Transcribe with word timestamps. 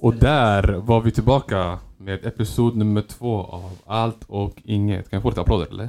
Och 0.00 0.14
där 0.14 0.72
var 0.72 1.00
vi 1.00 1.10
tillbaka 1.10 1.78
med 1.98 2.26
episod 2.26 2.76
nummer 2.76 3.02
två 3.02 3.40
av 3.44 3.78
Allt 3.86 4.24
och 4.26 4.62
Inget. 4.64 5.10
Kan 5.10 5.16
jag 5.16 5.22
få 5.22 5.28
lite 5.28 5.40
applåder 5.40 5.66
eller? 5.66 5.88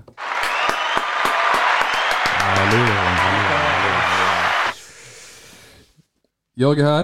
Hallå, 2.25 2.77
hallå, 2.77 3.17
hallå, 3.17 3.49
hallå. 3.49 4.01
Jag 6.53 6.79
är 6.79 6.83
här, 6.83 7.03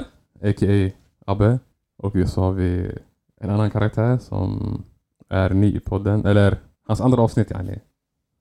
a.k.a. 0.49 0.91
Abbe. 1.31 1.59
Och 1.97 2.13
så 2.29 2.41
har 2.41 2.51
vi 2.51 2.97
en 3.41 3.49
annan 3.49 3.71
karaktär 3.71 4.17
som 4.17 4.83
är 5.29 5.49
ny 5.49 5.75
i 5.75 5.79
podden. 5.79 6.25
Eller 6.25 6.57
hans 6.87 7.01
andra 7.01 7.21
avsnitt 7.21 7.51
yani. 7.51 7.79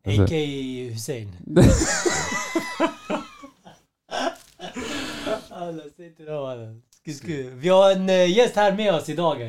Alltså- 0.06 0.22
A.k.a. 0.22 0.90
Hussein. 0.92 1.32
Alla, 5.50 5.82
säg 5.96 6.14
alla. 6.28 6.74
Sku. 7.14 7.50
Vi 7.50 7.68
har 7.68 7.92
en 7.92 8.08
eh, 8.08 8.36
gäst 8.36 8.56
här 8.56 8.76
med 8.76 8.94
oss 8.94 9.08
idag. 9.08 9.42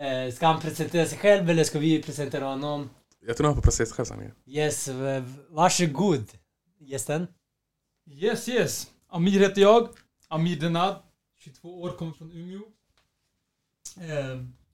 Eh, 0.00 0.32
ska 0.34 0.46
han 0.46 0.60
presentera 0.60 1.06
sig 1.06 1.18
själv 1.18 1.50
eller 1.50 1.64
ska 1.64 1.78
vi 1.78 2.02
presentera 2.02 2.44
honom? 2.44 2.90
Jag 3.26 3.36
tror 3.36 3.46
han 3.46 3.54
får 3.56 3.62
presentera 3.62 3.86
sig 3.86 3.94
själv 3.96 4.06
sanningen. 4.06 4.32
Yes, 4.46 4.88
v- 4.88 5.22
varsågod 5.48 6.24
gästen. 6.80 7.26
Yes, 8.10 8.48
yes. 8.48 8.90
Amir 9.08 9.40
heter 9.40 9.60
jag. 9.62 9.88
Amir 10.28 10.60
Denad. 10.60 11.02
22 11.38 11.80
år, 11.82 11.90
kommer 11.90 12.12
från 12.12 12.32
Umeå. 12.32 12.60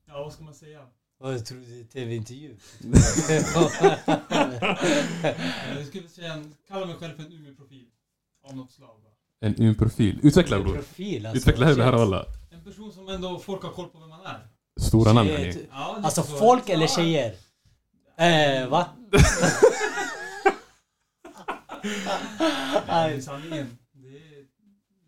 Ja, 0.07 0.23
vad 0.25 0.33
ska 0.33 0.45
man 0.45 0.55
säga? 0.55 0.87
Jag 1.21 1.47
trodde 1.47 1.85
tv-intervju. 1.85 2.57
Jag 5.77 5.87
skulle 5.87 6.09
säga, 6.09 6.45
kalla 6.69 6.87
mig 6.87 6.97
själv 6.97 7.17
för 7.17 7.23
en 7.23 7.33
Umeå-profil. 7.33 7.87
Av 8.45 8.57
något 8.57 8.73
slag. 8.73 9.01
Va? 9.05 9.11
En 9.41 9.55
un-profil. 9.63 10.21
Utveckla 10.23 10.61
bror. 10.61 10.75
Profil 10.75 11.27
alltså. 11.27 11.39
Utveckla 11.51 11.75
det 11.75 11.85
här 11.85 11.93
alla. 11.93 12.25
En 12.51 12.65
person 12.65 12.93
som 12.93 13.09
ändå 13.09 13.39
folk 13.39 13.63
har 13.63 13.71
koll 13.71 13.89
på 13.89 13.99
vem 13.99 14.09
man 14.09 14.27
är. 14.27 14.47
Stora 14.81 15.13
namn 15.13 15.29
yani. 15.31 15.67
Ja, 15.71 15.99
Alltså 16.03 16.23
så. 16.23 16.37
folk 16.37 16.69
eller 16.69 16.87
tjejer? 16.87 17.35
Eh, 18.17 18.69
va? 18.69 18.87
Nej, 22.89 23.23
sanningen. 23.23 23.79
Det 23.93 24.09
är 24.09 24.45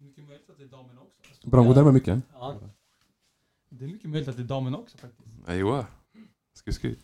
mycket 0.04 0.24
möjligt 0.28 0.50
att 0.50 0.58
det 0.58 0.64
är 0.64 0.68
damerna 0.68 1.00
också. 1.00 1.20
Alltså. 1.30 1.48
Bra, 1.50 1.62
gå 1.62 1.74
närmare 1.74 1.92
mycket. 1.92 2.20
Ja. 2.32 2.60
Det 3.70 3.84
är 3.84 3.88
mycket 3.88 4.10
möjligt 4.10 4.28
att 4.28 4.36
det 4.36 4.42
är 4.42 4.46
damerna 4.46 4.78
också 4.78 4.98
faktiskt. 4.98 5.28
Ajwa. 5.46 5.86
Sku, 6.54 6.72
sku. 6.72 6.94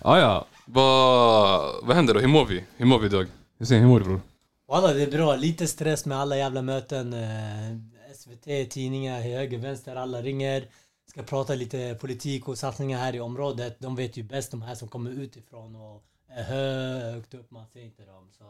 Ah, 0.00 0.18
ja, 0.18 0.46
vad, 0.66 1.86
vad 1.86 1.96
händer 1.96 2.14
då? 2.14 2.20
Hur 2.20 2.28
mår 2.28 2.44
vi? 2.46 2.64
Hur 2.76 2.86
mår 2.86 2.98
vi 2.98 3.06
idag? 3.06 3.26
Hur 3.58 3.66
ser 3.66 3.78
hur 3.78 3.86
mår 3.86 3.98
du 4.00 4.04
bror? 4.04 4.20
Walla 4.68 4.92
det 4.92 5.02
är 5.02 5.10
bra, 5.10 5.36
lite 5.36 5.66
stress 5.66 6.06
med 6.06 6.18
alla 6.18 6.36
jävla 6.36 6.62
möten. 6.62 7.12
Eh, 7.12 7.76
SVT, 8.14 8.70
tidningar, 8.70 9.20
höger, 9.20 9.58
vänster, 9.58 9.96
alla 9.96 10.22
ringer. 10.22 10.68
Ska 11.10 11.22
prata 11.22 11.54
lite 11.54 11.96
politik 12.00 12.48
och 12.48 12.58
satsningar 12.58 12.98
här 12.98 13.14
i 13.14 13.20
området. 13.20 13.76
De 13.80 13.96
vet 13.96 14.16
ju 14.16 14.22
bäst 14.22 14.50
de 14.50 14.62
här 14.62 14.74
som 14.74 14.88
kommer 14.88 15.10
utifrån 15.10 15.76
och 15.76 16.04
är 16.28 16.42
högt 17.12 17.34
upp, 17.34 17.50
man 17.50 17.66
ser 17.66 17.80
inte 17.80 18.04
dem. 18.04 18.28
Så. 18.38 18.44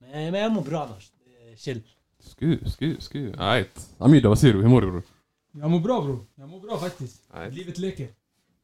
Men, 0.00 0.10
men 0.32 0.40
jag 0.40 0.52
mår 0.52 0.62
bra 0.62 0.84
annars. 0.86 1.12
Är 1.52 1.56
Chill. 1.56 1.82
Sku, 2.18 2.58
sku, 2.66 2.96
sku. 3.00 3.32
Alright. 3.38 3.90
Amida, 3.98 4.28
vad 4.28 4.38
säger 4.38 4.54
du? 4.54 4.60
Hur 4.62 4.68
mår 4.68 4.80
du 4.80 4.90
bror? 4.90 5.02
Jag 5.52 5.70
mår 5.70 5.80
bra 5.80 6.00
bror. 6.02 6.26
Jag 6.34 6.48
mår 6.48 6.60
bra 6.60 6.78
faktiskt. 6.78 7.22
Nej. 7.34 7.50
Livet 7.50 7.78
leker. 7.78 8.08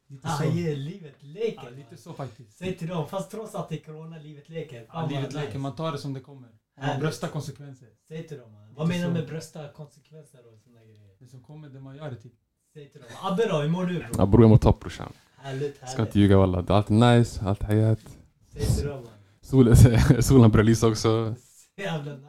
Lite 0.09 0.29
Ah, 0.29 0.39
så. 0.39 0.45
yeah, 0.45 0.79
livet 0.79 1.15
Ja, 1.20 1.27
leker. 1.29 1.70
lite 1.77 1.97
så 2.03 2.13
faktiskt. 2.13 2.59
Säg 2.59 2.77
till 2.77 2.89
dem, 2.89 3.09
fast 3.09 3.30
trots 3.30 3.55
att 3.55 3.69
det 3.69 3.75
är 3.75 3.85
corona, 3.85 4.19
livet 4.19 4.48
leker. 4.48 4.85
Ja, 4.89 4.92
Fan, 4.92 5.09
livet 5.09 5.35
vad 5.35 5.45
leker, 5.45 5.59
man 5.59 5.75
tar 5.77 5.92
det 5.92 5.98
som 5.98 6.13
det 6.13 6.20
kommer. 6.20 6.48
Härligt. 6.77 7.01
bröstar 7.01 7.29
konsekvenser. 7.29 7.89
Säg 8.09 8.27
till 8.29 8.39
dem. 8.39 8.53
man. 8.53 8.75
Vad 8.75 8.89
menar 8.89 9.07
du 9.09 9.13
med 9.13 9.27
brösta 9.27 9.69
konsekvenser 9.69 10.39
och 10.39 10.61
såna 10.64 10.81
grejer? 10.85 11.11
Det 11.19 11.27
som 11.27 11.42
kommer, 11.42 11.69
det 11.69 11.81
man 11.81 11.97
gör 11.97 12.11
det 12.11 12.17
till. 12.17 12.31
Säg 12.75 12.91
till 12.92 13.01
dem. 13.01 13.11
Abbe 13.23 13.48
då, 13.48 13.59
hur 13.61 13.69
mår 13.69 13.85
du? 13.87 14.05
Ja 14.19 14.27
bror 14.27 14.42
jag 14.42 14.48
mår 14.51 14.59
topp 14.59 14.81
brorsan. 14.81 15.13
Härligt, 15.36 15.77
Ska 15.77 15.86
härligt. 15.86 15.98
inte 15.98 16.19
ljuga 16.20 16.36
walla. 16.36 16.63
Det 16.63 16.73
är 16.73 16.77
alltid 16.77 16.97
nice, 16.97 17.45
allt 17.45 17.63
hayat. 17.63 17.98
Säg 18.53 18.67
till 18.67 18.86
dem 18.86 18.95
man. 19.05 19.13
Solen, 19.41 19.77
solen 20.23 20.51
börjar 20.51 20.65
lysa 20.65 20.86
också. 20.86 21.35
Så 21.77 21.83
jävla 21.83 22.13
nice. 22.13 22.27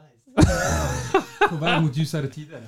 På 1.50 1.56
väg 1.56 1.82
mot 1.82 1.96
ljusare 1.96 2.26
tider. 2.26 2.60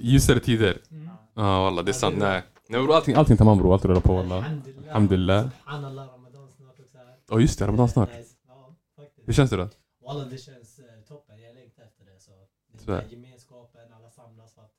Ljusare 0.00 0.40
tider. 0.40 0.78
Mm. 0.90 1.08
Ja 1.34 1.62
walla, 1.62 1.82
det 1.82 1.90
är 1.90 1.92
sant. 1.92 2.16
Nej. 2.18 2.42
Nej 2.68 2.82
bror, 2.82 2.94
allting, 2.96 3.14
allting 3.14 3.36
tar 3.36 3.44
man 3.44 3.58
bror. 3.58 3.72
Allt 3.74 3.84
rullar 3.84 4.00
på 4.00 4.16
walla. 4.16 4.34
Alhamdulillah. 4.36 4.88
Alhamdulillah. 4.88 5.48
Subhanallah, 5.64 6.08
Ramadan 6.12 6.48
snart 6.56 6.80
också. 6.80 6.98
Ja 7.30 7.40
just 7.40 7.58
det, 7.58 7.66
Ramadan 7.66 7.88
snart. 7.88 8.08
Nice. 8.16 8.28
Ja, 8.48 8.74
faktiskt. 8.96 9.28
Hur 9.28 9.32
känns 9.32 9.50
det 9.50 9.56
då? 9.56 9.68
Walla, 10.08 10.24
det 10.24 10.38
känns 10.38 10.78
eh, 10.78 11.00
toppen. 11.00 11.40
Jag 11.40 11.54
längtar 11.54 11.82
efter 11.82 12.04
det. 12.04 12.20
Så. 12.20 12.48
Den 12.86 12.94
här 12.96 13.06
gemenskapen, 13.10 13.92
alla 13.92 14.10
samlas 14.10 14.54
för 14.54 14.62
att 14.62 14.74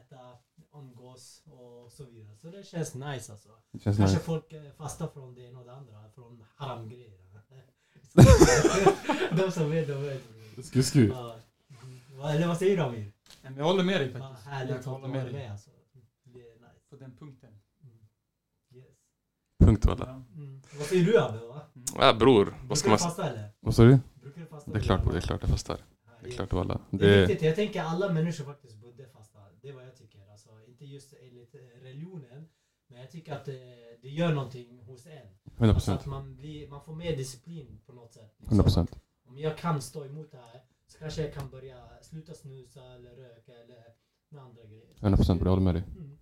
äta, 0.00 0.38
umgås 0.72 1.42
och 1.46 1.92
så 1.92 2.04
vidare. 2.04 2.36
Så 2.36 2.50
det 2.50 2.62
känns 2.62 2.94
nice 2.94 3.32
alltså. 3.32 3.48
Det 3.72 3.78
känns 3.78 3.96
Kanske 3.96 4.16
nice. 4.16 4.24
folk 4.26 4.52
eh, 4.52 4.72
fastar 4.72 5.08
från 5.08 5.34
det 5.34 5.40
ena 5.40 5.58
och 5.58 5.64
det 5.66 5.72
andra, 5.72 6.10
från 6.14 6.44
haramgrejer. 6.54 7.18
de 9.36 9.52
som 9.52 9.70
vet, 9.70 9.88
de 9.88 10.02
vet. 10.02 10.22
Sku, 10.66 10.82
sku. 10.82 11.08
Ja. 11.08 11.36
Mm. 11.82 12.00
Vad- 12.18 12.34
Eller 12.34 12.46
vad 12.48 12.58
säger 12.58 12.76
du 12.76 12.82
Amir? 12.82 13.12
Jag 13.56 13.64
håller 13.64 13.84
med 13.84 14.00
dig 14.00 14.10
Ja, 14.12 14.18
faktiskt. 14.20 14.46
härligt 14.48 14.70
jag 14.70 14.78
att 14.78 14.84
du 14.84 14.90
hålla 14.90 15.08
med 15.08 15.24
dig 15.26 15.32
med 15.32 15.50
alltså. 15.52 15.70
Det 16.24 16.40
är 16.40 16.54
nice. 16.54 16.80
på 16.90 16.96
den 16.96 17.16
punkten. 17.16 17.60
Yes. 18.74 18.86
Punkt 19.64 19.84
walla. 19.86 20.06
Ja. 20.06 20.40
Mm. 20.40 20.62
Vad 20.78 20.86
säger 20.86 21.04
du 21.04 21.20
Abbe? 21.20 21.38
Va? 21.46 21.62
Ja 21.98 22.14
bror, 22.14 22.54
vad 22.68 22.78
ska 22.78 22.88
man 22.88 22.98
fasta 22.98 23.30
eller? 23.30 23.50
Vad 23.60 23.74
sa 23.74 23.82
du? 23.84 23.98
Det 24.66 24.78
är 24.78 24.80
klart 24.80 25.10
det 25.12 25.16
är 25.16 25.20
klart 25.20 25.40
jag 25.42 25.50
fastar. 25.50 25.76
Det 26.22 26.28
är 26.28 26.32
klart. 26.32 26.50
Det 26.50 27.06
är 27.06 27.10
Det... 27.10 27.26
viktigt. 27.26 27.42
Jag 27.46 27.54
tänker 27.56 27.82
alla 27.82 28.12
människor 28.12 28.44
faktiskt 28.44 28.76
borde 28.76 29.08
fasta. 29.08 29.38
Det 29.62 29.68
är 29.68 29.72
vad 29.72 29.84
jag 29.86 29.96
tycker. 29.96 30.30
Alltså, 30.30 30.50
inte 30.68 30.84
just 30.84 31.14
enligt 31.22 31.54
eh, 31.54 31.58
religionen. 31.82 32.48
Men 32.88 33.00
jag 33.00 33.10
tycker 33.10 33.32
att 33.32 33.44
det, 33.44 33.64
det 34.02 34.08
gör 34.08 34.32
någonting 34.34 34.78
hos 34.86 35.06
en. 35.06 35.12
100%. 35.68 35.74
Alltså 35.74 35.92
att 35.92 36.06
man, 36.06 36.36
blir, 36.36 36.68
man 36.68 36.80
får 36.84 36.94
mer 36.94 37.16
disciplin 37.16 37.80
på 37.86 37.92
något 37.92 38.12
sätt. 38.12 38.34
Liksom. 38.38 38.60
100%. 38.60 38.86
Om 39.26 39.38
jag 39.38 39.58
kan 39.58 39.82
stå 39.82 40.04
emot 40.04 40.30
det 40.30 40.36
här 40.38 40.60
så 40.86 40.98
kanske 40.98 41.22
jag 41.22 41.34
kan 41.34 41.50
börja 41.50 41.76
sluta 42.02 42.34
snusa 42.34 42.80
eller 42.84 43.10
röka 43.10 43.52
eller 43.52 43.82
med 44.30 44.42
andra 44.42 44.62
grejer. 44.64 44.86
100% 45.00 45.26
bror, 45.26 45.38
jag 45.46 45.50
håller 45.50 45.62
med 45.62 45.74
dig. 45.74 45.82
Mm. 45.98 46.18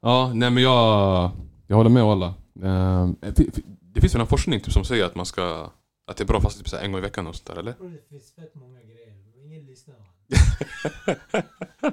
Ja, 0.00 0.32
nej 0.34 0.50
men 0.50 0.62
jag, 0.62 1.30
jag 1.66 1.76
håller 1.76 1.90
med 1.90 2.02
alla. 2.02 2.34
Ehm, 2.62 3.16
fi- 3.36 3.50
det 3.80 4.00
finns 4.00 4.14
väl 4.14 4.20
en 4.20 4.26
forskning 4.26 4.60
typ, 4.60 4.72
som 4.72 4.84
säger 4.84 5.04
att 5.04 5.14
man 5.14 5.26
ska 5.26 5.70
att 6.08 6.16
det 6.16 6.24
är 6.24 6.26
bra 6.26 6.36
att 6.36 6.42
fasta 6.42 6.58
typ, 6.58 6.68
så 6.68 6.76
här 6.76 6.84
en 6.84 6.92
gång 6.92 6.98
i 6.98 7.02
veckan 7.02 7.26
och 7.26 7.36
sånt 7.36 7.46
där 7.46 7.56
eller? 7.56 7.72
Bro, 7.72 7.88
det 7.88 8.08
finns 8.08 8.32
fett 8.32 8.54
många 8.54 8.82
grejer. 8.82 9.14
Ingen 9.44 9.66
lyssnar. 9.66 9.94
man. 9.98 10.06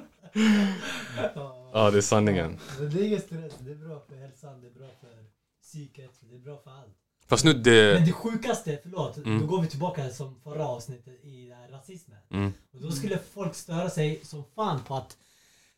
Ja, 1.72 1.90
det 1.90 1.98
är 1.98 2.02
sanningen. 2.02 2.58
Men 2.80 2.90
det 2.90 3.00
är 3.00 3.04
ingen 3.06 3.20
stress. 3.20 3.52
Det 3.60 3.70
är 3.70 3.74
bra 3.74 4.00
för 4.08 4.16
hälsan, 4.16 4.60
det 4.60 4.66
är 4.66 4.70
bra 4.70 4.88
för 5.00 5.24
psyket, 5.62 6.10
det 6.20 6.34
är 6.34 6.38
bra 6.38 6.58
för 6.64 6.70
allt. 6.70 6.96
Fast 7.26 7.44
nu 7.44 7.52
Men 7.54 7.62
det... 7.62 7.98
det 8.06 8.12
sjukaste, 8.12 8.78
förlåt, 8.82 9.16
Mm. 9.16 9.40
då 9.40 9.46
går 9.46 9.62
vi 9.62 9.68
tillbaka 9.68 10.10
som 10.10 10.40
förra 10.44 10.66
avsnittet 10.66 11.24
i 11.24 11.52
rasismen. 11.70 12.18
Mm, 12.30 12.52
Och 12.74 12.80
då 12.80 12.90
skulle 12.90 13.18
folk 13.18 13.54
störa 13.54 13.90
sig 13.90 14.20
som 14.24 14.44
fan 14.54 14.80
på 14.84 14.94
att 14.94 15.16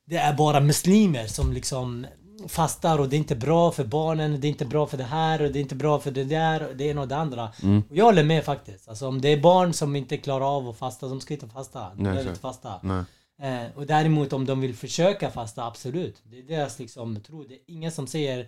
det 0.05 0.17
är 0.17 0.35
bara 0.37 0.61
muslimer 0.61 1.27
som 1.27 1.53
liksom 1.53 2.07
fastar 2.49 2.99
och 2.99 3.09
det 3.09 3.17
är 3.17 3.19
inte 3.19 3.37
bra 3.37 3.71
för 3.73 3.85
barnen, 3.85 4.41
det 4.41 4.47
är 4.47 4.49
inte 4.49 4.65
bra 4.65 4.87
för 4.87 4.97
det 4.97 5.05
här 5.05 5.43
och 5.43 5.53
det 5.53 5.59
är 5.59 5.61
inte 5.61 5.75
bra 5.75 5.99
för 6.01 6.11
det 6.11 6.25
där 6.25 6.69
och 6.69 6.77
det 6.77 6.85
ena 6.85 7.01
och 7.01 7.09
det 7.09 7.17
andra. 7.17 7.53
mm, 7.63 7.83
Och 7.91 7.97
jag 7.97 8.05
håller 8.05 8.25
med 8.25 8.45
faktiskt. 8.45 8.89
Alltså 8.89 9.09
om 9.09 9.21
det 9.21 9.29
är 9.29 9.41
barn 9.41 9.73
som 9.73 9.97
inte 9.97 10.17
klarar 10.17 10.57
av 10.57 10.69
att 10.69 10.77
fasta, 10.77 11.09
de 11.09 11.21
ska 11.21 11.35
inte 11.35 11.49
fasta. 11.49 11.91
De 11.95 12.03
behöver 12.03 12.29
inte 12.29 12.41
fasta. 12.41 12.81
nej. 12.83 13.05
Eh, 13.43 13.67
och 13.77 13.87
däremot 13.87 14.33
om 14.33 14.47
de 14.47 14.61
vill 14.61 14.75
försöka 14.75 15.31
fasta, 15.31 15.65
absolut. 15.67 16.23
Det 16.25 16.39
är 16.39 16.43
deras 16.43 16.79
liksom 16.79 17.21
tro. 17.21 17.45
Det 17.45 17.55
är 17.55 17.61
ingen 17.67 17.93
som 17.93 18.07
säger 18.07 18.39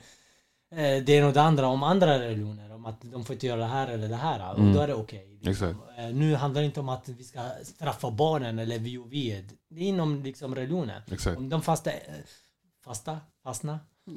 eh, 0.72 1.04
det 1.04 1.08
ena 1.08 1.26
och 1.26 1.32
det 1.32 1.42
andra 1.42 1.66
om 1.66 1.82
andra 1.82 2.18
religioner. 2.18 2.74
Om 2.74 2.86
att 2.86 2.96
de 3.02 3.24
får 3.24 3.34
inte 3.34 3.46
göra 3.46 3.60
det 3.60 3.66
här 3.66 3.88
eller 3.88 4.08
det 4.08 4.16
här. 4.16 4.54
Mm. 4.54 4.68
Och 4.68 4.74
då 4.74 4.80
är 4.80 4.86
det 4.86 4.94
okej. 4.94 5.38
liksom. 5.42 5.68
Exakt. 5.68 5.98
Eh, 5.98 6.06
nu 6.14 6.34
handlar 6.34 6.60
det 6.60 6.66
inte 6.66 6.80
om 6.80 6.88
att 6.88 7.08
vi 7.08 7.24
ska 7.24 7.40
straffa 7.62 8.10
barnen 8.10 8.58
eller 8.58 8.78
vi 8.78 8.98
och 8.98 9.12
vi. 9.12 9.44
Det 9.70 9.80
är 9.80 9.84
inom 9.84 10.22
liksom 10.22 10.54
religionen. 10.54 11.02
Exakt. 11.12 11.38
Om 11.38 11.48
de 11.48 11.62
fasta, 11.62 11.90
eh, 11.90 11.96
fasta, 12.90 13.18
fastna. 13.44 13.78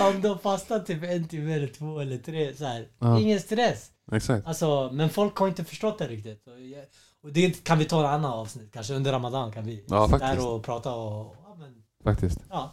om 0.00 0.20
de 0.22 0.38
fastar 0.38 0.80
typ 0.80 1.02
en 1.02 1.28
timme 1.28 1.54
eller 1.54 1.66
två 1.66 2.00
eller 2.00 2.18
tre 2.18 2.54
så 2.56 2.64
här. 2.64 2.88
Ja. 2.98 3.20
Ingen 3.20 3.40
stress. 3.40 3.90
Exakt. 4.12 4.46
Alltså, 4.46 4.90
men 4.92 5.10
folk 5.10 5.36
har 5.36 5.48
inte 5.48 5.64
förstått 5.64 5.98
det 5.98 6.08
riktigt. 6.08 6.46
Och, 6.46 6.60
jag, 6.60 6.84
och 7.22 7.32
det 7.32 7.64
kan 7.64 7.78
vi 7.78 7.84
ta 7.84 8.00
en 8.00 8.06
annan 8.14 8.32
avsnitt, 8.32 8.72
kanske 8.72 8.94
under 8.94 9.12
Ramadan 9.12 9.52
kan 9.52 9.64
vi 9.64 9.84
Ja, 9.88 10.06
sitta 10.06 10.18
där 10.18 10.46
och 10.48 10.64
prata 10.64 10.94
och... 10.94 11.36
Ja, 11.44 11.54
men, 11.58 11.82
Faktiskt. 12.04 12.38
ja. 12.50 12.72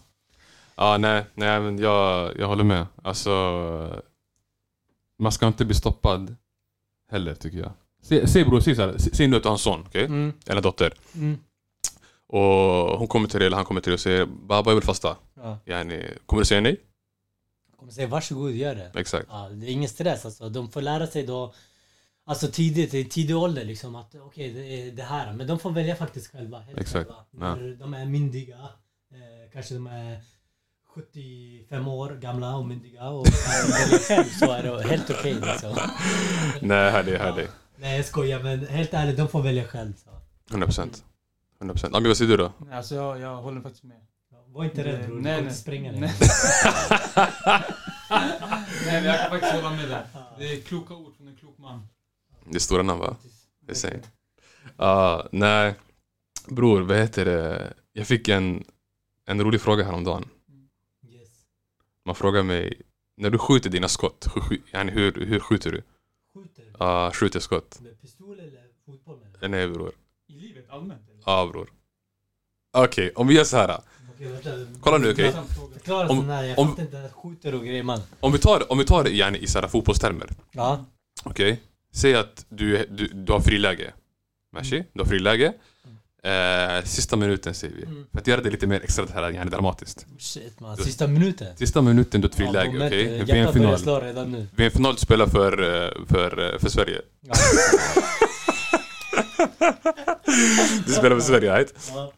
Ja, 0.76 0.98
nej, 0.98 1.26
nej 1.34 1.60
men 1.62 1.78
jag, 1.80 2.38
jag 2.40 2.48
håller 2.48 2.64
med. 2.64 2.86
Alltså... 3.04 3.32
Man 5.20 5.32
ska 5.32 5.48
inte 5.48 5.66
bli 5.66 5.76
stoppad 5.76 6.36
heller 7.12 7.36
tycker 7.36 7.58
jag. 7.58 7.72
Se, 8.02 8.28
se 8.28 8.44
bror, 8.46 8.60
se 8.60 8.76
såhär. 8.76 8.98
Se, 8.98 9.16
se 9.16 9.28
nu 9.28 9.38
att 9.38 9.44
du 9.44 9.50
har 9.50 9.54
en 9.56 9.60
son, 9.60 9.84
okej? 9.88 10.06
Mm, 10.06 10.34
Eller 10.48 10.62
dotter. 10.62 10.94
mm, 11.16 11.38
Och 12.28 13.00
hon 13.00 13.08
kommer 13.08 13.28
till 13.28 13.40
dig, 13.40 13.48
eller 13.48 13.58
han 13.58 13.66
kommer 13.66 13.82
till 13.82 13.90
dig 13.92 13.94
och 13.94 14.00
säger 14.00 14.26
Baba 14.26 14.72
jag 14.72 14.76
vill 14.76 14.84
fasta. 14.84 15.18
ja. 15.36 15.60
Yani, 15.66 16.04
kommer 16.26 16.42
du 16.42 16.46
säga 16.46 16.62
nej? 16.62 16.82
Jag 17.72 17.80
kommer 17.80 17.92
säga 17.92 18.08
varsågod, 18.08 18.52
gör 18.52 18.76
det. 18.76 18.92
Exakt. 18.96 19.28
Ja, 19.30 19.50
det 19.50 19.66
är 19.68 19.72
ingen 19.72 19.90
stress 19.90 20.26
alltså. 20.26 20.50
De 20.50 20.72
får 20.72 20.82
lära 20.82 21.08
sig 21.08 21.24
då 21.24 21.54
Alltså 22.28 22.48
tidigt, 22.48 22.94
i 22.94 23.06
tidig 23.06 23.38
ålder 23.38 23.66
liksom 23.66 23.96
att 23.96 24.16
okej 24.16 24.54
det 24.54 24.82
är 24.82 24.92
det 24.92 25.04
här. 25.04 25.34
Men 25.34 25.48
de 25.48 25.60
får 25.60 25.72
välja 25.72 25.96
faktiskt 25.96 26.32
själva. 26.32 26.64
Exakt, 26.78 26.92
Själva. 26.92 27.26
ja. 27.40 27.56
De 27.80 27.94
är 27.94 28.06
myndiga. 28.06 28.56
Eh, 29.12 29.52
kanske 29.54 29.74
de 29.74 29.88
är 29.88 30.22
75 30.96 31.88
år 31.88 32.10
gamla 32.10 32.56
och 32.56 32.66
myndiga 32.66 33.10
och 33.10 33.28
själv 34.08 34.30
så 34.40 34.52
är 34.52 34.64
det 34.64 34.88
helt 34.88 35.10
okej 35.10 35.34
liksom. 35.34 35.78
Nej, 36.62 36.92
hör 36.92 37.04
dig, 37.04 37.18
hör 37.18 37.36
dig. 37.36 37.48
Nej 37.78 37.96
jag 37.96 38.06
skojar 38.06 38.44
men 38.44 38.68
helt 38.68 38.94
ärligt, 38.94 39.18
de 39.18 39.28
får 39.28 39.42
välja 39.42 39.68
själv. 39.68 39.94
Så. 40.04 40.10
100 40.50 40.68
procent. 40.68 41.04
100 41.66 41.74
procent. 41.74 41.96
Ami, 41.96 42.08
vad 42.08 42.18
säger 42.18 42.32
du 42.32 42.38
då? 42.38 42.54
Nej, 42.58 42.78
Alltså 42.78 42.96
jag, 42.96 43.20
jag 43.20 43.36
håller 43.36 43.62
faktiskt 43.62 43.84
med. 43.84 44.02
Var 44.48 44.66
inte 44.66 44.84
rädd 44.84 45.06
bror, 45.06 45.16
du 45.16 45.22
Nej, 45.22 45.34
kommer 45.36 45.50
inte 45.50 45.62
spränga 45.62 45.92
dig. 45.92 46.02
Nej. 46.02 46.14
Nej 48.86 49.02
men 49.02 49.04
jag 49.04 49.20
kan 49.20 49.30
faktiskt 49.30 49.54
hålla 49.54 49.70
med 49.70 49.90
där. 49.90 50.06
Det 50.38 50.54
är 50.54 50.62
kloka 50.62 50.94
ord 50.94 51.16
från 51.18 51.28
en 51.28 51.36
klok 51.36 51.58
man. 51.58 51.88
Det 52.46 52.56
är 52.56 52.60
stora 52.60 52.84
namn 52.84 53.00
va? 53.00 53.18
Det 53.62 53.84
är. 53.84 54.02
Ja, 54.78 55.30
nej. 55.32 55.76
Bror, 56.48 56.82
vad 56.82 56.98
heter 56.98 57.26
det? 57.26 57.74
Jag 57.94 58.08
fick 58.08 58.28
en, 58.30 58.64
en 59.26 59.44
rolig 59.44 59.62
fråga 59.62 59.84
häromdagen. 59.84 60.30
Yes. 61.10 61.30
Man 62.06 62.16
frågar 62.16 62.44
mig, 62.44 62.82
när 63.18 63.30
du 63.30 63.38
skjuter 63.38 63.70
dina 63.70 63.88
skott, 63.88 64.28
hur, 64.50 64.92
hur, 64.92 65.26
hur 65.26 65.40
skjuter 65.40 65.72
du? 65.72 65.84
Skjuter? 66.34 66.76
Ja, 66.80 67.12
skjuter 67.14 67.40
skott. 67.40 67.80
Med 67.82 68.02
pistol 68.02 68.40
eller 68.40 68.64
fotboll 68.86 69.20
du? 69.42 69.48
Nej 69.48 69.68
bror. 69.68 69.92
I 70.28 70.34
livet 70.34 70.70
allmänt 70.70 71.10
eller? 71.10 71.15
Ja 71.26 71.50
bror. 71.54 71.70
Okej, 72.78 73.12
om 73.16 73.28
vi 73.28 73.34
gör 73.36 73.44
så 73.44 73.58
här. 73.58 73.78
Okej, 74.16 74.28
vänta. 74.28 74.50
Kolla 74.82 74.98
nu, 74.98 75.12
okej? 75.12 75.34
Förklara 75.74 76.08
Om- 76.10 76.18
sån 76.18 76.30
här, 76.30 76.44
jag 76.44 76.60
om- 76.60 76.68
fattar 76.70 76.84
inte. 76.84 77.10
Skjuter 77.14 77.56
och 77.56 77.66
grejer 77.66 77.84
man. 77.84 78.02
Om 78.20 78.32
vi 78.32 78.40
tar, 78.40 78.72
om 78.72 78.78
vi 78.78 78.86
tar 78.86 79.04
det 79.04 79.10
yani, 79.10 79.38
i 79.38 79.48
så 79.48 79.60
här 79.60 79.68
fotbollstermer. 79.68 80.30
Ja. 80.52 80.86
Okej? 81.24 81.62
Säg 81.94 82.16
att 82.16 82.46
du, 82.50 82.86
du, 82.86 83.08
du 83.08 83.34
har 83.34 83.40
friläge. 83.40 83.94
Mashi? 84.56 84.84
Du 84.94 85.00
har 85.02 85.06
friläge. 85.08 85.54
Eh, 86.24 86.84
sista 86.84 87.16
minuten 87.16 87.54
säger 87.54 87.76
vi. 87.76 87.84
Mm. 87.84 88.06
För 88.12 88.20
att 88.20 88.28
göra 88.28 88.42
det 88.42 88.50
lite 88.50 88.68
mer 88.68 88.82
extra 88.84 89.06
det 89.06 89.14
här, 89.14 89.32
yani, 89.32 89.50
dramatiskt. 89.50 90.06
Shit 90.20 90.60
man, 90.60 90.78
sista 90.78 91.08
minuten. 91.08 91.58
Sista 91.58 91.82
minuten 91.82 92.22
du 92.22 92.26
har 92.26 92.30
ett 92.30 92.36
friläge, 92.36 92.86
okej? 92.88 93.06
eh? 93.06 93.12
Hjärtat 93.12 93.28
börjar 93.28 93.44
VM-final. 93.44 93.80
slå 93.80 94.00
redan 94.00 94.32
nu. 94.32 94.48
VM-final 94.56 94.94
du 94.94 95.00
spelar 95.00 95.28
för, 95.28 95.52
eh, 95.86 96.06
för, 96.08 96.54
eh, 96.54 96.60
för 96.60 96.70
Sverige. 96.70 97.02
Ja. 97.22 97.34
Du 100.86 100.92
spelar 100.94 101.16
för 101.16 101.20
Sverige, 101.20 101.56
right? 101.58 101.92
Ja. 101.94 102.12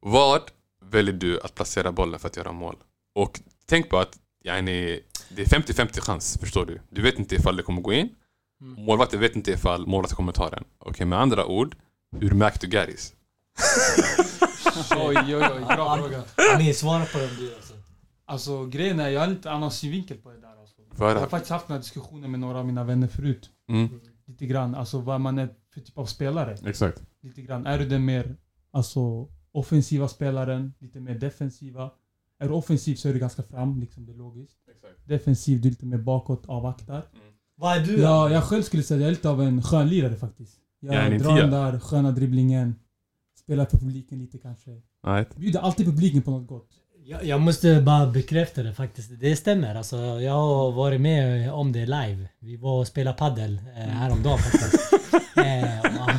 Vad 0.00 0.40
väljer 0.84 1.14
du 1.14 1.40
att 1.40 1.54
placera 1.54 1.92
bollen 1.92 2.20
för 2.20 2.28
att 2.28 2.36
göra 2.36 2.52
mål? 2.52 2.76
Och 3.14 3.40
tänk 3.66 3.88
på 3.90 3.98
att 3.98 4.18
yani, 4.44 5.00
det 5.28 5.42
är 5.42 5.46
50-50 5.46 6.00
chans, 6.00 6.38
förstår 6.40 6.66
du? 6.66 6.80
Du 6.90 7.02
vet 7.02 7.18
inte 7.18 7.34
ifall 7.34 7.56
det 7.56 7.62
kommer 7.62 7.82
gå 7.82 7.92
in. 7.92 8.08
Mm. 8.60 8.84
Målvakten 8.84 9.20
vet 9.20 9.36
inte 9.36 9.50
ifall 9.50 9.86
målvakten 9.86 10.16
kommer 10.16 10.32
ta 10.32 10.50
den. 10.50 10.64
Okej, 10.78 11.06
med 11.06 11.20
andra 11.20 11.46
ord, 11.46 11.76
hur 12.20 12.30
märkte 12.30 12.66
du 12.66 12.70
Garis? 12.70 13.12
Oj 14.96 15.16
oj 15.18 15.34
oj, 15.34 15.64
bra 15.76 15.96
fråga. 15.96 16.22
Ni 16.58 16.74
svarar 16.74 17.06
på 17.06 17.18
den 17.18 17.36
du 17.38 17.54
alltså. 17.54 17.74
Alltså 18.24 18.66
grejen 18.66 19.00
är, 19.00 19.08
jag 19.08 19.20
har 19.20 19.26
lite 19.26 19.50
annan 19.50 19.70
synvinkel 19.70 20.16
på 20.16 20.30
det 20.30 20.40
där 20.40 20.60
alltså. 20.60 20.76
Jag 20.98 21.20
har 21.20 21.26
faktiskt 21.28 21.50
haft 21.50 21.66
den 21.66 21.74
här 21.74 21.82
diskussionen 21.82 22.30
med 22.30 22.40
några 22.40 22.58
av 22.58 22.66
mina 22.66 22.84
vänner 22.84 23.08
förut. 23.08 23.50
mm. 23.68 24.00
Lite 24.26 24.46
grann, 24.46 24.74
alltså 24.74 24.98
vad 24.98 25.20
man 25.20 25.38
är 25.38 25.48
för 25.74 25.80
typ 25.80 25.98
av 25.98 26.06
spelare. 26.06 26.56
Exakt. 26.66 27.02
Lite 27.22 27.42
grann. 27.42 27.66
Är 27.66 27.78
du 27.78 27.88
den 27.88 28.04
mer 28.04 28.36
alltså, 28.70 29.28
offensiva 29.52 30.08
spelaren? 30.08 30.72
Lite 30.78 31.00
mer 31.00 31.14
defensiva? 31.14 31.90
Är 32.38 32.48
du 32.48 32.54
offensiv 32.54 32.94
så 32.94 33.08
är 33.08 33.12
du 33.12 33.18
ganska 33.18 33.42
fram, 33.42 33.80
liksom 33.80 34.06
det 34.06 34.12
är 34.12 34.16
logiskt. 34.16 34.56
Defensiv, 35.04 35.60
du 35.60 35.68
är 35.68 35.70
lite 35.70 35.86
mer 35.86 35.98
bakåt, 35.98 36.44
avvaktar. 36.46 37.02
Vad 37.56 37.76
är 37.76 37.80
du? 37.86 37.96
Ja, 38.00 38.30
jag 38.30 38.44
själv 38.44 38.62
skulle 38.62 38.82
säga 38.82 38.96
att 38.96 39.00
jag 39.00 39.06
är 39.08 39.12
lite 39.12 39.28
av 39.28 39.42
en 39.42 39.62
skön 39.62 39.88
lirare 39.88 40.16
faktiskt. 40.16 40.56
Jag 40.80 40.94
Ja, 40.94 40.98
en 41.00 41.18
drar 41.18 41.36
den 41.36 41.50
där 41.50 41.78
sköna 41.80 42.10
dribblingen. 42.10 42.74
Spelar 43.38 43.64
för 43.66 43.78
publiken 43.78 44.18
lite 44.18 44.38
kanske. 44.38 44.70
Right. 45.06 45.36
Bjuder 45.36 45.60
alltid 45.60 45.86
publiken 45.86 46.22
på 46.22 46.30
något 46.30 46.46
gott. 46.48 46.68
Jag, 47.04 47.24
jag 47.24 47.40
måste 47.40 47.80
bara 47.82 48.06
bekräfta 48.06 48.62
det 48.62 48.74
faktiskt. 48.74 49.10
Det 49.20 49.36
stämmer. 49.36 49.74
Alltså, 49.74 49.96
jag 49.96 50.32
har 50.32 50.72
varit 50.72 51.00
med 51.00 51.52
om 51.52 51.72
det 51.72 51.86
live. 51.86 52.28
Vi 52.38 52.56
var 52.56 52.80
och 52.80 52.86
spelade 52.86 53.16
paddel 53.18 53.60
eh, 53.76 53.82
häromdagen 53.82 54.38
faktiskt. 54.38 54.92
eh, 55.36 55.78
och- 56.02 56.10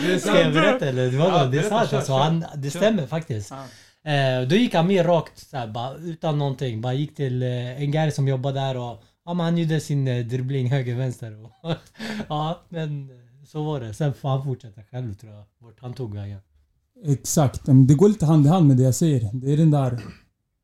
Ska 0.19 0.41
jag 0.41 0.53
berätta 0.53 0.85
eller? 0.85 1.11
Det, 1.11 1.17
var, 1.17 1.27
Ja, 1.27 1.37
det 1.37 1.43
är 1.43 1.49
berätta, 1.49 1.69
sant 1.69 1.89
kör, 1.89 1.97
alltså. 1.97 2.13
Han, 2.13 2.45
det 2.55 2.69
stämmer 2.69 3.07
faktiskt. 3.07 3.51
Ja. 3.51 3.65
Eh, 4.11 4.47
då 4.47 4.55
gick 4.55 4.75
Amir 4.75 5.03
rakt 5.03 5.37
så 5.49 5.57
här, 5.57 5.67
bara, 5.67 5.95
utan 5.95 6.37
någonting. 6.39 6.81
Bara 6.81 6.93
gick 6.93 7.15
till 7.15 7.43
eh, 7.43 7.81
en 7.81 7.91
gary 7.91 8.11
som 8.11 8.27
jobbar 8.27 8.53
där 8.53 8.77
och 8.77 9.03
ja, 9.25 9.33
men 9.33 9.39
han 9.39 9.57
gjorde 9.57 9.79
sin 9.79 10.07
eh, 10.07 10.25
dribbling 10.25 10.69
höger 10.71 10.95
vänster. 10.95 11.43
Och, 11.43 11.51
ja 12.29 12.61
men 12.69 13.09
eh, 13.09 13.15
så 13.45 13.63
var 13.63 13.79
det. 13.79 13.93
Sen 13.93 14.13
får 14.13 14.29
han 14.29 14.43
fortsätta 14.43 14.81
själv 14.91 15.13
tror 15.13 15.33
jag. 15.33 15.43
Vart 15.59 15.79
han 15.79 15.93
tog 15.93 16.15
vägen. 16.15 16.39
Exakt. 17.05 17.67
Men 17.67 17.87
Det 17.87 17.93
går 17.93 18.09
lite 18.09 18.25
hand 18.25 18.45
i 18.45 18.49
hand 18.49 18.67
med 18.67 18.77
det 18.77 18.83
jag 18.83 18.95
säger. 18.95 19.29
Det 19.33 19.53
är 19.53 19.57
den 19.57 19.71
där... 19.71 19.99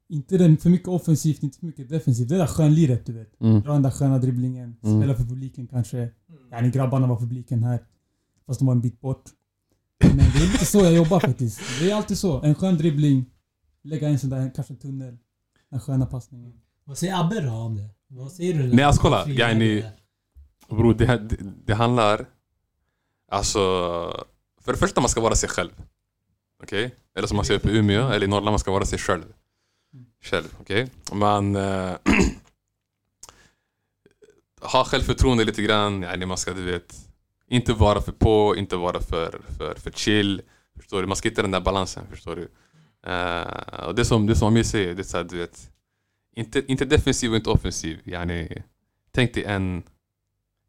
Inte 0.10 0.38
den 0.38 0.58
för 0.58 0.70
mycket 0.70 0.88
offensivt, 0.88 1.44
inte 1.44 1.60
för 1.60 1.66
mycket 1.66 1.90
defensivt. 1.90 2.30
Det 2.30 2.38
där 2.38 2.48
skönliret 2.48 3.06
du 3.06 3.14
vet. 3.14 3.42
Mm. 3.42 3.62
Dra 3.62 3.74
den 3.74 3.82
där 3.82 3.92
sköna 3.92 4.18
dribblingen. 4.18 4.78
Mm. 4.84 5.02
Spela 5.02 5.16
för 5.16 5.24
publiken 5.24 5.68
kanske. 5.68 6.10
Yani 6.52 6.70
grabbarna 6.70 7.08
var 7.08 7.20
publiken 7.20 7.64
här. 7.64 7.80
Fast 8.48 8.60
de 8.60 8.66
var 8.66 8.74
en 8.74 8.82
bit 8.82 9.02
bort. 9.02 9.24
Men 10.04 10.18
det 10.18 10.24
är 10.24 10.52
lite 10.52 10.66
så 10.66 10.80
jag 10.80 10.94
jobbar 10.94 11.20
faktiskt. 11.20 11.62
Det 11.80 11.92
är 11.92 11.96
alltid 11.96 12.18
så. 12.18 12.42
En 12.42 12.56
skön 12.56 12.78
dribbling. 12.78 13.26
Lägga 13.84 14.10
in 14.10 14.20
sån 14.20 14.30
där, 14.30 14.52
kanske 14.56 14.74
en 14.74 14.80
tunnel. 14.80 15.18
Den 15.70 15.80
sköna 15.80 16.06
passningen. 16.06 16.54
Vad 16.84 16.98
säger 16.98 17.20
Abbe 17.20 17.42
då 17.42 17.52
om 17.52 17.76
det? 17.76 17.90
Vad 18.08 18.32
säger 18.32 18.54
du? 18.54 18.74
Nej, 18.74 18.86
alltså, 18.86 19.02
kolla. 19.02 19.26
Yani-? 19.26 19.84
Bror, 20.70 20.94
det, 20.94 21.06
det, 21.06 21.38
det 21.66 21.74
handlar... 21.74 22.26
Alltså... 23.32 23.60
För 24.62 24.72
det 24.72 24.78
första, 24.78 25.02
man 25.02 25.10
ska 25.10 25.22
vara 25.22 25.36
sig 25.36 25.50
själv. 25.50 25.72
Okej? 26.64 26.96
Eller 27.16 27.28
som 27.28 27.36
man 27.36 27.46
säger 27.46 27.60
på 27.60 27.70
Umeå, 27.70 28.10
eller 28.10 28.28
i 28.28 28.30
Norrland, 28.30 28.52
man 28.52 28.60
ska 28.60 28.72
vara 28.72 28.86
sig 28.86 29.00
själv. 29.00 29.24
Själv, 30.22 30.56
okej? 30.62 30.92
Man... 31.12 31.56
Eh, 31.56 31.96
ha 34.62 34.86
självförtroende 34.86 35.44
lite 35.44 35.62
grann. 35.62 36.04
Yani 36.04 36.26
man 36.26 36.38
ska, 36.38 36.54
du 36.54 36.64
vet... 36.64 37.07
Inte 37.50 37.74
vara 37.74 38.02
för 38.02 38.12
på, 38.12 38.56
inte 38.58 38.76
vara 38.76 39.00
för, 39.02 39.42
för, 39.58 39.76
för 39.76 39.92
chill. 39.92 40.42
Förstår 40.76 41.02
du? 41.02 41.08
Man 41.08 41.18
ska 41.18 41.30
hitta 41.30 41.42
den 41.42 41.52
där 41.52 41.62
balansen, 41.62 42.04
förstår 42.10 42.36
du? 42.36 42.48
Eh, 43.12 43.88
och 43.88 43.96
det 43.96 44.06
som, 44.06 44.28
det 44.28 44.36
som 44.36 44.48
Amir 44.48 44.64
säger, 44.64 44.94
det 44.96 45.02
är 45.02 45.04
så 45.04 45.18
här, 45.18 45.24
du 45.24 45.38
vet... 45.38 45.70
Inte, 46.36 46.64
inte 46.72 46.86
defensiv 46.86 47.30
och 47.32 47.36
inte 47.38 47.50
offensiv. 47.50 47.98
Yani, 48.06 48.48
tänk 49.12 49.34
dig 49.34 49.44
en... 49.44 49.84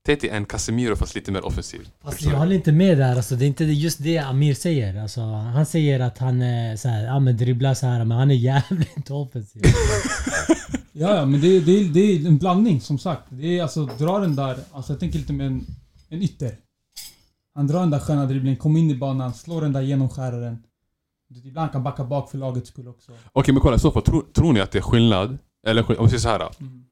Tänk 0.06 0.20
dig 0.20 0.30
en 0.30 0.44
Casemiro 0.44 0.96
fast 0.96 1.14
lite 1.14 1.32
mer 1.32 1.44
offensiv. 1.44 1.88
Fast 2.02 2.22
jag 2.22 2.30
håller 2.38 2.56
inte 2.56 2.72
med 2.72 2.98
där. 2.98 3.16
Alltså, 3.16 3.36
det 3.36 3.44
är 3.44 3.46
inte 3.46 3.64
just 3.64 4.02
det 4.02 4.18
Amir 4.18 4.54
säger. 4.54 5.02
Alltså, 5.02 5.20
han 5.20 5.66
säger 5.66 6.00
att 6.00 6.18
han 6.18 6.42
är 6.42 6.76
så 6.76 6.88
här, 6.88 7.04
ja, 7.04 7.18
men 7.20 7.36
dribblar 7.36 7.74
så 7.74 7.86
här, 7.86 8.04
men 8.04 8.18
han 8.18 8.30
är 8.30 8.34
jävligt 8.34 9.10
offensiv. 9.10 9.62
Ja, 10.92 11.16
ja, 11.16 11.24
men 11.24 11.40
det, 11.40 11.46
är- 11.56 11.60
det, 11.60 11.72
är- 11.80 11.84
det 11.88 12.00
är 12.00 12.26
en 12.26 12.38
blandning 12.38 12.80
som 12.80 12.98
sagt. 12.98 13.22
Det 13.28 13.58
är 13.58 13.62
alltså, 13.62 13.84
dra 13.86 14.18
den 14.18 14.36
där, 14.36 14.58
alltså 14.72 14.92
jag 14.92 15.00
tänker 15.00 15.18
lite 15.18 15.32
med 15.32 15.46
en, 15.46 15.66
en 16.08 16.22
ytter. 16.22 16.56
Han 17.58 17.66
drar 17.66 17.80
den 17.80 17.90
där 17.90 17.98
sköna 17.98 18.26
dribblingen, 18.26 18.56
kommer 18.58 18.80
in 18.80 18.90
i 18.90 18.94
banan, 18.94 19.34
slår 19.34 19.60
den 19.60 19.72
där 19.72 19.80
genomskäraren. 19.80 20.62
Ibland 21.44 21.72
kan 21.72 21.82
backa 21.82 22.04
bak 22.04 22.30
för 22.30 22.38
lagets 22.38 22.68
skull 22.68 22.88
också. 22.88 23.12
Okej 23.32 23.54
men 23.54 23.60
kolla 23.62 23.76
i 23.76 23.78
så 23.78 23.90
fall, 23.90 24.02
tror, 24.02 24.22
tror 24.32 24.52
ni 24.52 24.60
att 24.60 24.70
det 24.70 24.78
är 24.78 24.82
skillnad? 24.82 25.38
Eller 25.66 26.00
om 26.00 26.04
vi 26.04 26.10
säger 26.10 26.18
så 26.18 26.28
här. 26.28 26.50
Mm. 26.60 26.84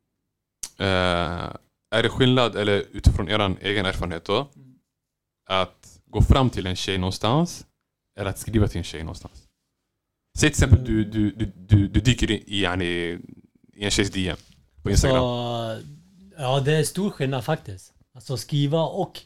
Eh, 0.79 1.57
är 1.91 2.03
det 2.03 2.09
skillnad, 2.09 2.57
eller 2.57 2.85
utifrån 2.93 3.29
er 3.29 3.57
egen 3.61 3.87
erfarenhet 3.87 4.25
då, 4.25 4.49
Mm. 4.57 4.75
att 5.51 6.01
gå 6.07 6.23
fram 6.23 6.51
till 6.51 6.67
en 6.67 6.77
tjej 6.77 6.99
någonstans 6.99 7.67
eller 8.19 8.31
att 8.31 8.39
skriva 8.39 8.69
till 8.69 8.79
en 8.79 8.85
tjej 8.85 9.01
någonstans? 9.01 9.49
Säg 10.39 10.51
till 10.51 10.65
exempel 10.65 10.85
du, 10.85 11.05
du, 11.05 11.31
du, 11.31 11.53
du, 11.57 11.89
du 11.89 12.01
dyker 12.01 12.31
in 12.31 12.43
i, 12.47 12.63
yani, 12.63 12.85
i 13.75 13.85
en 13.85 13.91
tjejs 13.91 14.11
DM 14.11 14.37
på 14.83 14.91
Instagram. 14.91 15.19
Så, 15.19 15.79
ja, 16.37 16.61
det 16.61 16.77
är 16.77 16.83
stor 16.85 17.11
skillnad 17.11 17.45
faktiskt. 17.45 17.93
Alltså 18.15 18.37
skriva 18.37 18.83
och 18.83 19.21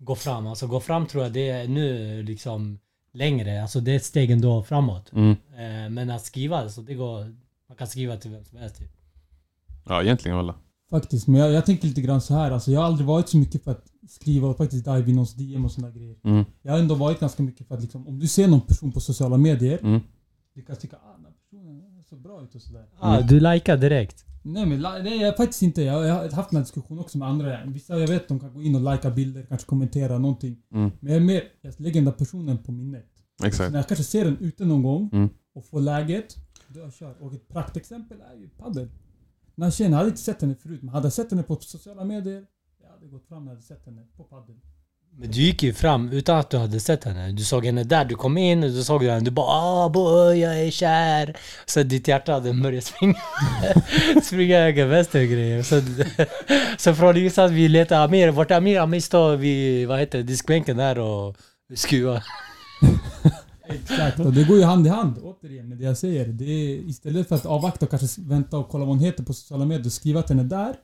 gå 0.00 0.14
fram. 0.14 0.46
Alltså 0.46 0.66
gå 0.66 0.80
fram 0.80 1.06
tror 1.06 1.22
jag 1.22 1.32
det 1.32 1.48
är 1.48 1.68
nu 1.68 2.22
liksom 2.22 2.78
längre. 3.12 3.62
Alltså 3.62 3.80
det 3.80 3.92
är 3.92 3.96
ett 3.96 4.04
steg 4.04 4.30
ändå 4.30 4.62
framåt. 4.62 5.12
Mm. 5.12 5.30
Eh, 5.30 5.90
Men 5.90 6.10
att 6.10 6.24
skriva, 6.24 6.56
alltså 6.56 6.82
det 6.82 6.94
går... 6.94 7.36
Man 7.68 7.76
kan 7.76 7.86
skriva 7.86 8.16
till 8.16 8.30
vem 8.30 8.44
som 8.44 8.58
helst. 8.58 8.76
Typ. 8.78 8.90
Ja 9.84 10.02
egentligen 10.02 10.36
walla. 10.36 10.54
Faktiskt, 10.90 11.26
men 11.28 11.40
jag, 11.40 11.52
jag 11.52 11.66
tänker 11.66 11.88
lite 11.88 12.00
grann 12.00 12.20
så 12.20 12.34
här. 12.34 12.50
Alltså, 12.50 12.70
jag 12.70 12.80
har 12.80 12.86
aldrig 12.86 13.06
varit 13.06 13.28
så 13.28 13.36
mycket 13.36 13.64
för 13.64 13.70
att 13.70 13.84
skriva 14.08 14.48
och 14.48 14.56
faktiskt 14.56 14.84
dive 14.84 15.10
i 15.10 15.12
någons 15.12 15.34
DM 15.34 15.64
och 15.64 15.72
sådana 15.72 15.92
grejer. 15.92 16.16
Mm. 16.24 16.44
Jag 16.62 16.72
har 16.72 16.78
ändå 16.78 16.94
varit 16.94 17.20
ganska 17.20 17.42
mycket 17.42 17.68
för 17.68 17.74
att 17.74 17.82
liksom, 17.82 18.08
om 18.08 18.18
du 18.18 18.28
ser 18.28 18.48
någon 18.48 18.60
person 18.60 18.92
på 18.92 19.00
sociala 19.00 19.36
medier, 19.36 19.78
Mm. 19.82 20.00
du 20.54 20.62
kan 20.62 20.76
tycka 20.76 20.96
ah, 20.96 21.16
den 21.22 21.32
personen 21.50 22.04
ser 22.08 22.16
bra 22.16 22.42
ut 22.42 22.54
och 22.54 22.62
sådär. 22.62 22.86
Ah. 22.98 23.20
Du 23.20 23.40
likar 23.40 23.76
direkt. 23.76 24.24
Nej 24.42 24.66
men 24.66 24.82
li- 24.82 25.02
nej, 25.02 25.20
jag 25.20 25.36
faktiskt 25.36 25.62
inte. 25.62 25.82
Jag, 25.82 25.94
har 26.14 26.30
haft 26.30 26.50
den 26.50 26.56
här 26.56 26.62
diskussionen 26.64 27.00
också 27.00 27.18
med 27.18 27.28
andra. 27.28 27.64
Vissa 27.66 27.98
jag 27.98 28.08
vet 28.08 28.28
de 28.28 28.40
kan 28.40 28.54
gå 28.54 28.62
in 28.62 28.74
och 28.86 28.92
likea 28.94 29.10
bilder, 29.10 29.46
kanske 29.48 29.66
kommentera 29.66 30.18
någonting. 30.18 30.62
Mm. 30.74 30.90
Men 31.00 31.12
jag 31.12 31.22
är 31.22 31.26
mer, 31.26 31.42
jag 31.60 31.74
lägger 31.80 31.94
den 31.94 32.04
där 32.04 32.12
personen 32.12 32.58
på 32.58 32.72
minnet. 32.72 33.06
Exakt. 33.44 33.72
när 33.72 33.78
jag 33.78 33.88
kanske 33.88 34.04
ser 34.04 34.24
den 34.24 34.36
ute 34.38 34.64
någon 34.64 34.82
gång 34.82 35.10
Mm. 35.12 35.28
och 35.54 35.64
får 35.66 35.80
läget, 35.80 36.36
då 36.68 36.80
jag 36.80 36.92
kör. 36.92 37.22
Och 37.22 37.32
ett 37.34 37.48
praktexempel 37.48 38.18
är 38.20 38.34
ju 38.36 38.48
padel. 38.48 38.88
Den 39.54 39.62
här 39.64 39.70
tjejen, 39.70 39.92
jag 39.92 39.98
hade 39.98 40.10
inte 40.10 40.20
sett 40.22 40.40
henne 40.42 40.54
förut, 40.54 40.82
men 40.82 40.88
hade 40.94 41.06
jag 41.06 41.12
sett 41.12 41.30
henne 41.30 41.42
på 41.42 41.56
sociala 41.56 42.04
medier, 42.04 42.46
jag 42.82 42.88
hade 42.90 43.06
gått 43.06 43.26
fram 43.26 43.42
och 43.42 43.48
hade 43.48 43.62
sett 43.62 43.86
henne 43.86 44.06
på 44.16 44.24
padel. 44.24 44.56
Men 45.18 45.30
du 45.30 45.40
gick 45.40 45.62
ju 45.62 45.72
fram 45.72 46.12
utan 46.12 46.38
att 46.38 46.50
du 46.50 46.56
hade 46.56 46.80
sett 46.80 47.04
henne. 47.04 47.32
Du 47.32 47.44
såg 47.44 47.66
henne 47.66 47.84
där, 47.84 48.04
du 48.04 48.14
kom 48.14 48.38
in 48.38 48.64
och 48.64 48.70
du 48.70 48.82
såg 48.82 49.04
henne. 49.04 49.20
Du 49.20 49.30
bara 49.30 49.46
ah 49.46 49.88
boy, 49.88 50.38
jag 50.38 50.60
är 50.60 50.70
kär. 50.70 51.36
Så 51.66 51.82
ditt 51.82 52.08
hjärta 52.08 52.32
hade 52.32 52.52
börjat 52.52 52.84
springa. 52.84 53.18
springa 54.22 54.58
höger, 54.58 54.86
vänster 54.86 55.22
och 55.22 55.28
grejer. 55.28 55.62
Så, 55.62 55.82
så 56.78 56.94
från 56.94 57.16
ingenstans 57.16 57.52
vi 57.52 57.68
letade 57.68 58.04
Amir. 58.04 58.28
Vart 58.28 58.50
är 58.50 58.56
Amir? 58.56 58.78
Amir 58.78 59.00
står 59.00 59.36
vid, 59.36 59.88
vad 59.88 59.98
heter 59.98 60.18
det, 60.18 60.24
diskbänken 60.24 60.76
där 60.76 60.98
och 60.98 61.36
skruvar. 61.74 62.24
Exakt, 63.68 64.20
och 64.20 64.32
det 64.32 64.44
går 64.44 64.56
ju 64.56 64.64
hand 64.64 64.86
i 64.86 64.90
hand 64.90 65.18
återigen 65.22 65.68
med 65.68 65.78
det 65.78 65.84
jag 65.84 65.98
säger. 65.98 66.26
Det 66.26 66.44
är, 66.44 66.88
istället 66.88 67.28
för 67.28 67.36
att 67.36 67.46
avvakta 67.46 67.86
och 67.86 67.90
kanske 67.90 68.20
vänta 68.20 68.58
och 68.58 68.68
kolla 68.68 68.84
vad 68.84 68.94
hon 68.94 69.04
heter 69.04 69.24
på 69.24 69.32
sociala 69.32 69.64
medier, 69.64 69.90
skriva 69.90 70.22
till 70.22 70.36
henne 70.36 70.48
där, 70.48 70.74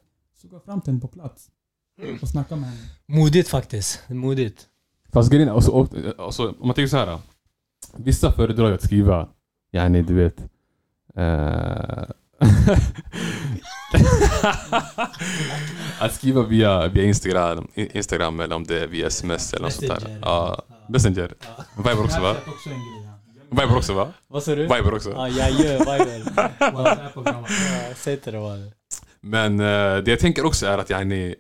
så 0.43 0.49
gå 0.49 0.61
fram 0.61 0.81
till 0.81 0.91
henne 0.91 1.01
på 1.01 1.09
plats. 1.09 1.49
Och 2.23 2.29
snacka 2.29 2.57
med 2.57 2.69
henne. 2.69 2.81
Modigt 3.07 3.49
faktiskt. 3.49 4.03
Modigt. 4.09 4.67
Fast 5.13 5.31
grejen 5.31 5.49
är, 5.49 5.53
alltså, 5.53 5.89
alltså, 6.19 6.49
om 6.49 6.67
man 6.67 6.75
tänker 6.75 6.89
så 6.89 6.97
här. 6.97 7.19
Vissa 7.97 8.33
föredrar 8.33 8.69
ju 8.69 8.75
att 8.75 8.83
skriva, 8.83 9.29
yani 9.73 10.03
du 10.03 10.15
vet. 10.15 10.41
Eh, 11.17 12.05
att 16.01 16.15
skriva 16.15 16.43
via, 16.43 16.89
via 16.89 17.05
Instagram, 17.05 17.69
Instagram 17.75 18.41
eller 18.41 18.57
om 18.57 18.65
det 18.65 18.83
är 18.83 18.87
via 18.87 19.07
sms 19.07 19.53
eller 19.53 19.65
något 19.65 19.73
sånt 19.73 19.89
där. 19.89 20.01
Messenger. 20.01 20.19
Ja, 20.23 20.63
Messenger. 20.89 21.35
Viber 21.77 22.05
också 22.05 22.21
va? 22.21 22.37
Viber 23.51 23.77
också 23.77 23.95
va? 23.95 24.09
Vad 24.29 24.43
sa 24.43 24.55
du? 24.55 24.63
Viber 24.63 24.95
också. 24.95 25.11
Ja, 25.11 25.29
jag 25.29 25.51
gör 25.51 25.79
Viber. 25.79 27.95
Säg 27.95 28.17
till 28.17 28.33
det 28.33 28.73
Men 29.21 29.61
eh, 29.61 29.97
det 30.03 30.11
jag 30.11 30.19
tänker 30.19 30.47
också 30.47 30.67
är 30.67 30.79
att 30.79 30.91
yani, 30.91 31.35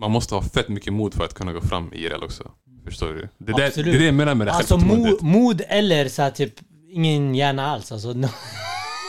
man 0.00 0.10
måste 0.10 0.34
ha 0.34 0.42
fett 0.42 0.68
mycket 0.68 0.92
mod 0.92 1.14
för 1.14 1.24
att 1.24 1.34
kunna 1.34 1.52
gå 1.52 1.60
fram 1.60 1.92
i 1.92 1.96
IRL 1.96 2.22
också. 2.24 2.50
Förstår 2.84 3.08
du? 3.08 3.28
Det 3.38 3.52
är 3.52 3.56
det, 3.56 3.76
är 3.78 3.98
det 3.98 4.04
jag 4.04 4.14
menar 4.14 4.34
med 4.34 4.46
det 4.46 4.52
Alltså 4.52 4.76
mo, 4.76 4.80
självförtroendet. 4.82 5.22
mod 5.22 5.62
eller 5.68 6.08
så 6.08 6.22
här, 6.22 6.30
typ 6.30 6.54
ingen 6.90 7.34
hjärna 7.34 7.66
alls. 7.66 7.92
Alltså, 7.92 8.12
no. 8.12 8.26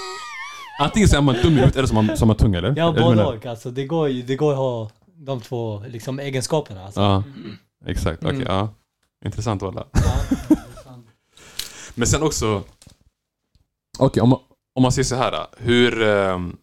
Antingen 0.79 1.09
så 1.09 1.17
är 1.17 1.21
man 1.21 1.35
dum 1.35 1.53
i 1.53 1.55
huvudet 1.55 1.75
eller 1.75 1.87
så 1.87 2.23
är 2.23 2.25
man, 2.25 2.35
tung 2.37 2.55
eller? 2.55 2.73
Ja, 2.77 2.91
både 2.91 3.25
och. 3.25 3.45
Alltså, 3.45 3.71
det, 3.71 3.85
går 3.85 4.09
ju, 4.09 4.21
det 4.21 4.35
går 4.35 4.51
att 4.51 4.57
ha 4.57 4.89
de 5.15 5.41
två 5.41 5.83
liksom, 5.87 6.19
egenskaperna. 6.19 6.85
Alltså. 6.85 6.99
Ja, 7.01 7.23
exakt. 7.85 8.23
Okej, 8.23 8.35
Mm. 8.35 8.47
ja. 8.47 8.69
Intressant 9.25 9.61
walla. 9.61 9.87
Ja. 9.93 10.55
Men 11.95 12.07
sen 12.07 12.23
också... 12.23 12.63
Okej, 13.99 14.21
om, 14.23 14.29
man- 14.29 14.39
om 14.75 14.83
man 14.83 14.91
säger 14.91 15.03
så 15.03 15.15
här. 15.15 15.45
Hur... 15.57 16.01
ehm, 16.01 16.57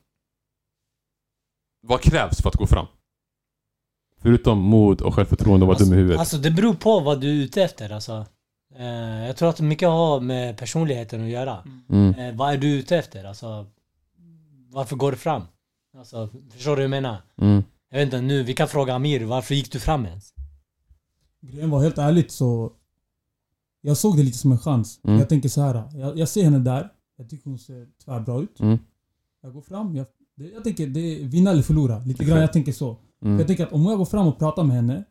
vad 1.87 2.00
krävs 2.00 2.42
för 2.42 2.49
att 2.49 2.56
gå 2.56 2.66
fram? 2.66 2.87
Förutom 4.20 4.58
mod 4.58 5.00
och 5.00 5.14
självförtroende 5.14 5.64
och 5.64 5.68
vara 5.68 5.78
dum 5.78 5.92
i 5.92 5.96
huvudet. 5.96 6.20
Alltså 6.20 6.38
det 6.38 6.50
beror 6.50 6.75
på 6.75 7.00
vad 7.00 7.20
du 7.20 7.28
är 7.28 7.44
ute 7.44 7.62
efter. 7.62 7.92
Alltså. 7.92 8.26
Eh, 8.76 9.26
jag 9.26 9.37
tror 9.37 9.48
att 9.48 9.60
mycket 9.60 9.88
har 9.88 10.20
med 10.20 10.56
personligheten 10.56 11.25
att 11.25 11.30
göra. 11.30 11.64
Mm. 11.88 12.14
Eh, 12.14 12.34
vad 12.37 12.52
är 12.52 12.58
du 12.58 12.68
ute 12.68 12.96
efter? 12.96 13.25
Alltså, 13.25 13.66
varför 14.70 14.96
går 14.96 15.10
du 15.10 15.16
fram? 15.16 15.42
Alltså, 15.98 16.28
förstår 16.52 16.70
du 16.70 16.76
vad 16.76 16.84
jag 16.84 16.90
menar? 16.90 17.22
Mm. 17.40 17.64
Jag 17.90 17.98
vet 17.98 18.06
inte, 18.06 18.20
nu, 18.20 18.42
vi 18.42 18.54
kan 18.54 18.68
fråga 18.68 18.94
Amir, 18.94 19.25
varför 19.25 19.54
gick 19.54 19.72
du 19.72 19.80
fram 19.80 20.06
ens? 20.06 20.32
Grejen 21.40 21.70
var 21.70 21.82
helt 21.82 21.98
ärligt 21.98 22.30
så... 22.30 22.72
Jag 23.80 23.96
såg 23.96 24.16
det 24.16 24.22
lite 24.22 24.38
som 24.38 24.52
en 24.52 24.58
chans. 24.58 25.00
Mm. 25.04 25.18
Jag 25.18 25.28
tänker 25.28 25.48
så 25.48 25.60
här. 25.60 25.82
Jag, 25.94 26.18
jag 26.18 26.28
ser 26.28 26.44
henne 26.44 26.58
där. 26.58 26.88
Jag 27.16 27.30
tycker 27.30 27.50
hon 27.50 27.58
ser 27.58 27.87
tvärbra 28.04 28.40
ut. 28.40 28.60
Mm. 28.60 28.78
Jag 29.42 29.52
går 29.52 29.62
fram. 29.62 29.96
Jag, 29.96 30.06
det, 30.37 30.44
jag 30.48 30.64
tänker 30.64 30.87
det 30.87 31.00
är 31.00 31.25
vinna 31.25 31.50
eller 31.50 31.62
förlora. 31.62 31.98
Lite 31.98 32.25
grann, 32.25 32.40
jag 32.40 32.52
tänker 32.52 32.72
så. 32.72 32.96
Mm. 33.22 33.38
Jag 33.38 33.46
tänker 33.46 33.66
att 33.66 33.72
om 33.72 33.84
jag 33.84 33.98
går 33.98 34.04
fram 34.04 34.26
och 34.26 34.38
pratar 34.38 34.64
med 34.64 34.76
henne 34.76 35.04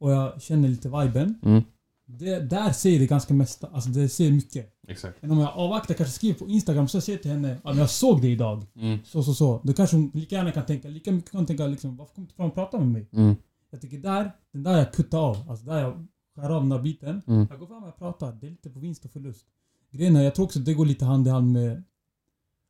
och 0.00 0.10
jag 0.10 0.42
känner 0.42 0.68
lite 0.68 0.88
viben. 0.88 1.38
Mm. 1.42 1.62
Det, 2.06 2.40
där 2.40 2.72
säger 2.72 2.98
det 2.98 3.06
ganska 3.06 3.34
mesta. 3.34 3.66
Alltså 3.66 3.90
det 3.90 4.08
säger 4.08 4.32
mycket. 4.32 4.74
Exakt. 4.88 5.22
Men 5.22 5.30
om 5.30 5.38
jag 5.38 5.52
avvaktar, 5.54 5.94
kanske 5.94 6.14
skriver 6.14 6.38
på 6.38 6.48
Instagram 6.48 6.88
så 6.88 6.96
jag 6.96 7.02
säger 7.04 7.18
till 7.18 7.30
henne 7.30 7.58
att 7.64 7.76
jag 7.76 7.90
såg 7.90 8.22
det 8.22 8.28
idag. 8.28 8.66
Mm. 8.76 8.98
Så, 9.04 9.22
så, 9.22 9.34
så. 9.34 9.60
Då 9.64 9.72
kanske 9.72 9.96
hon 9.96 10.10
lika 10.14 10.36
gärna 10.36 10.52
kan 10.52 10.66
tänka, 10.66 10.88
lika 10.88 11.12
mycket 11.12 11.30
kan 11.30 11.46
tänka 11.46 11.66
liksom, 11.66 11.96
varför 11.96 12.14
kom 12.14 12.24
du 12.24 12.26
inte 12.26 12.34
fram 12.34 12.48
och 12.48 12.54
prata 12.54 12.78
med 12.78 12.88
mig? 12.88 13.08
Mm. 13.12 13.36
Jag 13.70 13.80
tycker 13.80 13.98
där, 13.98 14.32
den 14.52 14.62
där 14.62 14.78
jag 14.78 14.92
kuttar 14.92 15.18
av. 15.18 15.50
Alltså 15.50 15.66
där 15.66 15.78
jag 15.80 16.06
skär 16.36 16.50
av 16.50 16.60
den 16.60 16.68
där 16.68 16.78
biten. 16.78 17.22
Mm. 17.26 17.46
Jag 17.50 17.58
går 17.58 17.66
fram 17.66 17.82
och 17.82 17.88
jag 17.88 17.96
pratar. 17.96 18.32
Det 18.32 18.46
är 18.46 18.50
lite 18.50 18.70
på 18.70 18.80
vinst 18.80 19.04
och 19.04 19.10
förlust. 19.10 19.46
Grejen 19.90 20.16
är, 20.16 20.22
jag 20.22 20.34
tror 20.34 20.44
också 20.44 20.58
att 20.58 20.64
det 20.64 20.74
går 20.74 20.86
lite 20.86 21.04
hand 21.04 21.26
i 21.26 21.30
hand 21.30 21.52
med... 21.52 21.82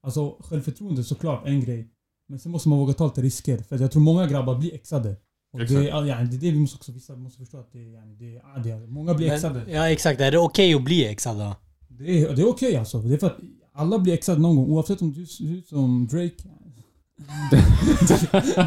Alltså 0.02 0.36
självförtroende 0.40 1.00
är 1.00 1.02
såklart 1.02 1.46
en 1.46 1.60
grej. 1.60 1.88
Men 2.30 2.38
sen 2.38 2.52
måste 2.52 2.68
man 2.68 2.78
våga 2.78 2.92
ta 2.92 3.06
lite 3.06 3.22
risker. 3.22 3.58
För 3.58 3.78
jag 3.78 3.90
tror 3.92 4.02
många 4.02 4.26
grabbar 4.26 4.54
blir 4.54 4.74
exade. 4.74 5.16
Och 5.52 5.58
det, 5.58 5.64
Exakt. 5.64 5.88
ja, 5.88 6.00
det 6.00 6.10
är 6.10 6.24
det 6.24 6.50
vi 6.50 6.58
måste 6.58 6.76
också 6.76 6.92
vissa 6.92 7.16
måste 7.16 7.38
förstå 7.38 7.58
att 7.58 7.72
det 7.72 7.78
är, 7.78 7.92
ja, 7.92 8.00
det 8.18 8.30
ja, 8.32 8.60
det 8.64 8.70
är 8.70 8.86
många 8.86 9.14
blir 9.14 9.32
exade. 9.32 9.62
Men, 9.66 9.74
ja 9.74 9.90
exakt, 9.90 10.20
är 10.20 10.30
det 10.30 10.38
okej 10.38 10.74
att 10.74 10.82
bli 10.84 11.06
exad 11.06 11.38
då? 11.38 11.56
Det 11.88 12.22
är, 12.22 12.32
det 12.34 12.42
är 12.42 12.48
okej 12.48 12.76
alltså. 12.76 12.98
Det 12.98 13.14
är 13.14 13.18
för 13.18 13.26
att 13.26 13.36
alla 13.72 13.98
blir 13.98 14.14
exade 14.14 14.40
någon 14.40 14.56
gång. 14.56 14.70
Oavsett 14.70 15.02
om 15.02 15.12
du 15.12 15.26
ser 15.26 15.44
ut 15.44 15.68
som 15.68 16.06
Drake. 16.06 16.34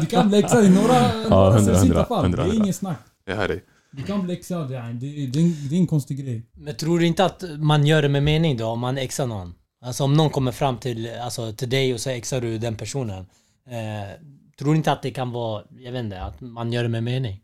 du 0.00 0.06
kan 0.06 0.28
bli 0.28 0.38
exad 0.38 0.64
i 0.64 0.70
några, 0.70 1.28
några 1.28 1.50
hundra, 1.50 1.60
sällsynta 1.60 2.04
fall. 2.04 2.30
det 2.30 2.42
är 2.42 2.54
inget 2.54 2.76
snack. 2.76 2.98
Jag 3.24 3.36
hör 3.36 3.48
dig. 3.48 3.64
Du 3.92 4.02
kan 4.02 4.24
bli 4.24 4.34
exad. 4.34 4.70
Ja, 4.70 4.82
det, 4.82 5.06
är- 5.06 5.26
det, 5.26 5.68
det 5.68 5.76
är 5.76 5.80
en 5.80 5.86
konstig 5.86 6.18
grej. 6.24 6.42
Men 6.52 6.76
tror 6.76 6.98
du 6.98 7.06
inte 7.06 7.24
att 7.24 7.44
man 7.58 7.86
gör 7.86 8.02
det 8.02 8.08
med 8.08 8.22
mening 8.22 8.56
då, 8.56 8.66
om 8.66 8.80
man 8.80 8.98
exar 8.98 9.26
någon? 9.26 9.54
Alltså 9.84 10.04
om 10.04 10.14
någon 10.14 10.30
kommer 10.30 10.52
fram 10.52 10.78
till, 10.78 11.10
alltså, 11.24 11.52
till 11.52 11.70
dig 11.70 11.94
och 11.94 12.00
så 12.00 12.10
exar 12.10 12.40
du 12.40 12.58
den 12.58 12.76
personen. 12.76 13.26
Eh, 13.66 14.26
tror 14.58 14.76
inte 14.76 14.92
att 14.92 15.02
det 15.02 15.10
kan 15.10 15.32
vara, 15.32 15.62
jag 15.78 15.92
vet 15.92 16.04
inte, 16.04 16.22
att 16.22 16.40
man 16.40 16.72
gör 16.72 16.82
det 16.82 16.88
med 16.88 17.02
mening? 17.02 17.40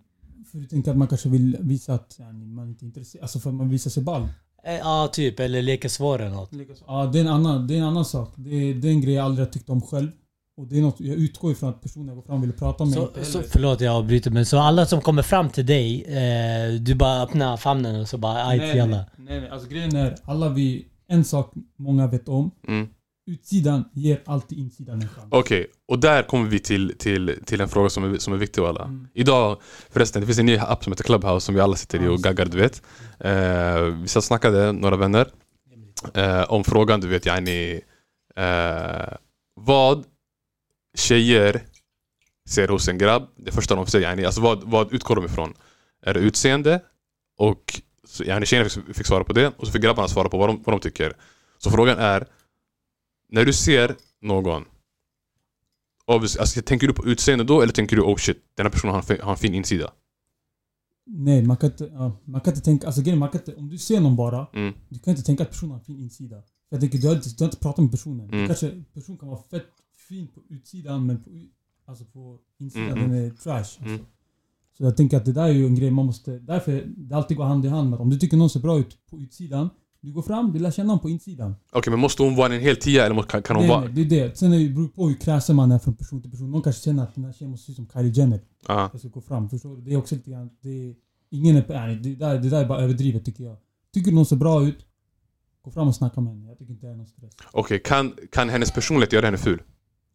För 0.53 0.59
du 0.59 0.67
tänker 0.67 0.91
att 0.91 0.97
man 0.97 1.09
kanske 1.09 1.29
vill 1.29 1.57
visa 1.61 1.95
att 1.95 2.19
man 2.55 2.69
inte 2.69 2.85
är 2.85 2.87
intresserad. 2.87 3.23
Alltså 3.23 3.39
för 3.39 3.51
att 3.51 3.57
man 3.57 3.69
visar 3.69 3.91
sig 3.91 4.03
ball. 4.03 4.29
Eh, 4.65 4.75
ja, 4.75 5.09
typ. 5.13 5.41
Eller 5.41 5.63
leker 5.63 5.89
svår 5.89 6.19
eller 6.21 6.37
något. 6.37 6.51
Ja, 6.87 7.07
det 7.13 7.19
är 7.19 7.21
en 7.21 7.29
annan, 7.29 7.67
det 7.67 7.75
är 7.75 7.79
en 7.79 7.85
annan 7.85 8.05
sak. 8.05 8.33
Det 8.37 8.51
är, 8.51 8.75
det 8.75 8.89
är 8.89 8.93
en 8.93 9.01
grej 9.01 9.15
jag 9.15 9.25
aldrig 9.25 9.47
har 9.47 9.53
tyckt 9.53 9.71
om 9.71 9.83
själv. 9.83 10.11
Och 10.57 10.67
det 10.67 10.79
är 10.79 10.83
något, 10.83 11.01
jag 11.01 11.17
utgår 11.17 11.53
ifrån 11.53 11.71
att 11.71 11.83
personen 11.83 12.09
jag 12.09 12.17
går 12.17 12.23
fram 12.23 12.41
vill 12.41 12.53
prata 12.53 12.85
med 12.85 12.95
Så, 12.95 13.11
så, 13.23 13.43
förlåt 13.43 13.81
jag 13.81 13.95
avbryter 13.95 14.31
men 14.31 14.47
så 14.47 14.59
alla 14.59 14.87
som 14.87 15.01
kommer 15.01 15.23
fram 15.23 15.51
till 15.51 15.67
dig, 15.67 16.05
eh, 16.05 16.81
du 16.81 16.95
bara 16.95 17.23
öppnar 17.23 17.57
famnen 17.57 18.01
och 18.01 18.09
så 18.09 18.19
bara 18.19 18.47
ajt 18.47 18.61
nej, 18.61 18.77
jalla. 18.77 18.97
nej, 18.97 19.07
nej, 19.17 19.41
nej. 19.41 19.51
Alltså 19.51 19.69
grejen 19.69 19.97
är, 19.97 20.17
alla 20.25 20.49
vi... 20.49 20.87
En 21.07 21.25
sak 21.25 21.53
många 21.77 22.07
vet 22.07 22.29
om. 22.29 22.51
Mm. 22.69 22.89
Utsidan 23.27 23.85
ger 23.93 24.23
alltid 24.27 24.59
insidan 24.59 25.03
en 25.03 25.09
chans. 25.09 25.29
Okej, 25.31 25.67
och 25.89 25.99
där 25.99 26.23
kommer 26.23 26.49
vi 26.49 26.59
till, 26.59 26.95
till, 26.99 27.39
till 27.47 27.61
en 27.61 27.69
fråga 27.69 27.91
som 27.91 28.05
är, 28.05 28.19
som 28.19 28.33
är 28.33 28.37
viktig 28.37 28.63
alla. 28.63 28.85
Mm. 28.85 29.09
Idag, 29.15 29.61
förresten, 29.91 30.21
det 30.21 30.27
finns 30.27 30.39
en 30.39 30.47
ny 30.47 30.59
app 30.59 30.85
som 30.85 30.93
heter 30.93 31.05
Clubhouse 31.05 31.47
som 31.47 31.55
vi 31.55 31.61
alla 31.61 31.77
sitter 31.77 32.05
i 32.05 32.09
och 32.09 32.19
gaggar, 32.19 32.47
du 32.47 32.59
vet. 32.59 32.83
Eh, 33.21 33.83
vi 33.83 34.09
satt 34.09 34.21
och 34.21 34.25
snackade, 34.25 34.73
några 34.73 34.97
vänner, 34.97 35.29
eh, 36.15 36.43
om 36.43 36.65
frågan, 36.65 37.01
du 37.01 37.09
vet, 37.09 37.27
yani, 37.27 37.81
eh, 38.37 39.15
vad 39.55 40.05
tjejer 40.97 41.63
ser 42.49 42.69
hos 42.69 42.89
en 42.89 42.99
grabb. 42.99 43.29
Det 43.37 43.53
första 43.53 43.75
de 43.75 43.87
säger, 43.87 44.09
yani, 44.09 44.25
alltså 44.25 44.41
vad, 44.41 44.63
vad 44.65 44.93
utgår 44.93 45.17
de 45.17 45.25
ifrån? 45.25 45.55
Är 46.07 46.15
det 46.15 46.21
utseende? 46.21 46.81
Och 47.39 47.81
yani, 48.25 48.47
tjejerna 48.47 48.69
fick, 48.69 48.97
fick 48.97 49.07
svara 49.07 49.25
på 49.25 49.33
det, 49.33 49.53
och 49.57 49.67
så 49.67 49.73
fick 49.73 49.83
grabbarna 49.83 50.09
svara 50.09 50.29
på 50.29 50.39
vad 50.39 50.49
de, 50.49 50.63
vad 50.63 50.75
de 50.75 50.81
tycker. 50.81 51.13
Så 51.59 51.71
frågan 51.71 51.99
är, 51.99 52.27
när 53.31 53.45
du 53.45 53.53
ser 53.53 53.97
någon 54.23 54.65
alltså, 56.07 56.63
tänker 56.63 56.87
du 56.87 56.93
på 56.93 57.07
utseende 57.07 57.45
då 57.45 57.63
eller 57.63 57.73
tänker 57.73 57.97
du 57.97 58.03
oh 58.03 58.17
shit, 58.17 58.39
den 58.55 58.67
här 58.67 58.71
personen 58.71 58.95
har 58.95 59.01
en, 59.01 59.07
fin- 59.07 59.21
har 59.23 59.31
en 59.31 59.37
fin 59.39 59.55
insida? 59.55 59.93
Nej, 61.07 61.43
man 61.47 61.57
kan 61.57 61.71
inte, 61.71 61.91
ja, 61.93 62.13
man 62.25 62.41
kan 62.41 62.53
inte 62.53 62.65
tänka... 62.65 62.87
Alltså 62.87 63.03
grejen, 63.03 63.19
man 63.19 63.29
kan 63.29 63.41
inte, 63.41 63.55
om 63.55 63.69
du 63.69 63.79
ser 63.79 64.01
någon 64.01 64.17
bara, 64.17 64.47
Mm. 64.53 64.75
du 64.89 64.99
kan 64.99 65.11
inte 65.11 65.23
tänka 65.23 65.43
att 65.43 65.51
personen 65.51 65.71
har 65.71 65.79
en 65.79 65.85
fin 65.85 65.99
insida. 66.01 66.37
För 66.43 66.77
jag 66.77 66.81
tänker, 66.81 66.99
du 66.99 67.09
har 67.09 67.15
du 67.15 67.21
har 67.39 67.45
inte 67.45 67.57
pratat 67.57 67.79
med 67.85 67.91
personen. 67.91 68.31
Mm. 68.31 68.47
Kanske 68.47 68.83
personen 68.95 69.19
kan 69.19 69.29
vara 69.29 69.43
fett 69.51 69.67
fin 70.09 70.29
på 70.29 70.41
utsidan 70.49 71.07
men 71.07 71.23
på, 71.25 71.31
alltså 71.87 72.05
på 72.05 72.39
insidan 72.59 72.89
Mm, 72.99 73.11
den 73.11 73.25
är 73.25 73.31
trash. 73.31 73.55
Alltså. 73.59 73.83
Mm. 73.83 74.01
Så 74.77 74.85
jag 74.85 74.97
tänker 74.97 75.17
att 75.17 75.25
det 75.25 75.33
där 75.33 75.45
är 75.45 75.53
ju 75.53 75.67
en 75.67 75.75
grej 75.75 75.91
man 75.91 76.07
måste... 76.07 76.39
Därför 76.39 76.85
det 76.97 77.15
alltid 77.17 77.37
går 77.37 77.45
hand 77.45 77.65
i 77.65 77.69
hand 77.69 77.91
med 77.91 77.95
att 77.97 78.01
om 78.01 78.11
du 78.11 78.19
tycker 78.19 78.37
någon 78.37 78.51
ser 78.51 78.61
bra 78.61 78.79
ut 78.79 79.07
på 79.07 79.21
utsidan, 79.21 79.71
du 80.03 80.13
går 80.13 80.23
fram, 80.23 80.53
du 80.53 80.59
lär 80.59 80.71
känna 80.71 80.89
honom 80.89 81.01
på 81.03 81.11
insidan. 81.11 81.55
Okej, 81.73 81.91
men 81.91 82.01
måste 82.01 82.23
hon 82.23 82.37
vara 82.37 82.55
en 82.55 82.61
hel 82.61 82.77
tia 82.77 83.07
eller 83.07 83.23
kan, 83.23 83.43
kan 83.43 83.57
hon 83.57 83.67
nej, 83.67 83.71
vara... 83.77 83.81
nej, 83.85 84.05
det 84.05 84.21
är 84.21 84.29
det. 84.29 84.37
Sen 84.39 84.53
är 84.53 84.59
det 84.59 84.69
beror 84.69 84.89
på 84.89 85.09
hur 85.09 85.15
kräsen 85.15 85.57
man 85.57 85.73
är 85.73 85.79
från 85.79 85.95
person 85.95 86.23
till 86.23 86.31
person. 86.31 86.51
Någon 86.51 86.63
kanske 86.63 86.83
känner 86.83 87.03
att 87.03 87.15
den 87.15 87.25
här 87.25 87.33
tjejen 87.33 87.51
måste 87.51 87.67
se 87.67 87.73
ut 87.73 87.77
som 87.77 87.89
Kylie 87.93 88.13
Jenner. 88.13 88.41
Ja. 88.69 88.89
Jag 88.93 89.01
ska 89.01 89.09
gå 89.09 89.21
fram. 89.21 89.49
Förstår 89.51 89.77
du? 89.77 89.83
Det 89.83 89.93
är 89.93 89.97
också 89.97 90.15
lite 90.15 90.31
grann... 90.31 90.51
Det 90.61 90.69
är, 90.69 90.95
ingen 91.31 91.57
är... 91.57 91.65
Nej, 91.69 91.97
det, 91.97 92.15
där, 92.15 92.39
det 92.39 92.49
där 92.49 92.61
är 92.65 92.69
bara 92.69 92.81
överdrivet 92.81 93.25
tycker 93.25 93.45
jag. 93.45 93.57
Tycker 93.95 94.13
någon 94.13 94.27
ser 94.27 94.37
bra 94.37 94.63
ut, 94.63 94.87
gå 95.65 95.71
fram 95.71 95.89
och 95.89 95.95
snacka 95.95 96.21
med 96.21 96.33
henne. 96.33 96.49
Jag 96.49 96.59
tycker 96.59 96.73
inte 96.73 96.87
det 96.87 96.93
är 96.93 96.97
någon 96.97 97.07
stress. 97.07 97.33
Okej, 97.53 97.79
kan, 97.85 98.13
kan 98.33 98.49
hennes 98.49 98.71
personlighet 98.73 99.13
göra 99.13 99.25
henne 99.27 99.39
ful? 99.39 99.63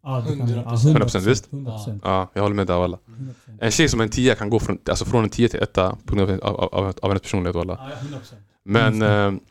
Ja, 0.03 0.23
det 0.27 0.37
kan 0.37 0.47
100%. 0.47 0.51
jag. 0.55 0.63
Ja, 0.65 1.05
100% 1.05 1.19
visst? 1.19 1.49
100%. 1.51 1.99
Ja, 2.03 2.31
jag 2.33 2.41
håller 2.41 2.55
med 2.55 2.67
där 2.67 2.83
alla. 2.83 2.97
100%. 3.07 3.33
En 3.61 3.71
tjej 3.71 3.89
som 3.89 3.99
är 3.99 4.03
en 4.03 4.09
tia 4.09 4.35
kan 4.35 4.49
gå 4.49 4.59
från, 4.59 4.77
alltså 4.89 5.05
från 5.05 5.23
en 5.23 5.29
tia 5.29 5.47
till 5.47 5.59
etta 5.63 5.97
på 6.05 6.15
grund 6.15 6.31
av, 6.31 6.55
av, 6.55 6.75
av, 6.75 6.93
av 7.01 7.09
hennes 7.09 7.21
personlighet 7.21 7.55
alla. 7.55 7.73
Ja, 8.01 8.17
100%. 8.17 8.33
Men 8.63 8.93
Mm. 9.01 9.35
eh, 9.35 9.41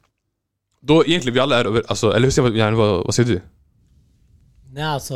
då 0.86 1.04
egentligen 1.06 1.34
vi 1.34 1.40
alla 1.40 1.60
är 1.60 1.64
över, 1.64 1.82
alltså, 1.88 2.10
eller 2.12 2.26
hur 2.26 2.30
säger, 2.30 2.70
vad, 2.72 2.76
vad, 2.88 3.04
vad 3.04 3.14
säger 3.14 3.28
du? 3.32 3.40
Nej 4.72 4.84
alltså, 4.84 5.14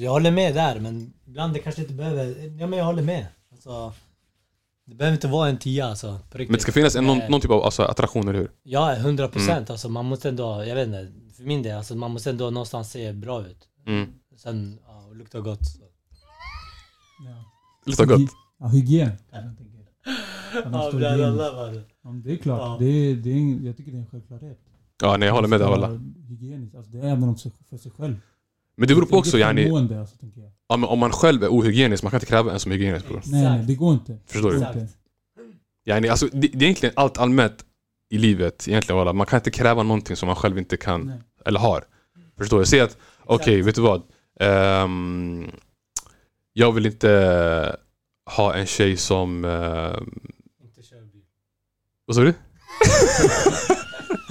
jag 0.00 0.10
håller 0.10 0.30
med 0.30 0.54
där 0.54 0.80
men 0.80 1.12
ibland 1.26 1.52
det 1.54 1.58
kanske 1.58 1.80
inte 1.82 1.94
behöver... 1.94 2.24
Ja 2.60 2.66
men 2.66 2.78
jag 2.78 2.86
håller 2.86 3.02
med. 3.02 3.26
Alltså, 3.52 3.92
det 4.86 4.94
behöver 4.94 5.14
inte 5.14 5.28
vara 5.28 5.48
en 5.48 5.58
tia 5.58 5.86
alltså. 5.86 6.18
På 6.30 6.38
riktigt. 6.38 6.50
Men 6.50 6.56
det 6.56 6.62
ska 6.62 6.72
finnas 6.72 6.96
en, 6.96 7.04
någon, 7.06 7.20
Eh, 7.20 7.30
någon 7.30 7.40
typ 7.40 7.50
av 7.50 7.62
alltså, 7.64 7.82
attraktion, 7.82 8.28
eller 8.28 8.38
hur? 8.38 8.50
Ja, 8.62 8.94
100 8.96 9.28
procent. 9.28 9.50
Mm. 9.50 9.64
Alltså 9.70 9.88
man 9.88 10.04
måste 10.04 10.28
ändå, 10.28 10.64
jag 10.64 10.74
vet 10.74 10.86
inte. 10.86 11.12
För 11.36 11.42
min 11.42 11.62
del, 11.62 11.76
alltså 11.76 11.94
man 11.94 12.10
måste 12.10 12.30
ändå 12.30 12.50
någonstans 12.50 12.90
se 12.90 13.12
bra 13.12 13.46
ut. 13.46 13.68
Mm. 13.86 14.08
Sen, 14.36 14.78
ja, 14.86 15.06
och 15.08 15.16
lukta 15.16 15.40
gott. 15.40 15.66
Så. 15.66 15.82
Ja. 17.26 17.44
Luktar 17.86 18.04
gott. 18.06 18.30
Ja, 18.58 18.66
hygien. 18.66 19.10
Ja, 19.32 19.38
det 22.24 22.32
är 22.32 22.36
klart. 22.36 22.58
Ja. 22.60 22.76
Det 22.80 22.84
är, 22.86 23.14
det 23.14 23.30
är, 23.30 23.36
en- 23.36 23.64
jag 23.64 23.76
tycker 23.76 23.90
det 23.92 23.96
är 23.98 24.00
en 24.00 24.06
självklarhet. 24.06 24.58
Ja, 25.02 25.16
nej 25.16 25.26
jag 25.26 25.34
håller 25.34 25.48
med 25.48 25.60
dig 25.60 25.68
Det 25.68 25.74
alla. 25.74 26.00
Hygieniskt. 26.28 26.74
Alltså, 26.76 26.92
det 26.92 26.98
är 26.98 27.02
även 27.12 27.36
för 27.70 27.76
sig 27.76 27.92
själv. 27.98 28.16
Men 28.76 28.88
det 28.88 28.94
beror 28.94 29.06
på 29.06 29.16
också, 29.16 29.38
yani, 29.38 29.62
välmående, 29.62 30.00
alltså, 30.00 30.16
ja, 30.68 30.76
men 30.76 30.88
om 30.88 30.98
man 30.98 31.10
själv 31.10 31.44
är 31.44 31.48
ohygienisk, 31.48 32.02
man 32.02 32.10
kan 32.10 32.16
inte 32.16 32.26
kräva 32.26 32.52
en 32.52 32.60
som 32.60 32.72
är 32.72 32.76
hygienisk 32.76 33.08
bror. 33.08 33.22
Nej, 33.24 33.42
nej, 33.42 33.64
det 33.66 33.74
går 33.74 33.92
inte. 33.92 34.18
Förstår 34.26 34.52
det 34.52 34.58
du? 34.74 34.86
Yani, 35.84 36.08
alltså, 36.08 36.26
det, 36.26 36.38
det 36.40 36.58
är 36.58 36.62
egentligen 36.62 36.92
allt 36.96 37.18
allmänt 37.18 37.64
i 38.10 38.18
livet, 38.18 38.68
egentligen 38.68 38.96
walla. 38.98 39.12
Man 39.12 39.26
kan 39.26 39.36
inte 39.38 39.50
kräva 39.50 39.82
någonting 39.82 40.16
som 40.16 40.26
man 40.26 40.36
själv 40.36 40.58
inte 40.58 40.76
kan, 40.76 41.00
Nej. 41.06 41.18
eller 41.46 41.60
har. 41.60 41.84
Förstår 42.38 42.58
du? 42.58 42.66
Säg 42.66 42.80
att, 42.80 42.96
okej, 43.24 43.54
Exakt. 43.54 43.68
vet 43.68 43.74
du 43.74 43.80
vad? 43.80 44.02
Ehm, 44.40 45.50
jag 46.52 46.72
vill 46.72 46.86
inte 46.86 47.76
ha 48.36 48.54
en 48.54 48.66
tjej 48.66 48.96
som... 48.96 49.44
ehm, 49.44 50.20
Inte 50.64 50.82
kör 50.82 51.00
bil. 51.00 51.22
vad 52.06 52.16
sa 52.16 52.22
du? 52.22 52.34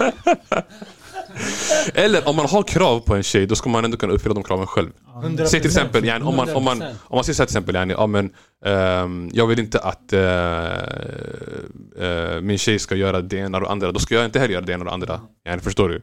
Eller 1.93 2.27
om 2.27 2.35
man 2.35 2.45
har 2.45 2.63
krav 2.63 2.99
på 2.99 3.15
en 3.15 3.23
tjej, 3.23 3.45
då 3.45 3.55
ska 3.55 3.69
man 3.69 3.85
ändå 3.85 3.97
kunna 3.97 4.13
uppfylla 4.13 4.33
de 4.33 4.43
kraven 4.43 4.67
själv. 4.67 4.89
Ja, 5.05 5.21
100%. 5.25 5.45
Säg 5.45 5.59
till 5.59 5.69
exempel, 5.69 6.05
yani, 6.05 6.25
om, 6.25 6.35
man, 6.35 6.55
om, 6.55 6.63
man, 6.63 6.81
100%. 6.81 6.95
om 7.03 7.15
man 7.15 7.23
säger 7.23 7.35
så 7.35 7.41
här 7.41 7.47
till 7.47 7.53
exempel, 7.53 7.75
yani, 7.75 7.93
ja, 7.93 8.07
men, 8.07 8.33
ehm, 8.65 9.29
jag 9.33 9.47
vill 9.47 9.59
inte 9.59 9.79
att 9.79 10.13
eh, 10.13 10.21
eh, 12.05 12.41
min 12.41 12.57
tjej 12.57 12.79
ska 12.79 12.95
göra 12.95 13.21
det 13.21 13.37
ena 13.37 13.57
och 13.57 13.63
det 13.63 13.69
andra, 13.69 13.91
då 13.91 13.99
ska 13.99 14.15
jag 14.15 14.25
inte 14.25 14.39
heller 14.39 14.53
göra 14.53 14.65
det 14.65 14.73
ena 14.73 14.79
och 14.79 14.85
det 14.85 14.93
andra. 14.93 15.21
Yani, 15.45 15.61
förstår 15.61 15.89
du? 15.89 16.01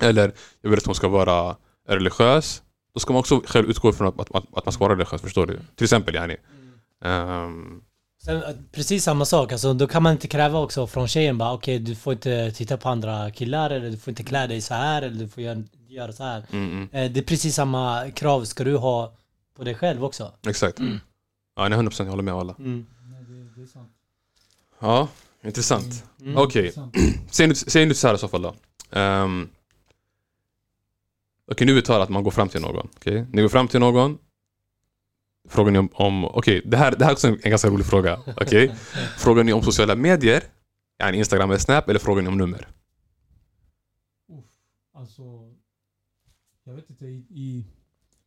Eller, 0.00 0.32
jag 0.60 0.70
vill 0.70 0.78
att 0.78 0.86
hon 0.86 0.94
ska 0.94 1.08
vara 1.08 1.56
religiös, 1.88 2.62
då 2.94 3.00
ska 3.00 3.12
man 3.12 3.20
också 3.20 3.42
själv 3.46 3.70
utgå 3.70 3.92
från 3.92 4.08
att, 4.08 4.20
att, 4.20 4.44
att 4.56 4.66
man 4.66 4.72
ska 4.72 4.84
vara 4.84 4.94
religiös, 4.94 5.22
förstår 5.22 5.46
du? 5.46 5.58
Till 5.76 5.84
exempel, 5.84 6.14
yani. 6.14 6.36
Ehm, 7.04 7.80
Sen, 8.24 8.42
eh, 8.42 8.48
precis 8.72 9.04
samma 9.04 9.24
sak, 9.24 9.52
alltså, 9.52 9.74
då 9.74 9.86
kan 9.86 10.02
man 10.02 10.12
inte 10.12 10.28
kräva 10.28 10.58
också 10.58 10.86
från 10.86 11.08
tjejen 11.08 11.38
bara 11.38 11.52
okej 11.52 11.78
du 11.78 11.94
får 11.94 12.12
inte 12.12 12.52
titta 12.52 12.76
på 12.76 12.88
andra 12.88 13.30
killar 13.30 13.70
eller 13.70 13.90
du 13.90 13.96
får 13.96 14.10
inte 14.10 14.22
klä 14.22 14.46
dig 14.46 14.60
så 14.60 14.74
här 14.74 15.02
eller 15.02 15.18
du 15.18 15.28
får 15.28 15.42
göra, 15.42 15.62
göra 15.88 16.12
så 16.12 16.22
här. 16.24 16.46
mm, 16.52 16.70
mm, 16.72 16.88
Eh, 16.92 17.10
Det 17.12 17.20
är 17.20 17.24
precis 17.24 17.54
samma 17.54 18.10
krav 18.10 18.44
ska 18.44 18.64
du 18.64 18.76
ha 18.76 19.12
på 19.56 19.64
dig 19.64 19.74
själv 19.74 20.04
också. 20.04 20.32
exakt. 20.46 20.78
Ja, 21.56 21.68
nej, 21.68 21.78
100% 21.78 22.04
jag 22.04 22.10
håller 22.10 22.22
med 22.22 22.34
alla. 22.34 22.54
Mm. 22.58 22.86
Nej, 23.10 23.24
det, 23.24 23.60
det 23.60 23.62
är 23.62 23.66
sant. 23.66 23.88
Ja, 24.80 25.08
intressant. 25.44 26.04
Mm. 26.20 26.36
Okej, 26.36 26.62
Det 26.62 26.68
är 26.68 26.72
sant. 26.72 26.94
säg 27.30 27.46
nu, 27.46 27.54
säg 27.54 27.86
nu 27.86 27.94
så 27.94 28.06
här 28.08 28.14
i 28.14 28.18
så 28.18 28.28
fall 28.28 28.42
då. 28.42 28.54
Um, 29.00 29.48
Okej, 31.50 31.66
nu 31.66 31.78
är 31.78 31.82
det 31.82 32.02
att 32.02 32.08
man 32.08 32.22
går 32.24 32.30
fram 32.30 32.48
till 32.48 32.60
någon. 32.60 32.88
Okej, 32.96 33.26
Ni 33.32 33.42
går 33.42 33.48
fram 33.48 33.68
till 33.68 33.80
någon. 33.80 34.18
Frågar 35.48 35.72
ni 35.72 35.78
om... 35.78 35.88
om 35.92 36.24
Okej, 36.24 36.62
det, 36.64 36.76
här, 36.76 36.90
det 36.98 37.04
här 37.04 37.10
är 37.10 37.14
också 37.14 37.28
en, 37.28 37.38
en 37.42 37.50
ganska 37.50 37.68
rolig 37.68 37.86
fråga. 37.86 38.18
Okej? 38.36 38.74
Frågar 39.18 39.44
ni 39.44 39.52
om 39.52 39.62
sociala 39.62 39.96
medier? 39.96 40.42
Yani 41.02 41.18
Instagram 41.18 41.50
eller 41.50 41.58
Snap? 41.58 41.88
Eller 41.88 42.00
frågar 42.00 42.22
ni 42.22 42.28
om 42.28 42.38
nummer? 42.38 42.68
Uff, 44.32 44.44
alltså... 44.94 45.22
Jag 46.64 46.74
vet 46.74 46.90
inte, 46.90 47.06
i... 47.06 47.26
i 47.30 47.66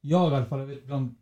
jag 0.01 0.31
i 0.31 0.35
alla 0.35 0.45
fall, 0.45 0.65
vet 0.65 0.85
bland... 0.85 1.15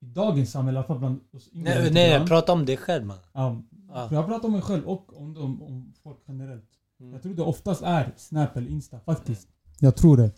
I 0.00 0.06
dagens 0.06 0.50
samhälle, 0.50 0.76
i 0.76 0.78
alla 0.78 0.86
fall 0.86 0.98
bland 0.98 1.20
oss 1.32 1.48
yngre 1.52 1.82
Nej, 1.82 1.90
nej 1.90 2.26
prata 2.26 2.52
om 2.52 2.66
dig 2.66 2.76
själv 2.76 3.06
man. 3.06 3.18
Ja, 3.32 3.62
för 4.08 4.16
jag 4.16 4.26
pratar 4.26 4.48
om 4.48 4.52
mig 4.52 4.62
själv 4.62 4.84
och 4.84 5.20
om, 5.20 5.34
dem, 5.34 5.62
om 5.62 5.92
folk 6.02 6.18
generellt. 6.28 6.70
Mm. 7.00 7.12
Jag 7.12 7.22
tror 7.22 7.34
det 7.34 7.42
oftast 7.42 7.82
är 7.82 8.12
Snap 8.16 8.56
eller 8.56 8.70
Insta 8.70 9.00
faktiskt. 9.00 9.48
Jag 9.78 9.96
tror 9.96 10.16
det. 10.16 10.30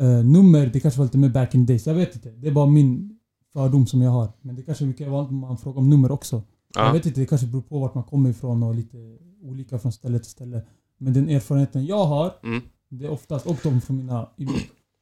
Eh, 0.00 0.24
nummer, 0.24 0.66
det 0.66 0.80
kanske 0.80 0.98
var 0.98 1.04
lite 1.04 1.18
mer 1.18 1.28
back 1.28 1.54
in 1.54 1.66
days. 1.66 1.86
Jag 1.86 1.94
vet 1.94 2.14
inte. 2.14 2.30
Det 2.30 2.48
är 2.48 2.52
bara 2.52 2.66
min 2.66 3.17
fördom 3.52 3.86
som 3.86 4.02
jag 4.02 4.10
har. 4.10 4.28
Men 4.40 4.56
det 4.56 4.62
kanske 4.62 4.84
är 4.84 4.86
mycket 4.86 5.08
vanligt 5.08 5.32
man 5.32 5.58
frågar 5.58 5.78
om 5.78 5.90
nummer 5.90 6.10
också. 6.12 6.42
Jag 6.74 6.86
Ja. 6.88 6.92
vet 6.92 7.06
inte, 7.06 7.20
det 7.20 7.26
kanske 7.26 7.46
beror 7.46 7.62
på 7.62 7.78
vart 7.78 7.94
man 7.94 8.04
kommer 8.04 8.30
ifrån 8.30 8.62
och 8.62 8.74
lite 8.74 9.18
olika 9.42 9.78
från 9.78 9.92
ställe 9.92 10.18
till 10.18 10.30
ställe. 10.30 10.62
Men 10.98 11.12
den 11.12 11.28
erfarenheten 11.28 11.86
jag 11.86 12.06
har, 12.06 12.34
Mm. 12.42 12.62
det 12.88 13.04
är 13.04 13.10
oftast, 13.10 13.46
och 13.46 13.56
de 13.62 13.80
från 13.80 13.96
mina 13.96 14.28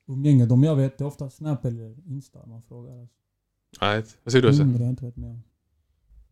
umgänge, 0.09 0.47
de 0.47 0.63
jag 0.65 0.77
vet, 0.77 0.99
det 0.99 1.05
är 1.05 1.07
oftast 1.09 1.37
Snap 1.37 1.65
eller 1.65 2.09
Insta 2.09 2.47
man 2.47 2.63
frågar. 2.63 3.09
Right. 3.81 4.17
Vad 4.25 4.33
säger 4.33 4.43
du? 4.43 4.49
Esse? 4.51 4.59
Nummer 4.65 4.79
har 4.79 4.85
jag 4.85 4.93
inte 4.93 5.05
varit 5.05 5.17
med 5.17 5.31
om. 5.31 5.43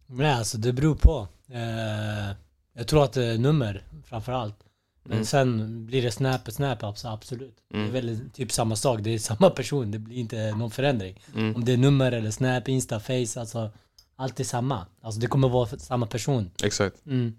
Nej 0.06 0.32
alltså 0.32 0.58
det 0.58 0.72
beror 0.72 0.94
på. 0.94 1.28
Eh, 1.48 2.36
jag 2.74 2.88
tror 2.88 3.04
att 3.04 3.12
det 3.12 3.24
är 3.24 3.38
nummer 3.38 3.86
framförallt. 4.04 4.63
Men 5.04 5.12
Mm. 5.12 5.24
sen 5.24 5.86
blir 5.86 6.02
det 6.02 6.10
snap 6.10 6.48
och 6.48 6.54
snap 6.54 6.82
abs- 6.82 7.12
absolut. 7.12 7.56
Det 7.70 7.76
är 7.76 7.80
Mm. 7.80 7.92
väl 7.92 8.18
typ 8.32 8.52
samma 8.52 8.76
sak, 8.76 9.00
det 9.02 9.10
är 9.14 9.18
samma 9.18 9.50
person, 9.60 9.90
det 9.90 9.98
blir 9.98 10.16
inte 10.18 10.54
någon 10.56 10.70
förändring. 10.70 11.20
Mm. 11.34 11.54
Om 11.56 11.64
det 11.64 11.72
är 11.72 11.76
nummer 11.76 12.12
eller 12.12 12.30
snap, 12.30 12.68
insta, 12.68 13.00
face, 13.00 13.40
alltså 13.40 13.70
allt 14.16 14.40
är 14.40 14.44
samma. 14.44 14.86
Alltså 15.02 15.20
det 15.20 15.26
kommer 15.26 15.48
vara 15.48 15.66
samma 15.66 16.06
person. 16.06 16.50
Exakt. 16.62 17.06
Mm. 17.06 17.34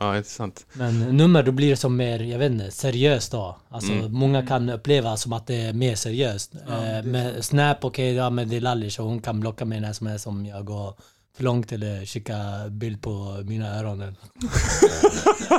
Ja, 0.00 0.16
intressant. 0.16 0.66
Men 0.72 1.16
nummer 1.16 1.42
då 1.42 1.52
blir 1.52 1.70
det 1.70 1.76
som 1.76 1.96
mer, 1.96 2.20
jag 2.20 2.38
vet 2.38 2.52
inte, 2.52 2.70
seriöst 2.70 3.32
då. 3.32 3.56
Alltså 3.68 3.92
Mm. 3.92 4.12
många 4.12 4.46
kan 4.46 4.68
uppleva 4.70 5.16
som 5.16 5.32
att 5.32 5.46
det 5.46 5.54
är 5.62 5.72
mer 5.72 5.94
seriöst. 5.94 6.54
Ja, 6.68 6.84
eh, 6.86 7.02
med 7.04 7.44
Snap, 7.44 7.84
okej, 7.84 8.14
ja 8.14 8.30
men 8.30 8.48
det 8.48 8.56
är 8.56 8.60
lallish 8.60 9.00
och 9.00 9.06
hon 9.06 9.20
kan 9.20 9.40
blocka 9.40 9.64
mig 9.64 9.80
när 9.80 9.92
som 9.92 10.06
helst 10.06 10.26
om 10.26 10.46
jag 10.46 10.64
går 10.64 10.94
för 11.36 11.44
långt 11.44 11.72
eller 11.72 12.06
skicka 12.06 12.36
bild 12.70 13.02
på 13.02 13.42
mina 13.44 13.78
öron. 13.78 14.00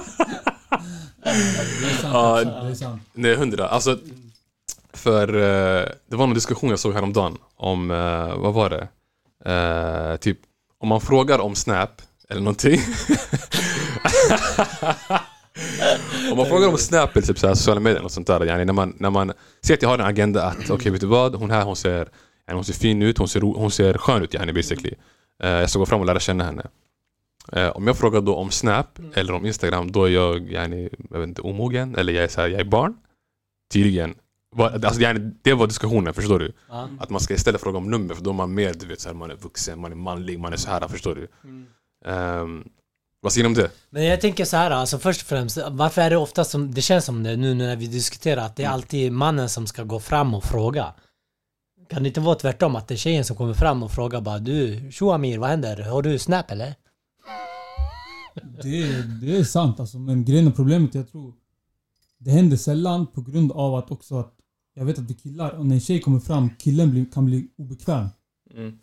Det 1.34 1.90
är 1.90 2.02
sant. 2.02 2.14
Ja, 2.14 2.42
också, 2.42 2.66
det 2.66 2.72
är 2.72 2.76
sant. 2.76 3.02
Nej, 3.14 3.36
hundra. 3.36 3.68
Alltså, 3.68 3.98
för 4.94 5.28
eh, 5.28 5.86
det 6.10 6.16
var 6.16 6.28
någon 6.28 6.34
diskussion 6.34 6.70
jag 6.70 6.80
såg 6.80 6.94
häromdagen 6.94 7.38
om, 7.56 7.92
eh, 7.92 8.36
vad 8.38 8.54
var 8.54 8.70
det? 8.70 8.88
Eh, 9.52 10.18
typ, 10.18 10.38
om 10.80 10.88
man 10.88 11.02
frågar 11.02 11.40
om 11.40 11.56
Snap 11.56 12.02
eller 12.30 12.42
någonting. 12.42 12.82
om 16.32 16.38
man 16.38 16.46
frågar 16.46 16.68
om 16.68 16.78
Snap 16.78 17.16
eller 17.16 17.28
typ 17.28 17.40
så 17.40 17.48
här, 17.48 17.56
sociala 17.56 17.80
medier 17.80 18.04
och 18.04 18.12
sånt 18.12 18.28
där. 18.28 18.46
Yani 18.46 18.66
när 18.66 18.74
man, 18.74 18.96
när 19.00 19.10
man 19.10 19.34
ser 19.62 19.74
att 19.74 19.82
jag 19.82 19.90
har 19.90 20.00
en 20.00 20.06
agenda 20.06 20.44
att, 20.44 20.70
okej 20.70 20.92
vet 20.92 21.02
du 21.02 21.08
vad? 21.08 21.36
Hon 21.36 21.52
här, 21.52 21.64
hon 21.64 21.76
ser, 21.76 21.98
yani, 22.48 22.56
hon 22.56 22.66
ser 22.66 22.74
fin 22.74 23.02
ut, 23.02 23.18
hon 23.18 23.28
ser, 23.28 23.42
hon 23.42 23.72
ser 23.72 23.94
skön 23.94 24.24
ut 24.24 24.34
yani 24.34 24.54
basically. 24.54 24.94
Eh, 25.44 25.50
jag 25.50 25.70
ska 25.70 25.80
gå 25.80 25.86
fram 25.86 26.00
och 26.00 26.06
lära 26.06 26.20
känna 26.20 26.44
henne. 26.44 26.64
Eh, 27.52 27.70
om 27.70 27.88
jag 27.88 27.98
frågar 27.98 28.22
då 28.22 28.36
om 28.36 28.52
Snap 28.52 29.00
eller 29.14 29.34
om 29.34 29.46
Instagram, 29.46 29.92
då 29.92 30.06
är 30.06 30.10
jag, 30.10 30.52
yani, 30.52 30.90
jag 31.10 31.20
vet 31.20 31.28
inte, 31.28 31.42
omogen. 31.42 31.96
Eller 31.96 32.14
jag 32.14 32.24
är, 32.24 32.28
så 32.28 32.42
här, 32.42 32.48
jag 32.48 32.62
är 32.62 32.66
barn. 32.66 32.94
Tydligen. 33.74 34.16
Alltså, 34.58 35.02
yani, 35.02 35.32
det 35.42 35.54
var 35.54 35.68
diskussionen, 35.68 36.14
förstår 36.14 36.40
du? 36.40 36.54
Ja. 36.70 36.90
Att 37.00 37.10
man 37.10 37.22
ska 37.22 37.34
istället 37.34 37.62
fråga 37.62 37.78
om 37.78 37.92
nummer, 37.92 38.16
för 38.16 38.24
då 38.24 38.30
är 38.30 38.34
man 38.34 38.54
mer, 38.54 38.74
du 38.74 38.86
vet, 38.86 39.00
så 39.00 39.10
här, 39.10 39.16
man 39.16 39.32
är 39.32 39.36
vuxen, 39.36 39.80
man 39.80 39.92
är 39.92 39.96
manlig, 39.96 40.40
man 40.40 40.54
är 40.54 40.58
så 40.58 40.70
här, 40.70 40.88
förstår 40.88 41.16
du? 41.16 41.28
Ehm, 42.06 42.64
vad 43.22 43.34
säger 43.34 43.44
ni 43.44 43.48
om 43.48 43.54
det? 43.54 43.72
Men 43.90 44.06
jag 44.06 44.22
tänker 44.22 44.46
så 44.46 44.58
här, 44.58 44.72
alltså 44.72 45.00
först 45.00 45.22
och 45.22 45.28
främst, 45.28 45.58
varför 45.72 46.02
är 46.02 46.10
det 46.10 46.18
ofta 46.18 46.44
som, 46.44 46.74
det 46.74 46.82
känns 46.82 47.06
som 47.06 47.24
det 47.24 47.38
nu 47.38 47.54
när 47.54 47.76
vi 47.76 47.88
diskuterar, 47.88 48.46
att 48.46 48.56
det 48.56 48.64
är 48.64 48.70
alltid 48.70 49.12
mannen 49.12 49.50
som 49.50 49.68
ska 49.68 49.84
gå 49.84 50.00
fram 50.00 50.34
och 50.34 50.44
fråga. 50.44 50.94
Kan 51.90 52.04
det 52.04 52.08
inte 52.08 52.20
vara 52.20 52.36
tvärtom, 52.36 52.76
att 52.76 52.88
det 52.88 52.94
är 52.94 52.98
tjejen 52.98 53.26
som 53.26 53.36
kommer 53.36 53.54
fram 53.54 53.84
och 53.84 53.92
frågar 53.92 54.22
bara 54.22 54.40
du, 54.40 54.92
tjo 54.92 55.12
Amir, 55.12 55.38
vad 55.38 55.50
händer? 55.50 55.82
Har 55.82 56.02
du 56.02 56.20
Snap 56.20 56.52
eller? 56.52 56.76
Det, 58.64 59.04
det 59.22 59.38
är 59.38 59.44
sant 59.44 59.80
alltså, 59.80 60.00
men 60.00 60.26
grejen 60.26 60.48
och 60.48 60.56
problemet 60.56 60.96
jag 60.96 61.12
tror 61.12 61.34
det 62.18 62.32
händer 62.32 62.58
sällan 62.58 63.08
på 63.08 63.22
grund 63.22 63.52
av 63.52 63.76
att 63.76 63.92
också 63.92 64.16
att 64.20 64.34
jag 64.74 64.86
vet 64.86 65.00
att 65.00 65.10
vi 65.10 65.14
killar, 65.14 65.52
och 65.52 65.66
när 65.66 65.76
en 65.76 65.82
tjej 65.82 66.02
kommer 66.02 66.20
fram, 66.20 66.50
killen 66.60 66.92
blir, 66.92 67.06
kan 67.06 67.26
bli 67.26 67.48
obekväm. 67.58 68.08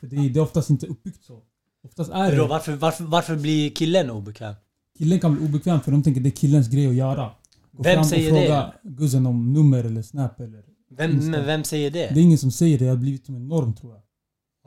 För 0.01 0.07
det, 0.07 0.17
är- 0.17 0.31
det 0.31 0.39
är 0.39 0.43
oftast 0.43 0.71
inte 0.71 0.87
uppbyggt 0.87 1.25
så. 1.25 1.43
Oftast 1.83 2.11
är 2.13 2.37
Då, 2.37 2.43
det, 2.43 2.49
varför, 2.49 2.77
varför, 2.77 3.05
varför 3.05 3.37
blir 3.37 3.71
killen 3.71 4.11
obekväm? 4.11 4.55
killen 4.99 5.21
kan 5.21 5.35
bli 5.37 5.47
obekväm 5.47 5.81
för 5.81 5.91
de 5.93 6.03
tänker 6.03 6.21
det 6.21 6.29
är 6.29 6.31
killens 6.31 6.69
grej 6.69 6.87
att 6.87 6.95
göra. 6.95 7.31
Gå 7.73 7.83
Vem 7.83 7.95
fram 7.95 8.05
säger 8.05 8.33
och 8.33 8.39
det? 8.39 8.47
fråga 8.47 8.75
guzzen 8.83 9.27
om 9.27 9.53
nummer 9.53 9.85
eller 9.85 10.03
snap 10.03 10.41
eller... 10.41 10.65
Vem, 10.91 11.11
Insta. 11.11 11.31
men 11.31 11.47
vem 11.47 11.65
säger 11.65 11.91
det? 11.91 11.99
Det 12.15 12.21
är 12.21 12.25
ingen 12.25 12.39
som 12.39 12.51
säger 12.51 12.79
det, 12.79 12.85
det 12.85 12.91
har 12.91 12.97
blivit 12.97 13.27
som 13.27 13.35
en 13.37 13.49
norm 13.49 13.75
tror 13.75 13.93
jag. 13.95 14.03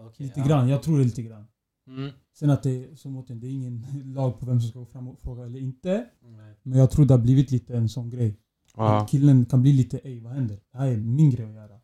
Okej, 0.08 0.26
Lite 0.26 0.40
ja. 0.40 0.46
grann, 0.48 0.70
jag 0.70 0.84
tror 0.84 0.98
det 1.00 1.04
lite 1.06 1.22
grann. 1.22 1.48
Mm. 1.88 2.12
Sen 2.34 2.50
att 2.50 2.64
det, 2.64 3.00
som 3.00 3.18
återigen, 3.18 3.40
det 3.40 3.48
är 3.48 3.52
ingen 3.52 3.86
lag 4.16 4.40
på 4.40 4.46
vem 4.46 4.62
som 4.62 4.70
ska 4.70 4.80
gå 4.80 4.86
fram 4.86 5.08
och 5.08 5.20
fråga 5.20 5.46
eller 5.46 5.60
inte. 5.60 6.06
Men 6.64 6.80
jag 6.80 6.92
tror 6.92 7.06
det 7.06 7.14
har 7.14 7.22
blivit 7.22 7.52
lite 7.52 7.76
en 7.78 7.90
sån 7.90 8.10
grej. 8.10 8.38
Ja. 8.76 9.02
Att 9.02 9.10
killen 9.10 9.46
kan 9.46 9.62
bli 9.62 9.74
lite 9.74 9.98
ey 9.98 10.20
vad 10.20 10.34
händer? 10.34 10.60
Det 10.72 10.78
här 10.78 10.88
är 10.88 10.98
min 10.98 11.30
grej 11.30 11.46
att 11.46 11.54
göra. 11.54 11.80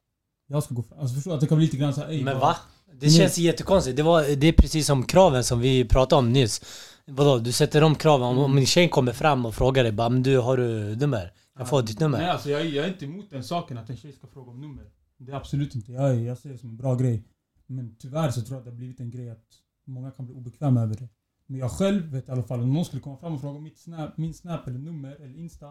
Jag 0.48 0.64
ska 0.64 0.76
gå 0.76 0.84
fram. 0.84 1.00
Alltså 1.00 1.16
förstår? 1.16 1.34
Att 1.34 1.42
det 1.42 1.48
kan 1.48 1.58
bli 1.58 1.66
lite 1.66 1.78
grann 1.78 1.94
såhär 1.94 2.10
ey 2.12 2.24
Men 2.24 2.34
vad- 2.34 2.42
va? 2.42 2.56
Det 2.94 3.06
Men- 3.06 3.10
känns 3.10 3.38
jättekonstigt. 3.38 3.98
Det, 3.98 4.04
var, 4.04 4.36
det 4.36 4.48
är 4.48 4.54
precis 4.54 4.88
som 4.88 5.04
kraven 5.04 5.44
som 5.44 5.60
vi 5.60 5.86
pratade 5.86 6.20
om 6.20 6.34
nyss. 6.34 6.62
Vadå, 7.08 7.38
du 7.40 7.52
sätter 7.52 7.82
de 7.82 7.96
kraven. 7.96 8.28
Om, 8.28 8.38
om 8.38 8.58
en 8.58 8.66
tjej 8.66 8.90
kommer 8.90 9.12
fram 9.14 9.46
och 9.46 9.56
frågar 9.56 9.84
dig 9.84 9.92
bara 9.92 10.10
men 10.10 10.24
du, 10.24 10.38
har 10.38 10.58
du 10.58 10.96
nummer? 10.96 11.32
Jag 11.60 11.70
får 11.70 11.82
ditt 11.82 12.00
nummer. 12.00 12.18
Nej 12.18 12.30
alltså 12.30 12.50
jag, 12.50 12.66
jag 12.66 12.86
är 12.86 12.90
inte 12.90 13.06
emot 13.06 13.30
den 13.30 13.44
saken 13.44 13.78
att 13.78 13.90
en 13.90 13.98
tjej 13.98 14.12
ska 14.12 14.28
fråga 14.28 14.52
om 14.52 14.62
nummer. 14.62 14.84
Det 15.18 15.32
är 15.32 15.36
absolut 15.36 15.76
inte. 15.76 15.92
Jag, 15.92 16.16
jag 16.22 16.38
ser 16.38 16.50
det 16.50 16.58
som 16.58 16.70
en 16.70 16.78
bra 16.78 16.96
grej. 16.96 17.24
Men 17.68 17.96
tyvärr 18.00 18.32
så 18.32 18.42
tror 18.42 18.52
jag 18.56 18.58
att 18.58 18.66
det 18.66 18.72
har 18.72 18.78
blivit 18.78 19.00
en 19.00 19.12
grej 19.12 19.30
att 19.30 19.44
många 19.91 20.12
kan 20.12 20.26
bli 20.26 20.36
obekväma 20.36 20.82
över 20.82 20.95
det. 20.95 21.10
Men 21.47 21.60
jag 21.60 21.71
själv 21.71 22.12
vet 22.12 22.28
i 22.28 22.32
alla 22.32 22.43
fall, 22.43 22.62
om 22.62 22.73
någon 22.73 22.86
skulle 22.86 23.02
komma 23.02 23.17
fram 23.17 23.34
och 23.34 23.41
fråga 23.41 23.60
mitt 23.60 23.80
snap, 23.80 24.17
min 24.17 24.34
snap 24.34 24.67
eller 24.67 24.80
nummer 24.80 25.15
eller 25.23 25.38
insta 25.38 25.67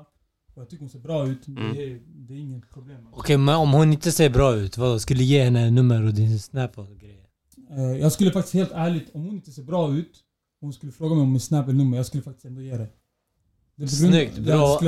och 0.54 0.62
jag 0.62 0.70
tycker 0.70 0.80
hon 0.80 0.90
ser 0.90 0.98
bra 0.98 1.26
ut, 1.28 1.48
Mm. 1.48 1.74
det, 1.74 1.82
är, 1.84 2.00
det 2.06 2.34
är 2.34 2.38
inget 2.38 2.70
problem. 2.70 2.96
Alltså. 3.06 3.20
Okej, 3.20 3.36
men 3.36 3.56
om 3.56 3.72
hon 3.72 3.92
inte 3.92 4.12
ser 4.12 4.30
bra 4.30 4.54
ut, 4.54 4.78
vad 4.78 5.00
Skulle 5.00 5.20
du 5.20 5.24
ge 5.24 5.44
henne 5.44 5.70
nummer 5.70 6.02
och 6.06 6.14
din 6.14 6.38
snap 6.38 6.78
och 6.78 6.98
grejer? 6.98 7.26
Eh, 7.70 7.82
jag 8.00 8.12
skulle 8.12 8.30
faktiskt 8.30 8.54
helt 8.54 8.72
ärligt, 8.72 9.14
om 9.14 9.20
hon 9.24 9.34
inte 9.34 9.52
ser 9.52 9.62
bra 9.62 9.92
ut 9.92 10.22
hon 10.60 10.72
skulle 10.72 10.92
fråga 10.92 11.14
mig 11.14 11.22
om 11.22 11.32
min 11.32 11.40
snap 11.40 11.64
eller 11.68 11.78
nummer, 11.78 11.96
jag 11.96 12.06
skulle 12.06 12.22
faktiskt 12.22 12.44
ändå 12.44 12.62
ge 12.62 12.76
det. 12.76 12.88
det 13.76 13.88
Snyggt, 13.88 14.38
bra. 14.38 14.78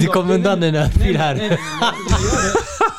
Du 0.00 0.06
kom 0.06 0.30
undan 0.30 0.60
den 0.60 0.74
här 0.74 0.88
fil 0.88 1.16
här. 1.16 1.34
nej, 1.34 1.48
nej, 1.48 1.58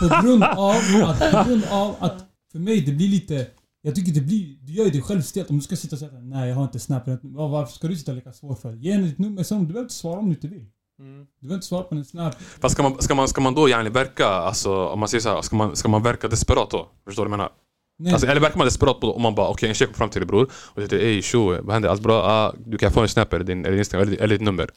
nej, 0.02 0.10
På 0.10 0.22
grund 0.28 0.44
av 0.44 0.76
att, 1.10 1.32
på 1.32 1.50
grund 1.50 1.64
av 1.72 1.96
att 2.00 2.26
för 2.52 2.60
mig 2.60 2.82
det 2.82 2.92
blir 2.92 3.08
lite 3.08 3.48
jag 3.86 3.96
tycker 3.96 4.12
det 4.12 4.22
blir, 4.22 4.58
du 4.62 4.74
gör 4.74 4.86
ju 4.86 4.92
dig 4.92 5.02
själv 5.02 5.22
stelt 5.22 5.50
om 5.50 5.56
du 5.56 5.62
ska 5.62 5.76
sitta 5.76 5.96
och 5.96 6.00
säga 6.00 6.12
nej 6.12 6.50
jag 6.50 6.56
har 6.56 6.64
inte 6.64 6.80
snap. 6.80 7.04
Ja, 7.08 7.48
Varför 7.48 7.74
ska 7.74 7.88
du 7.88 7.96
sitta 7.96 8.12
och 8.12 8.16
leka 8.16 8.34
svår 8.34 8.56
för? 8.56 8.74
Ge 8.74 8.92
henne 8.92 9.08
ditt 9.08 9.18
nummer 9.18 9.44
sen, 9.44 9.60
du 9.60 9.66
behöver 9.66 9.82
inte 9.82 9.94
svara 9.94 10.20
om 10.20 10.26
du 10.26 10.32
inte 10.32 10.48
vill. 10.48 10.66
Mm. 11.00 11.26
Du 11.40 11.48
behöver 11.48 11.56
inte 11.56 11.68
svara 11.68 11.84
på 11.84 11.96
en 11.96 12.06
snap. 12.06 12.36
Fast 12.42 12.74
ska 12.74 12.84
man, 12.84 13.02
ska 13.02 13.16
man, 13.16 13.28
ska 13.28 13.42
man 13.42 13.54
då 13.56 13.70
yani 13.70 13.90
verka, 13.90 14.28
alltså 14.28 14.88
om 14.88 15.00
man 15.00 15.10
säger 15.10 15.22
så 15.22 15.30
här, 15.30 15.42
ska 15.42 15.56
man, 15.56 15.76
ska 15.76 15.90
man 15.90 16.04
verka 16.04 16.28
desperat 16.28 16.70
då? 16.70 16.88
Förstår 17.06 17.26
du 17.26 17.30
vad 17.30 17.34
jag 17.34 17.38
menar? 17.38 17.52
Nej, 18.00 18.14
Alltså, 18.14 18.28
eller 18.28 18.42
verkar 18.42 18.58
man 18.58 18.68
desperat 18.68 19.00
på 19.00 19.16
om 19.16 19.22
man 19.22 19.36
bara 19.36 19.48
okej 19.48 19.70
en 19.70 19.76
tjej 19.76 19.88
kommer 19.88 19.98
fram 19.98 20.10
till 20.10 20.22
dig 20.22 20.28
bror 20.28 20.52
och 20.54 20.82
säger 20.82 21.04
ey 21.04 21.22
tjo, 21.22 21.62
vad 21.62 21.74
händer? 21.74 21.90
Allt 21.90 22.02
bra? 22.02 22.24
Ah, 22.24 22.54
du 22.66 22.78
kan 22.78 22.92
få 22.92 23.02
en 23.02 23.08
snap 23.08 23.34
eller 23.34 23.46
din 23.46 23.66
eller 23.66 23.78
Instagram 23.78 24.08
eller, 24.08 24.18
eller 24.18 24.36
ditt 24.36 24.46
nummer. 24.46 24.70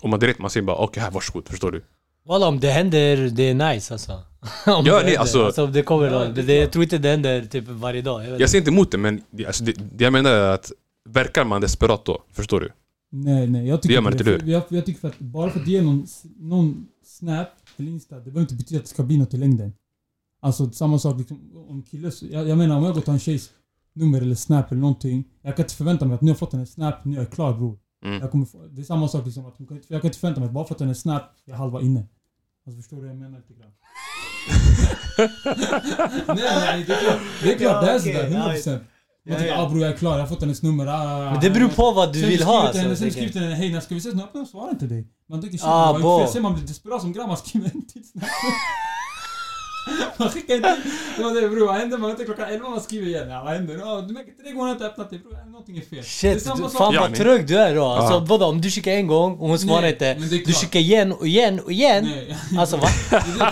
Och 0.00 0.08
man 0.08 0.20
direkt 0.20 0.38
man 0.38 0.50
säger 0.50 0.66
bara 0.66 0.76
okej 0.76 1.02
här 1.02 1.10
varsågod, 1.10 1.48
förstår 1.48 1.70
du? 1.72 1.82
Walla 2.24 2.48
om 2.48 2.60
det 2.60 2.70
händer, 2.70 3.16
det 3.30 3.42
är 3.42 3.54
nice 3.74 3.94
alltså. 3.94 4.12
Om 4.66 4.86
Ja, 4.86 4.98
det 4.98 5.02
nej, 5.04 5.16
alltså- 5.16 5.44
alltså 5.44 5.64
om 5.64 5.72
det 5.72 5.82
kommer 5.82 6.06
Ja, 6.06 6.12
då. 6.18 6.24
det 6.24 6.32
Det, 6.32 6.40
är 6.40 6.46
det, 6.46 6.54
jag 6.54 6.72
tror 6.72 6.82
inte 6.84 6.98
det 6.98 7.08
händer 7.08 7.42
typ 7.44 7.68
varje 7.68 8.02
dag. 8.02 8.24
Jag 8.26 8.40
Jag 8.40 8.50
säger 8.50 8.60
inte 8.60 8.70
emot 8.70 8.90
det 8.90 8.98
men 8.98 9.20
det, 9.30 9.46
alltså, 9.46 9.64
det, 9.64 9.72
det 9.92 10.04
jag 10.04 10.12
menar 10.12 10.30
är 10.30 10.50
att 10.52 10.72
verkar 11.08 11.44
man 11.44 11.60
desperat 11.60 12.04
då? 12.04 12.22
Förstår 12.32 12.60
du? 12.60 12.70
nej, 13.12 13.46
nej. 13.46 13.66
Jag 13.68 13.82
tycker 13.82 13.88
Det 13.88 13.94
gör 13.94 14.02
man 14.02 14.12
inte 14.12 14.24
För- 14.24 14.42
Jag, 14.48 14.62
jag 14.68 14.86
tycker 14.86 15.00
för 15.00 15.08
att 15.08 15.18
bara 15.18 15.50
för 15.50 15.60
att 15.60 15.66
ge 15.66 15.82
någon, 15.82 16.06
någon 16.38 16.86
snap 17.04 17.48
eller 17.76 17.90
insta, 17.90 18.14
det 18.16 18.20
behöver 18.22 18.40
inte 18.40 18.54
betyda 18.54 18.78
att 18.78 18.84
det 18.84 18.90
ska 18.90 19.02
bli 19.02 19.18
något 19.18 19.34
i 19.34 19.36
längden. 19.36 19.72
Alltså 20.42 20.70
samma 20.70 20.98
sak 20.98 21.18
liksom, 21.18 21.40
om 21.68 21.82
killes... 21.90 22.22
Jag, 22.22 22.48
jag 22.48 22.58
menar 22.58 22.76
om 22.76 22.84
jag 22.84 22.92
går 22.92 23.00
och 23.00 23.04
tar 23.04 23.12
en 23.12 23.18
tjejs 23.18 23.50
nummer 23.92 24.20
eller 24.22 24.34
snap 24.34 24.70
eller 24.72 24.80
någonting. 24.80 25.24
Jag 25.42 25.56
kan 25.56 25.64
inte 25.64 25.74
förvänta 25.74 26.04
mig 26.04 26.14
att 26.14 26.20
nu 26.20 26.26
har 26.28 26.34
jag 26.34 26.38
fått 26.38 26.54
en 26.54 26.66
snap, 26.66 27.04
nu 27.04 27.16
är 27.16 27.20
jag 27.20 27.30
klar 27.30 27.52
bror. 27.52 27.78
Mm. 28.04 28.20
Jag 28.20 28.30
kommer 28.30 28.46
få, 28.46 28.66
det 28.66 28.80
är 28.80 28.84
samma 28.84 29.08
sak 29.08 29.24
liksom, 29.26 29.46
att 29.46 29.54
hon 29.58 29.66
kan, 29.66 29.76
inte- 29.76 29.92
jag 29.94 30.02
kan 30.02 30.08
inte 30.08 30.18
förvänta 30.18 30.40
mig 30.40 30.50
bara 30.50 30.64
för 30.64 30.74
att 30.74 30.78
den 30.78 30.90
är 30.90 30.94
snap, 30.94 31.22
jag 31.44 31.54
är 31.54 31.58
halva 31.58 31.80
inne. 31.80 32.06
Alltså 32.66 32.76
förstår 32.82 32.96
du 32.96 33.02
vad 33.02 33.10
jag 33.10 33.16
menar 33.18 33.38
lite 33.38 33.52
grann? 33.60 33.70
nej, 36.26 36.36
nej, 36.60 36.84
det 36.86 36.92
är 36.92 37.00
klart. 37.00 37.18
Det 37.42 37.54
är 37.54 37.58
klart, 37.58 37.84
det 37.84 37.90
är 37.90 37.98
sådär. 37.98 38.28
100%. 38.28 38.32
Man 38.32 38.80
Ja, 39.24 39.34
tänker 39.38 39.52
ja. 39.54 39.62
ah 39.62 39.68
bror 39.68 39.82
jag 39.82 39.92
är 39.92 39.96
klar, 39.96 40.12
jag 40.12 40.20
har 40.20 40.26
fått 40.26 40.40
hennes 40.40 40.62
nummer. 40.62 40.86
Ah, 40.86 41.30
Men 41.30 41.40
det 41.40 41.50
beror 41.50 41.68
på 41.68 41.92
vad 41.92 42.12
du 42.12 42.26
vill 42.26 42.42
ha 42.42 42.66
jag 42.66 42.72
henne, 42.74 42.88
alltså. 42.90 43.02
Sen 43.04 43.12
skriver 43.12 43.32
till 43.32 43.40
henne, 43.42 43.54
hej 43.54 43.72
när 43.72 43.80
ska 43.80 43.94
vi 43.94 43.98
ses? 43.98 44.14
Hon 44.32 44.46
svarar 44.46 44.70
inte 44.70 44.86
dig. 44.86 45.08
Man 45.28 45.40
tänker 45.40 45.58
shit, 45.58 45.66
Ah, 45.66 46.18
fel? 46.20 46.32
Sen 46.32 46.42
man 46.42 46.54
blir 46.54 46.66
desperat 46.66 47.00
som 47.00 47.12
grabb, 47.12 47.28
man 47.28 47.36
skriver 47.36 47.70
en 47.74 47.86
till. 47.86 48.02
Man 50.16 50.30
skickar 50.30 50.54
inte... 50.54 50.76
Det 51.16 51.22
var 51.22 51.40
det 51.40 51.48
bror, 51.48 51.66
vad 51.66 51.76
händer? 51.76 51.98
Man 51.98 52.08
väntar 52.10 52.24
klockan 52.24 52.48
11 52.48 52.68
man 52.68 52.80
skriver 52.80 53.06
igen. 53.06 53.30
Ja, 53.30 53.42
vad 53.44 53.52
händer? 53.52 53.78
Ja, 53.80 54.04
du 54.08 54.14
märker 54.14 54.32
tre 54.42 54.52
gånger 54.52 54.64
har 54.64 54.72
inte 54.72 54.86
öppnat 54.86 55.10
det 55.10 55.18
bror, 55.18 55.50
någonting 55.50 55.76
är 55.76 55.80
fel. 55.80 55.88
det 55.90 55.98
är 55.98 56.02
Shit, 56.02 56.44
du, 56.56 56.68
fan 56.78 56.94
vad 56.96 57.14
trög 57.14 57.46
du 57.46 57.58
är 57.58 57.74
då. 57.74 57.84
Alltså 57.86 58.14
Ja. 58.14 58.24
vadå, 58.28 58.46
om 58.46 58.60
du 58.60 58.70
skickar 58.70 58.92
en 58.92 59.06
gång 59.06 59.32
och 59.38 59.48
hon 59.48 59.58
svarar 59.58 59.86
inte. 59.88 60.14
Du 60.46 60.52
skickar 60.52 60.80
igen 60.80 61.12
och 61.12 61.26
igen 61.26 61.60
och 61.64 61.72
igen. 61.72 62.04
Nej. 62.04 62.36
Alltså 62.60 62.76
va? 62.76 62.88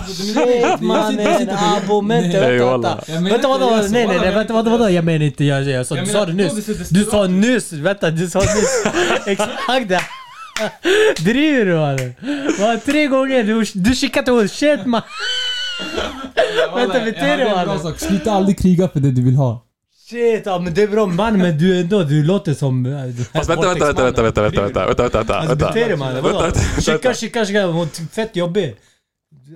Shit 0.08 0.80
mannen, 0.80 1.50
abo, 1.50 2.00
vänta, 2.08 2.40
vänta, 2.40 2.78
vänta. 2.78 3.34
Inte 3.34 3.48
vadå? 3.48 3.70
Nej 3.70 3.84
så. 3.84 3.92
nej 3.92 4.06
nej, 4.06 4.18
vänta 4.34 4.52
vadå 4.52 4.70
inte 4.70 4.70
vadå? 4.70 4.90
Jag 4.90 5.04
menar 5.04 5.26
inte 5.26 5.44
jag, 5.44 5.62
jag 5.64 5.86
sa, 5.86 5.96
Jag 5.96 6.04
du 6.06 6.10
sa 6.12 6.26
det 6.26 6.32
nyss. 6.32 6.88
Du 6.88 7.04
sa 7.04 7.26
nyss, 7.26 7.72
vänta 7.72 8.10
du 8.10 8.30
sa 8.30 8.38
nyss. 8.38 8.84
Exakt 9.26 9.88
det. 9.88 10.00
Driver 11.18 11.64
du 11.64 11.74
mannen? 11.76 12.80
Tre 12.84 13.06
gånger, 13.06 13.44
du, 13.44 13.64
du 13.74 13.94
skickade 13.94 14.24
till 14.24 14.34
oss, 14.34 14.52
shit 14.52 14.86
man. 14.86 15.02
Vänta, 16.74 17.04
bete 17.04 17.36
dig, 17.36 17.46
Ja, 17.48 17.54
mannen. 17.66 17.80
sak. 17.80 17.98
Sluta 17.98 18.32
aldrig 18.32 18.58
kriga 18.58 18.88
för 18.88 19.00
det 19.00 19.10
du 19.10 19.22
vill 19.22 19.34
ha. 19.36 19.64
Shit, 20.08 20.42
ja 20.46 20.58
men 20.58 20.74
det 20.74 20.82
är 20.82 20.88
bra 20.88 21.06
man 21.06 21.38
men 21.38 21.58
du 21.58 21.80
ändå, 21.80 22.02
du 22.02 22.24
låter 22.24 22.54
som... 22.54 22.86
äh, 22.86 23.04
du- 23.04 23.24
Fast 23.24 23.50
vänta, 23.50 23.68
vänta, 23.68 23.84
vänta, 23.86 24.02
vänta, 24.04 24.22
vänta, 24.22 24.42
vänta, 24.42 24.62
vänta, 24.62 24.86
vänta, 24.86 25.02
vänta, 25.02 25.18
vänta, 25.18 25.34
Alltså 25.34 25.48
vänta. 25.54 25.66
bete 25.72 25.88
dig 25.88 25.96
mannen, 25.96 26.14
Vänta, 26.14 26.28
vadå? 26.32 26.42
vänta, 26.42 26.58
vänta, 26.60 26.80
Skicka, 26.80 26.92
vänta. 26.92 27.14
skicka, 27.14 27.44
skicka, 27.46 27.66
hon 27.66 27.82
är 27.86 28.08
fett 28.14 28.36
jobbig. 28.36 28.76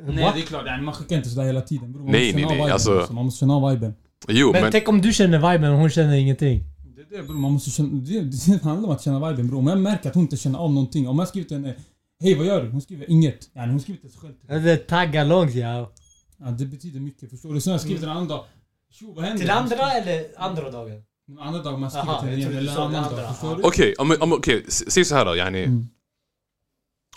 Nej 0.06 0.32
det 0.34 0.40
är 0.40 0.46
klart, 0.46 0.64
man 0.82 0.94
skickar 0.94 1.16
inte 1.16 1.28
sådär 1.28 1.46
hela 1.46 1.60
tiden. 1.60 1.92
Bror, 1.92 2.02
Nej, 2.04 2.12
nej, 2.12 2.44
nej, 2.44 2.54
viben, 2.54 2.72
alltså- 2.72 3.06
Man 3.10 3.24
måste 3.24 3.40
känna 3.40 3.54
av 3.54 3.70
viben. 3.70 3.94
Jo 4.28 4.52
Men 4.52 4.62
men 4.62 4.72
tänk 4.72 4.88
om 4.88 5.00
du 5.00 5.12
känner 5.12 5.52
viben 5.52 5.72
och 5.72 5.78
hon 5.78 5.90
känner 5.90 6.14
ingenting. 6.16 6.64
Det 7.10 7.16
är 7.16 7.20
det 7.20 7.26
bror, 7.26 7.36
man 7.36 7.52
måste 7.52 7.70
känna... 7.70 7.88
Det, 7.92 8.20
det 8.20 8.62
handlar 8.62 8.88
om 8.88 8.94
att 8.94 9.02
känna 9.02 9.30
viben 9.30 9.48
bror. 9.48 9.58
Om 9.58 9.66
jag 9.66 9.78
märker 9.78 10.08
att 10.08 10.14
hon 10.14 10.22
inte 10.24 10.36
känner 10.36 10.58
av 10.58 10.72
någonting. 10.72 11.08
Om 11.08 11.18
jag 11.18 11.28
skriver 11.28 11.48
till 11.48 11.56
henne 11.56 11.74
Hej 12.22 12.34
vad 12.34 12.46
gör 12.46 12.62
du? 12.62 12.70
Hon 12.70 12.80
skriver 12.80 13.10
inget. 13.10 13.38
Yani, 13.56 13.70
hon 13.70 13.80
skriver 13.80 14.00
till 14.00 14.10
sig 14.10 14.20
själv. 14.20 14.62
Det 14.64 14.76
taggar 14.76 15.24
långt 15.24 15.54
ja. 15.54 15.90
Ja, 16.44 16.50
det 16.50 16.66
betyder 16.66 17.00
mycket, 17.00 17.30
förstår 17.30 17.54
du? 17.54 17.60
Sen 17.60 17.70
har 17.70 17.74
jag 17.74 17.80
skrivit 17.80 18.00
till 18.00 18.08
en 18.08 18.16
annan 18.16 18.28
dag. 18.28 18.44
Tjo, 18.90 19.12
vad 19.12 19.24
händer? 19.24 19.38
Till 19.40 19.50
andra 19.50 19.92
eller 19.92 20.26
andra 20.36 20.70
dagen? 20.70 21.02
En 21.28 21.38
annan 21.38 21.62
dag 21.64 21.78
man 21.80 21.90
skriver 21.90 22.18
till 22.20 22.28
henne 22.28 22.46
Eller 22.46 22.58
en 22.58 22.64
det 22.64 22.72
annan 22.82 23.04
andra. 23.04 23.22
dag, 23.22 23.28
förstår 23.30 23.56
du? 23.56 23.62
okej, 23.62 23.94
om, 23.98 24.16
om, 24.20 24.42
säg 24.68 25.04
så 25.04 25.14
här 25.14 25.24
då 25.24 25.36
yani. 25.36 25.64
Mm. 25.64 25.86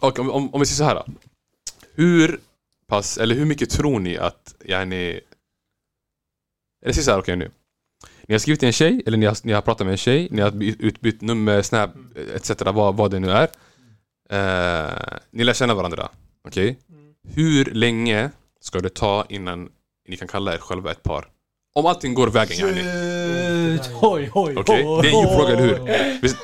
Okej, 0.01 0.21
om, 0.21 0.29
om, 0.31 0.53
om 0.53 0.59
vi 0.59 0.65
säger 0.65 0.77
så 0.77 0.83
här 0.83 0.95
då. 0.95 1.05
Hur 1.93 2.39
pass, 2.87 3.17
eller 3.17 3.35
hur 3.35 3.45
mycket 3.45 3.69
tror 3.69 3.99
ni 3.99 4.17
att 4.17 4.55
yani... 4.65 5.19
Eller 6.81 6.93
säg 6.93 7.03
så 7.03 7.11
här, 7.11 7.19
okej 7.19 7.35
nu. 7.35 7.51
Ni 8.27 8.33
har 8.33 8.39
skrivit 8.39 8.59
till 8.59 8.67
en 8.67 8.73
tjej, 8.73 9.03
eller 9.05 9.17
ni 9.17 9.25
har, 9.25 9.37
ni 9.43 9.53
har 9.53 9.61
pratat 9.61 9.87
med 9.87 9.91
en 9.91 9.97
tjej, 9.97 10.27
ni 10.31 10.41
har 10.41 10.51
bytt- 10.51 10.79
utbytt 10.79 11.21
nummer, 11.21 11.61
snap, 11.61 11.91
etc. 12.35 12.51
Vad, 12.61 12.95
vad 12.97 13.11
det 13.11 13.19
nu 13.19 13.31
är. 13.31 13.47
Eh, 14.29 15.17
ni 15.31 15.43
lär 15.43 15.53
känna 15.53 15.73
varandra. 15.73 16.09
Okej? 16.47 16.79
Hur 17.27 17.65
länge 17.65 18.31
ska 18.67 18.79
det 18.79 18.89
ta 18.89 19.25
innan 19.29 19.69
ni 20.09 20.17
kan 20.17 20.27
kalla 20.27 20.53
er 20.53 20.57
själva 20.57 20.91
ett 20.91 21.03
par? 21.03 21.27
Om 21.75 21.85
allting 21.85 22.13
går 22.13 22.27
vägen 22.27 22.57
yani. 22.57 22.81
Shit, 23.83 23.91
Oj, 24.01 24.31
oj, 24.33 24.55
Okej, 24.57 24.85
oj. 24.87 25.01
det 25.01 25.09
är 25.09 25.13
en 25.13 25.21
djup 25.21 25.31
fråga, 25.39 25.53
eller 25.53 25.61
hur? 25.67 26.21
Visst, 26.21 26.37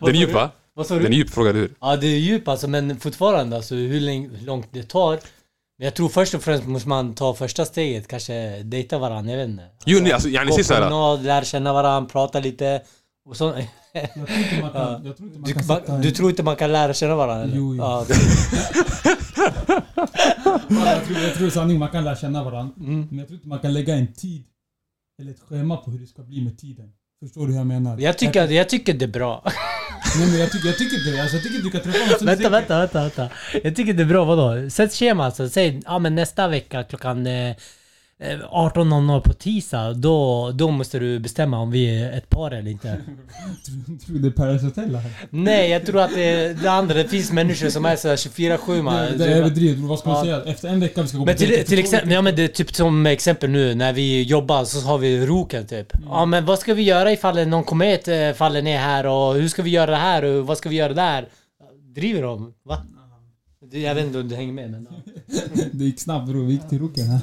den 0.00 0.08
är 0.08 0.12
djup 0.12 0.28
du? 0.28 0.34
va? 0.34 0.50
Vad 0.74 0.86
sa 0.86 0.94
Den 0.94 1.04
är 1.06 1.08
du? 1.10 1.16
djup 1.16 1.30
fråga, 1.30 1.50
eller 1.50 1.60
hur? 1.60 1.74
Ja 1.80 1.96
det 1.96 2.06
är 2.06 2.18
djup 2.18 2.48
alltså 2.48 2.68
men 2.68 3.00
fortfarande 3.00 3.56
alltså 3.56 3.74
hur, 3.74 4.00
länge, 4.00 4.28
hur 4.28 4.46
långt 4.46 4.68
det 4.70 4.82
tar. 4.82 5.18
Men 5.78 5.84
jag 5.84 5.94
tror 5.94 6.08
först 6.08 6.34
och 6.34 6.42
främst 6.42 6.66
måste 6.66 6.88
man 6.88 7.14
ta 7.14 7.34
första 7.34 7.64
steget, 7.64 8.08
kanske 8.08 8.62
dejta 8.62 8.98
varandra, 8.98 9.30
jag 9.32 9.38
vet 9.38 9.48
inte. 9.48 9.64
Jo, 9.86 9.98
nej, 10.02 10.12
alltså, 10.12 10.28
yani, 10.28 10.50
Gå 10.50 10.54
säg 10.54 10.64
så 10.64 10.74
här. 10.74 10.80
promenad, 10.80 11.24
lära 11.24 11.44
känna 11.44 11.72
varandra, 11.72 12.08
prata 12.12 12.40
lite. 12.40 12.82
Och 13.26 13.36
så, 13.36 13.54
Jag 13.92 14.14
tror 14.14 14.38
inte 14.38 14.60
man 14.60 14.72
kan... 14.72 15.04
Jag 15.04 15.16
tror 15.16 15.28
inte 15.28 15.38
man 15.38 15.48
du, 15.48 15.54
kan 15.54 15.66
man, 15.66 15.80
sätta... 15.80 15.98
du 15.98 16.10
tror 16.10 16.30
inte 16.30 16.42
man 16.42 16.56
kan 16.56 16.72
lära 16.72 16.94
känna 16.94 17.14
varandra 17.14 17.44
eller? 17.44 17.56
Jo, 17.56 17.74
jo. 17.74 17.82
Ja, 17.82 18.06
Ja, 20.68 20.92
jag, 20.94 21.04
tror, 21.04 21.18
jag 21.18 21.34
tror 21.34 21.50
sanning 21.50 21.78
man 21.78 21.88
kan 21.88 22.04
lära 22.04 22.16
känna 22.16 22.44
varandra. 22.44 22.74
mm. 22.78 23.06
Men 23.10 23.18
jag 23.18 23.26
tror 23.26 23.36
inte 23.36 23.48
man 23.48 23.58
kan 23.58 23.72
lägga 23.72 23.94
en 23.94 24.12
tid 24.12 24.44
eller 25.22 25.30
ett 25.30 25.40
schema 25.40 25.76
på 25.76 25.90
hur 25.90 25.98
det 25.98 26.06
ska 26.06 26.22
bli 26.22 26.44
med 26.44 26.58
tiden. 26.58 26.92
Förstår 27.22 27.46
du 27.46 27.52
hur 27.52 27.58
jag 27.58 27.66
menar? 27.66 27.98
jag, 27.98 28.18
tycker, 28.18 28.48
jag 28.48 28.68
tycker 28.68 28.94
det 28.94 29.04
är 29.04 29.08
bra. 29.08 29.42
Nej 30.18 30.30
men 30.30 30.40
jag 30.40 30.52
tycker, 30.52 30.66
jag 30.68 30.78
tycker 30.78 31.12
det. 31.12 31.20
Alltså, 31.22 31.36
jag 31.36 31.42
tycker 31.44 31.62
du 31.62 31.70
kan 31.70 31.80
träffa 31.80 31.98
någon 31.98 32.18
som 32.18 32.26
vänta, 32.26 32.48
vänta, 32.48 32.78
vänta, 32.78 33.00
vänta. 33.02 33.28
Jag 33.62 33.76
tycker 33.76 33.92
det 33.92 34.02
är 34.02 34.06
bra, 34.06 34.24
vadå? 34.24 34.70
Sätt 34.70 34.92
schema 34.92 35.24
alltså. 35.24 35.48
Säg, 35.48 35.80
ja 35.84 35.98
men 35.98 36.14
nästa 36.14 36.48
vecka 36.48 36.82
klockan 36.84 37.26
eh, 37.26 37.56
18.00 38.20 39.20
på 39.20 39.32
tisdag, 39.32 39.92
då, 39.94 40.50
då 40.54 40.70
måste 40.70 40.98
du 40.98 41.18
bestämma 41.18 41.58
om 41.58 41.70
vi 41.70 42.00
är 42.02 42.12
ett 42.12 42.28
par 42.30 42.50
eller 42.50 42.70
inte. 42.70 42.88
Tror 44.06 44.14
du 44.14 44.18
det 44.18 44.28
är 44.28 44.30
Paradise 44.30 44.64
Hotel 44.66 44.96
här? 44.96 45.10
Nej, 45.30 45.70
jag 45.70 45.86
tror 45.86 46.00
att 46.00 46.14
det, 46.14 46.62
det 46.62 46.70
andra, 46.70 46.94
det 46.94 47.08
finns 47.08 47.32
människor 47.32 47.68
som 47.68 47.84
är 47.84 47.96
såhär 47.96 48.16
24-7 48.16 48.82
man. 48.82 48.94
Det, 48.96 49.16
det 49.18 49.24
är 49.24 49.36
överdrivet. 49.36 49.78
Vad 49.78 49.98
ska 49.98 50.08
man 50.08 50.18
Ja. 50.18 50.24
säga? 50.42 50.52
Efter 50.52 50.68
en 50.68 50.80
vecka 50.80 51.02
vi 51.02 51.08
ska 51.08 51.18
gå 51.18 51.24
Men 51.24 51.34
på 51.34 51.38
till, 51.38 51.48
till 51.48 51.66
två 51.66 51.74
exempel, 51.80 52.10
ja 52.10 52.22
men 52.22 52.36
det 52.36 52.44
är 52.44 52.48
typ 52.48 52.74
som 52.74 53.06
exempel 53.06 53.50
nu 53.50 53.74
när 53.74 53.92
vi 53.92 54.22
jobbar 54.22 54.64
så 54.64 54.86
har 54.86 54.98
vi 54.98 55.26
roken 55.26 55.66
typ. 55.66 55.92
Ja 56.08 56.24
men 56.26 56.44
vad 56.44 56.58
ska 56.58 56.74
vi 56.74 56.82
göra 56.82 57.12
ifall 57.12 57.46
någon 57.48 57.64
komet 57.64 58.08
eh, 58.08 58.32
faller 58.32 58.62
ner 58.62 58.78
här 58.78 59.06
och 59.06 59.34
hur 59.34 59.48
ska 59.48 59.62
vi 59.62 59.70
göra 59.70 59.90
det 59.90 59.96
här 59.96 60.24
och 60.24 60.46
vad 60.46 60.58
ska 60.58 60.68
vi 60.68 60.76
göra 60.76 60.92
där? 60.92 61.28
Driver 61.94 62.22
de? 62.22 62.54
Va? 62.64 62.78
Det- 63.70 63.78
Jag 63.80 63.94
vet 63.94 64.04
inte 64.06 64.18
om 64.18 64.28
du 64.28 64.34
hänger 64.34 64.52
med 64.52 64.70
men... 64.70 64.88
ja. 64.90 65.40
Det 65.72 65.84
gick 65.84 66.00
snabbt 66.00 66.28
bror. 66.28 66.44
Vi 66.46 66.52
gick 66.52 66.68
till 66.68 66.78
roken 66.78 67.04
här. 67.06 67.20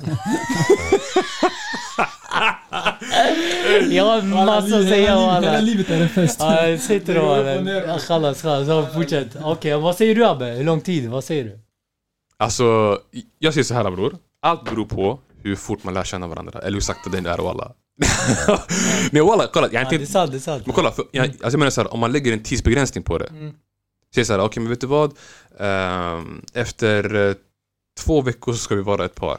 Jag 3.89 4.03
har 4.05 4.21
massa 4.45 4.77
att 4.77 4.83
säga 4.83 5.15
livet- 5.15 5.15
walla. 5.15 5.41
Hela 5.51 5.59
livet 5.61 5.89
är 5.89 6.01
en 6.01 6.09
fest. 6.09 6.37
Ja, 6.39 6.67
jag 6.67 6.79
sitter 6.79 7.17
och... 7.17 8.01
chalas. 8.01 8.39
Så 8.41 8.85
fortsätt. 8.93 9.27
Okej, 9.43 9.77
vad 9.77 9.95
säger 9.95 10.15
du 10.15 10.25
Abbe? 10.25 10.45
Hur 10.45 10.63
lång 10.63 10.81
tid? 10.81 11.09
Vad 11.09 11.23
säger 11.23 11.43
du? 11.43 11.59
Alltså, 12.37 12.97
jag 13.39 13.53
säger 13.53 13.63
så 13.65 13.73
här 13.73 13.91
bror. 13.91 14.17
Allt 14.41 14.63
beror 14.65 14.85
på 14.85 15.19
hur 15.43 15.55
fort 15.55 15.83
man 15.83 15.93
lär 15.93 16.03
känna 16.03 16.27
varandra. 16.27 16.59
Eller 16.59 16.73
hur 16.73 16.81
sakta 16.81 17.09
det 17.09 17.29
är 17.29 17.39
och 17.39 17.49
alla. 17.49 17.71
Nej 19.11 19.21
walla, 19.23 19.47
kolla. 19.53 19.67
Jag 19.71 19.83
Ja, 19.85 19.89
det 19.89 19.95
är 19.95 19.99
inte, 19.99 20.11
sant, 20.11 20.31
det 20.31 20.37
är 20.37 20.39
sant. 20.39 20.65
men 20.65 20.75
kolla, 20.75 20.91
för, 20.91 21.05
jag, 21.11 21.25
alltså 21.25 21.43
jag 21.43 21.59
menar 21.59 21.69
så 21.69 21.81
här, 21.81 21.93
om 21.93 21.99
man 21.99 22.11
lägger 22.11 22.33
en 22.33 22.43
tidsbegränsning 22.43 23.03
på 23.03 23.17
det. 23.17 23.29
Mm. 24.11 24.15
Säg 24.15 24.25
så 24.25 24.33
här, 24.33 24.39
okej 24.39 24.63
men 24.63 24.69
vet 24.69 24.81
du 24.81 24.87
vad? 24.87 25.17
Ehm, 25.59 26.41
efter 26.53 27.27
eh, 27.29 27.33
två 27.99 28.21
veckor 28.21 28.53
så 28.53 28.59
ska 28.59 28.75
vi 28.75 28.81
vara 28.81 29.05
ett 29.05 29.15
par. 29.15 29.37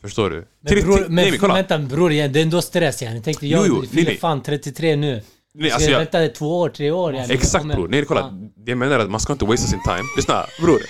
Förstår 0.00 0.30
du? 0.30 0.46
Men 0.60 0.80
bror, 0.84 0.96
till- 0.96 1.04
men 1.06 1.14
nej, 1.14 1.30
men 1.30 1.40
kolla. 1.40 1.54
vänta 1.54 1.78
bror, 1.78 2.10
det 2.10 2.20
är 2.20 2.36
ändå 2.42 2.62
stress 2.62 3.02
yani. 3.02 3.22
Tänk 3.24 3.40
dig, 3.40 3.50
jag 3.50 3.66
Jo, 3.66 3.72
jo, 3.74 3.80
nej, 3.80 3.88
fyller 3.88 4.04
nej. 4.10 4.18
fan 4.18 4.42
33 4.42 4.96
nu. 4.96 5.22
Nej, 5.54 5.70
Ska 5.70 5.74
alltså 5.74 5.90
jag 5.90 6.00
jag, 6.00 6.12
vänta 6.12 6.34
två 6.38 6.60
år, 6.60 6.68
tre 6.68 6.90
år 6.90 7.14
yani? 7.14 7.34
exakt 7.34 7.64
bror. 7.66 7.88
Nej, 7.88 8.04
kolla. 8.04 8.30
Det 8.56 8.70
jag 8.70 8.78
menar 8.78 8.98
att 8.98 9.10
man 9.10 9.20
ska 9.20 9.32
inte 9.32 9.44
wastea 9.44 9.66
sin 9.68 9.82
time. 9.82 10.02
Lyssna, 10.16 10.44
bror. 10.62 10.78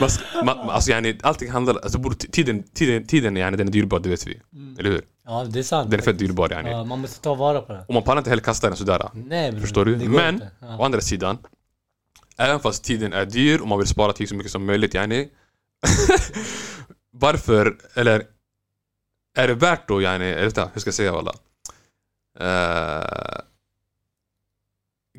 man 0.00 0.10
ska, 0.10 0.24
man, 0.44 0.58
alltså 0.58 0.90
yani, 0.90 1.18
allting 1.22 1.50
handlar... 1.50 1.74
Alltså 1.76 1.98
bror, 1.98 2.14
tiden, 2.32 2.62
tiden, 2.74 3.06
tiden 3.06 3.36
yani, 3.36 3.56
den 3.56 3.68
är 3.68 3.72
dyrbar, 3.72 4.00
det 4.00 4.08
vet 4.08 4.26
vi. 4.26 4.40
Eller 4.78 4.90
hur? 4.90 5.02
Ja, 5.32 5.44
det 5.44 5.58
är 5.58 5.62
sant. 5.62 5.90
Den 5.90 6.00
är 6.00 6.04
fett 6.04 6.18
dyrbar 6.18 6.52
yani. 6.52 6.70
Ja, 6.70 6.84
man 6.84 7.00
måste 7.00 7.20
ta 7.20 7.34
vara 7.34 7.60
på 7.62 7.72
det. 7.72 7.84
Och 7.88 7.94
man 7.94 8.02
pallar 8.02 8.18
inte 8.18 8.30
heller 8.30 8.42
kasta 8.42 8.68
den 8.68 8.76
sådär. 8.76 9.10
Nej. 9.14 9.60
Förstår 9.60 9.84
du? 9.84 9.96
Men. 9.96 10.44
Ja. 10.60 10.76
å 10.78 10.84
andra 10.84 11.00
sidan. 11.00 11.38
Även 12.36 12.60
fast 12.60 12.84
tiden 12.84 13.12
är 13.12 13.26
dyr 13.26 13.60
och 13.60 13.68
man 13.68 13.78
vill 13.78 13.86
spara 13.86 14.12
tid 14.12 14.28
så 14.28 14.34
mycket 14.34 14.52
som 14.52 14.64
möjligt, 14.64 14.94
yani. 14.94 15.28
varför, 17.10 17.78
eller 17.94 18.22
är 19.36 19.48
det 19.48 19.54
värt 19.54 19.88
då, 19.88 20.02
yani, 20.02 20.24
eller 20.24 20.70
hur 20.72 20.80
ska 20.80 20.88
jag 20.88 20.94
säga 20.94 21.12
alla? 21.12 21.32
Uh, 22.40 23.40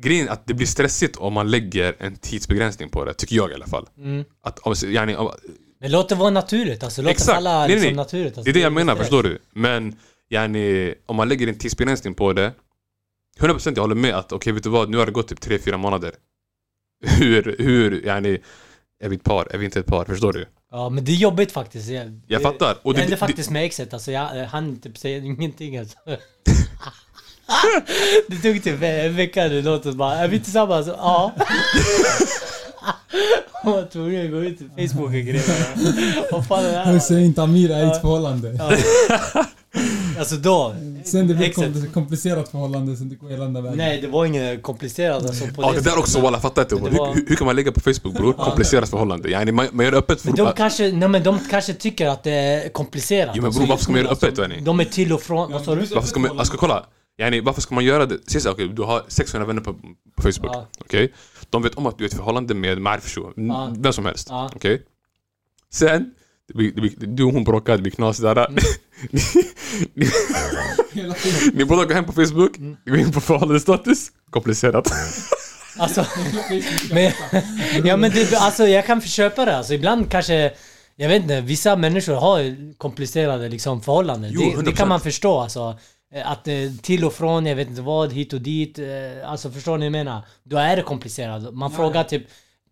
grejen 0.00 0.28
att 0.28 0.46
det 0.46 0.54
blir 0.54 0.66
stressigt 0.66 1.16
om 1.16 1.32
man 1.32 1.50
lägger 1.50 1.96
en 1.98 2.16
tidsbegränsning 2.16 2.88
på 2.88 3.04
det, 3.04 3.14
tycker 3.14 3.36
jag 3.36 3.50
i 3.50 3.54
alla 3.54 3.66
fall. 3.66 3.88
Mm. 3.98 4.24
Att, 4.40 4.82
yani, 4.82 5.16
Men 5.84 5.92
låt 5.92 6.08
det 6.08 6.14
vara 6.14 6.30
naturligt 6.30 6.82
alltså. 6.82 7.02
Låt 7.02 7.10
Exakt. 7.10 7.34
falla 7.34 7.58
Nej, 7.58 7.68
liksom 7.68 7.86
nej. 7.86 7.94
naturligt. 7.94 8.38
Alltså, 8.38 8.42
det 8.42 8.50
är 8.50 8.54
det 8.54 8.60
jag 8.60 8.72
menar, 8.72 8.96
förstår 8.96 9.22
du? 9.22 9.38
Men 9.52 9.96
yani, 10.30 10.94
om 11.06 11.16
man 11.16 11.28
lägger 11.28 11.48
en 11.48 11.58
tidsbegränsning 11.58 12.14
på 12.14 12.32
det 12.32 12.52
100% 13.40 13.72
jag 13.74 13.82
håller 13.82 13.94
med 13.94 14.14
att 14.14 14.32
okej, 14.32 14.52
vet 14.52 14.62
du 14.62 14.68
vad? 14.68 14.90
Nu 14.90 14.96
har 14.96 15.06
det 15.06 15.12
gått 15.12 15.28
typ 15.28 15.40
3-4 15.40 15.76
månader. 15.76 16.12
Hur, 17.18 17.56
hur, 17.58 18.06
yani, 18.06 18.38
är 19.04 19.08
vi 19.08 19.16
ett 19.16 19.22
par? 19.24 19.48
Är 19.54 19.58
vi 19.58 19.64
inte 19.64 19.80
ett 19.80 19.86
par? 19.86 20.04
Förstår 20.04 20.32
du? 20.32 20.46
Ja 20.70 20.88
men 20.88 21.04
det 21.04 21.12
är 21.12 21.16
jobbigt 21.16 21.52
faktiskt. 21.52 21.88
Jag, 21.88 22.20
Jag 22.26 22.42
fattar. 22.42 22.76
Och 22.82 22.92
det 22.92 22.98
det, 22.98 23.02
hände 23.02 23.16
faktiskt 23.16 23.50
med 23.50 23.64
exet, 23.64 23.94
alltså 23.94 24.12
jag, 24.12 24.46
han 24.46 24.76
typ 24.76 24.98
säger 24.98 25.20
ingenting 25.20 25.78
alltså. 25.78 25.96
Det 28.28 28.36
tog 28.36 28.64
typ 28.64 28.82
en 28.82 29.16
vecka 29.16 29.48
något 29.48 29.86
och 29.86 29.94
bara, 29.94 30.14
är 30.14 30.28
vi 30.28 30.40
tillsammans? 30.40 30.86
Ja. 30.86 31.34
Hon 33.62 33.72
var 33.72 33.82
tvungen 33.82 34.24
att 34.24 34.30
gå 34.30 34.38
ut 34.38 34.60
i 34.76 34.88
Facebook 34.88 35.06
och 35.06 35.12
grejer. 35.12 35.42
Vad 36.32 36.46
fan 36.46 36.64
är 36.64 36.72
det 36.72 36.78
här? 36.78 36.98
säger 36.98 37.20
inte 37.20 37.42
Amir 37.42 37.70
är 37.70 37.86
i 37.86 37.90
ett 37.90 38.00
förhållande. 38.00 38.56
Ja. 38.58 38.76
Alltså 40.18 40.36
då. 40.36 40.74
Sen 41.04 41.28
det 41.28 41.46
ett 41.46 41.92
komplicerat 41.92 42.48
förhållande 42.48 42.96
som 42.96 43.08
det 43.08 43.14
går 43.14 43.28
hela 43.28 43.46
vägen. 43.48 43.78
Nej 43.78 44.00
det 44.00 44.08
var 44.08 44.26
inget 44.26 44.62
komplicerat 44.62 45.24
alltså 45.24 45.46
på 45.46 45.62
ja, 45.62 45.68
det 45.68 45.76
där 45.76 45.82
sättet. 45.82 45.98
också, 45.98 46.20
walla, 46.20 46.40
fattar 46.40 46.62
inte. 46.62 46.74
Det 46.74 46.90
Hur, 46.90 46.98
var- 46.98 47.14
hur, 47.14 47.26
hur 47.28 47.36
kan 47.36 47.46
man 47.46 47.56
lägga 47.56 47.72
på 47.72 47.80
Facebook 47.80 48.14
bror? 48.14 48.32
Komplicerat 48.32 48.88
förhållande. 48.88 49.30
Yani, 49.30 49.52
man, 49.52 49.66
man 49.72 49.84
gör 49.84 49.92
det 49.92 49.98
öppet 49.98 50.20
för... 50.20 50.28
Men 50.28 50.36
de 50.36 50.52
kanske, 50.56 50.92
nej 50.92 51.08
men 51.08 51.22
de 51.22 51.38
kanske 51.50 51.74
tycker 51.74 52.08
att 52.08 52.22
det 52.22 52.32
är 52.32 52.68
komplicerat. 52.68 53.32
Jo 53.34 53.42
men 53.42 53.46
Alltså, 53.46 53.60
bror, 53.60 53.68
varför 53.68 53.82
ska 53.82 53.92
man 53.92 54.00
göra 54.00 54.14
det 54.14 54.26
öppet? 54.26 54.38
Yani? 54.38 54.60
De 54.60 54.80
är 54.80 54.84
till 54.84 55.12
och 55.12 55.22
från, 55.22 55.52
vad 55.52 55.64
sa 55.64 55.74
du? 55.74 55.86
Varför 55.94 56.08
ska 56.08 56.20
man, 56.20 56.38
alltså 56.38 56.56
kolla. 56.56 56.86
Yani, 57.18 57.40
varför 57.40 57.60
ska 57.60 57.74
man 57.74 57.84
göra 57.84 58.06
det? 58.06 58.18
Säg 58.26 58.40
såhär, 58.40 58.54
okej, 58.54 58.68
du 58.68 58.82
har 58.82 59.02
600 59.08 59.46
vänner 59.46 59.60
på, 59.62 59.72
på 60.16 60.22
Facebook. 60.22 60.50
Ja. 60.54 60.66
Okej? 60.80 61.12
De 61.54 61.62
vet 61.62 61.74
om 61.74 61.86
att 61.86 61.98
du 61.98 62.04
är 62.04 62.08
i 62.08 62.10
ett 62.10 62.16
förhållande 62.16 62.54
med 62.54 62.78
Marfsho. 62.80 63.32
Ja. 63.36 63.72
Vem 63.78 63.92
som 63.92 64.04
helst. 64.06 64.26
Ja. 64.30 64.50
Okej? 64.54 64.82
Sen, 65.72 66.10
det 66.48 66.54
blir, 66.54 66.72
det 66.72 66.80
blir, 66.80 66.92
du 66.98 67.24
och 67.24 67.32
hon 67.32 67.44
bråkar, 67.44 67.76
det 67.76 67.82
blir 67.82 67.92
knas 67.92 68.18
där. 68.18 68.36
Mm. 68.48 68.54
ni, 69.94 70.06
ni, 71.54 71.64
båda 71.64 71.84
går 71.84 71.94
hem 71.98 72.04
på 72.04 72.12
Facebook, 72.12 72.56
Mm. 72.58 72.76
går 72.86 72.98
in 72.98 73.12
på 73.12 73.20
förhållandestatus. 73.20 74.08
Komplicerat. 74.30 74.92
Alltså, 75.78 76.06
men, 76.92 77.12
ja 77.84 77.96
men 77.96 78.10
det, 78.10 78.34
alltså 78.36 78.66
jag 78.66 78.86
kan 78.86 79.00
köpa 79.00 79.44
det. 79.44 79.56
Alltså 79.56 79.74
ibland 79.74 80.10
kanske, 80.10 80.52
jag 80.96 81.08
vet 81.08 81.22
inte, 81.22 81.40
vissa 81.40 81.76
människor 81.76 82.14
har 82.14 82.56
komplicerade 82.78 83.48
liksom 83.48 83.82
förhållanden. 83.82 84.30
Jo, 84.34 84.40
det, 84.56 84.62
det 84.62 84.70
100%. 84.70 84.74
kan 84.76 84.88
man 84.88 85.00
förstå 85.00 85.40
alltså. 85.40 85.78
Eh, 86.14 86.30
Att 86.30 86.48
eh, 86.48 86.54
till 86.82 87.04
och 87.04 87.12
från, 87.12 87.46
jag 87.46 87.56
vet 87.56 87.68
inte 87.68 87.82
vad, 87.82 88.12
hit 88.12 88.32
och 88.32 88.40
dit. 88.40 88.78
eh, 88.78 89.30
Alltså 89.30 89.50
förstår 89.50 89.72
ni 89.78 89.78
vad 89.78 89.86
jag 89.86 90.04
menar? 90.04 90.22
Då 90.44 90.56
är 90.56 90.76
det 90.76 90.82
komplicerat. 90.82 91.54
Man 91.54 91.70
frågar 91.70 92.04
typ, 92.04 92.22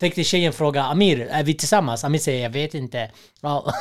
tänk 0.00 0.14
dig 0.14 0.24
tjejen 0.24 0.52
frågar 0.52 0.83
Amir, 0.90 1.20
är 1.31 1.42
vi 1.42 1.55
tillsammans? 1.55 2.05
Amir 2.05 2.18
säger 2.18 2.42
jag 2.42 2.50
vet 2.50 2.74
inte. 2.74 3.11
Ja, 3.40 3.72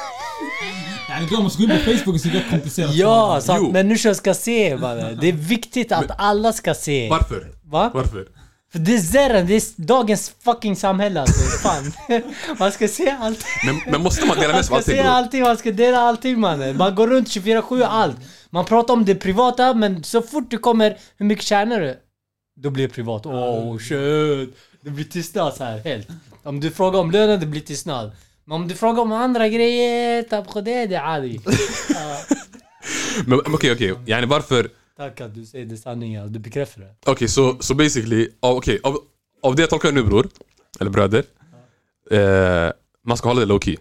de 1.32 1.43
måste 1.43 1.63
gå 1.65 1.74
in 1.74 1.80
på 1.80 1.91
Facebook 1.91 2.15
och 2.15 2.19
skriva 2.19 2.50
komplicerat 2.50 2.93
ja 2.95 3.41
så 3.41 3.52
att 3.54 3.71
människor 3.71 4.13
ska 4.13 4.34
se 4.34 4.78
bara. 4.78 5.12
Det 5.12 5.28
är 5.28 5.34
viktigt 5.34 5.91
att 5.91 6.12
alla 6.17 6.54
ska 6.54 6.74
se. 6.74 7.10
Varför? 7.10 7.47
Va? 7.63 7.91
Varför? 7.93 8.28
För 8.71 8.79
det 8.79 8.95
är 8.95 8.99
zerren, 8.99 9.47
det 9.47 9.53
är 9.55 9.63
dagens 9.75 10.34
fucking 10.43 10.75
samhälle 10.75 11.21
alltså. 11.21 11.41
Fan. 11.63 11.93
Man 12.60 12.71
ska 12.71 12.88
se 12.88 13.15
allt. 13.19 13.45
Men, 13.65 13.81
men 13.91 14.01
måste 14.01 14.25
man 14.25 14.36
dela 14.38 14.47
Man 14.47 14.55
med 14.55 14.65
sig 14.65 14.75
av 14.75 14.81
ska 14.81 14.91
allting 14.91 14.95
se 14.95 15.03
bror? 15.03 15.12
allting, 15.12 15.41
man 15.41 15.57
ska 15.57 15.71
dela 15.71 15.97
allting 15.99 16.39
mannen. 16.39 16.77
Man 16.77 16.95
går 16.95 17.07
runt 17.07 17.27
24-7 17.27 17.84
allt. 17.84 18.17
Man 18.49 18.65
pratar 18.65 18.93
om 18.93 19.05
det 19.05 19.15
privata 19.15 19.73
men 19.73 20.03
så 20.03 20.21
fort 20.21 20.51
du 20.51 20.57
kommer, 20.57 20.97
hur 21.17 21.25
mycket 21.25 21.45
tjänar 21.45 21.79
du? 21.79 21.97
Då 22.62 22.69
blir 22.69 22.88
det 22.88 22.93
privat. 22.93 23.25
Oh 23.25 23.77
shit. 23.77 24.57
Det 24.81 24.89
blir 24.89 25.05
tystnad 25.05 25.53
så 25.53 25.63
här 25.63 25.77
helt. 25.77 26.07
Om 26.43 26.60
du 26.60 26.71
frågar 26.71 26.99
om 26.99 27.12
lönen, 27.12 27.39
det 27.39 27.45
blir 27.45 27.62
tystnad. 27.62 28.12
Men 28.45 28.55
om 28.55 28.67
du 28.67 28.75
frågar 28.75 29.01
om 29.01 29.12
andra 29.12 29.47
grejer, 29.47 30.23
tack 30.23 30.47
det, 30.53 30.71
är 30.71 31.15
adi. 31.15 31.41
Men 33.25 33.39
okej, 33.39 33.71
okej. 33.71 33.95
Yani 34.07 34.25
varför? 34.25 34.69
Tack 35.01 35.21
att 35.21 35.35
du 35.35 35.45
säger 35.45 35.65
det 35.65 35.77
sanningen, 35.77 36.33
du 36.33 36.39
bekräftar 36.39 36.81
det. 36.81 36.95
Okej, 37.05 37.27
så, 37.27 37.57
så 37.59 37.73
basically, 37.73 38.29
av, 38.39 38.57
okej, 38.57 38.79
av, 38.83 38.97
av 39.43 39.55
det 39.55 39.61
jag 39.61 39.69
tolkar 39.69 39.91
nu 39.91 40.03
bror, 40.03 40.27
eller 40.79 40.91
bröder. 40.91 41.23
Eh, 42.11 42.71
man 43.05 43.17
ska 43.17 43.29
hålla 43.29 43.39
det 43.39 43.45
low 43.45 43.59
key. 43.59 43.77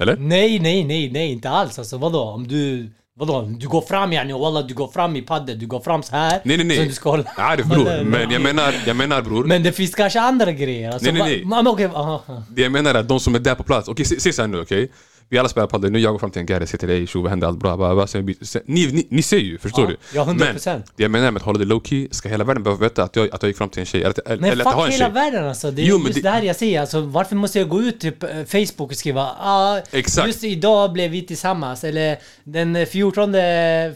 Eller? 0.00 0.16
Nej, 0.16 0.58
nej, 0.58 0.84
nej, 0.84 1.10
nej, 1.10 1.32
inte 1.32 1.50
alls. 1.50 1.78
Alltså 1.78 1.98
vadå? 1.98 2.20
Om 2.20 2.48
du... 2.48 2.90
Vadå? 3.16 3.42
Du 3.42 3.68
går 3.68 3.80
fram 3.80 4.12
yani, 4.12 4.32
walla 4.32 4.62
du 4.62 4.74
går 4.74 4.88
fram 4.88 5.16
i 5.16 5.22
padden, 5.22 5.58
du 5.58 5.66
går 5.66 5.80
fram 5.80 6.02
så 6.02 6.16
här. 6.16 6.40
Nej, 6.44 6.56
nej, 6.56 6.66
nej. 6.66 6.88
Du 6.88 6.92
ska 6.92 7.10
hålla... 7.10 7.24
Arif 7.36 7.66
bror, 7.66 8.04
men 8.04 8.30
jag 8.30 8.42
menar, 8.42 8.74
jag 8.86 8.96
menar 8.96 9.22
bror. 9.22 9.44
Men 9.44 9.62
det 9.62 9.72
finns 9.72 9.94
kanske 9.94 10.20
andra 10.20 10.52
grejer. 10.52 10.90
Alltså, 10.90 11.12
Nej, 11.12 11.22
nej, 11.22 11.44
nej. 11.46 11.64
Men, 11.64 11.96
aha. 11.96 12.42
Det 12.48 12.62
jag 12.62 12.72
menar 12.72 12.94
är 12.94 12.98
att 12.98 13.08
de 13.08 13.20
som 13.20 13.34
är 13.34 13.38
där 13.38 13.54
på 13.54 13.62
plats, 13.62 13.88
okej 13.88 14.04
se, 14.04 14.20
se 14.20 14.32
så 14.32 14.42
här 14.42 14.48
nu 14.48 14.60
okej? 14.60 14.90
Vi 15.28 15.38
alla 15.38 15.48
spelar 15.48 15.66
padel, 15.66 15.90
nu 15.92 15.98
jag 15.98 16.12
går 16.12 16.18
fram 16.18 16.30
till 16.30 16.40
en 16.40 16.46
gare, 16.46 16.66
säger 16.66 16.78
till 16.78 16.88
dig 16.88 17.06
tjo 17.06 17.20
vad 17.22 17.30
händer, 17.30 17.46
allt 17.48 17.58
bra, 17.58 17.76
bla, 17.76 17.94
bla, 17.94 18.06
sen, 18.06 18.24
ni, 18.26 18.36
ni, 18.66 19.06
ni 19.10 19.22
ser 19.22 19.36
ju, 19.38 19.58
förstår 19.58 19.84
Ja, 19.84 19.88
du? 19.90 19.96
ja, 20.18 20.24
100%. 20.24 20.34
Men 20.74 20.82
det 20.96 21.02
jag 21.02 21.10
menar 21.10 21.30
med 21.30 21.40
att 21.40 21.46
hålla 21.46 21.58
det 21.58 21.64
low 21.64 21.82
key, 21.84 22.08
ska 22.10 22.28
hela 22.28 22.44
världen 22.44 22.62
behöva 22.62 22.80
veta 22.82 23.02
att 23.02 23.16
jag, 23.16 23.34
att 23.34 23.42
jag 23.42 23.48
gick 23.48 23.56
fram 23.56 23.68
till 23.68 23.80
en 23.80 23.86
tjej, 23.86 24.02
eller, 24.02 24.14
eller, 24.26 24.40
Men 24.40 24.50
eller 24.52 24.64
att 24.64 24.72
jag 24.72 24.78
har 24.78 24.84
fuck 24.86 24.94
en 24.94 25.00
hela 25.00 25.04
tjej? 25.14 25.14
världen 25.30 25.48
alltså. 25.48 25.70
Det 25.70 25.82
är 25.82 25.86
Jo, 25.86 25.98
just 25.98 26.14
det- 26.14 26.20
det... 26.20 26.30
här 26.30 26.42
jag 26.42 26.56
säger. 26.56 26.80
Alltså, 26.80 27.00
varför 27.00 27.36
måste 27.36 27.58
jag 27.58 27.68
gå 27.68 27.80
ut 27.82 28.00
typ 28.00 28.22
eh, 28.22 28.28
Facebook 28.44 28.90
och 28.90 28.96
skriva 28.96 29.22
ah, 29.40 29.80
Exakt. 29.90 30.26
Just 30.26 30.44
idag 30.44 30.92
blev 30.92 31.10
vi 31.10 31.22
tillsammans. 31.22 31.84
Eller 31.84 32.18
den 32.44 32.86
14 32.86 33.32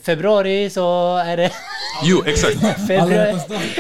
februari 0.03 0.71
så 0.71 1.17
är 1.17 1.37
det 1.37 1.53
Jo, 2.05 2.23
exakt. 2.27 2.59
februari. 2.87 3.37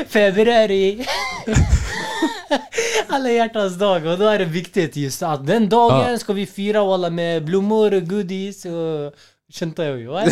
februari. 0.09 1.07
Alla 3.09 3.31
hjärtans 3.31 3.75
dag 3.79 4.07
och 4.07 4.19
då 4.19 4.25
är 4.29 4.39
det 4.39 4.45
viktigt 4.45 4.97
just 4.97 5.23
att 5.23 5.47
den 5.47 5.69
dagen 5.69 6.11
Ja. 6.13 6.19
ska 6.19 6.33
vi 6.33 6.47
fira 6.47 6.85
walla 6.85 7.11
med 7.11 7.45
blommor 7.45 7.95
och 7.95 8.03
goodies 8.09 8.65
och 8.65 9.13
ju. 9.97 10.07
Vad 10.07 10.27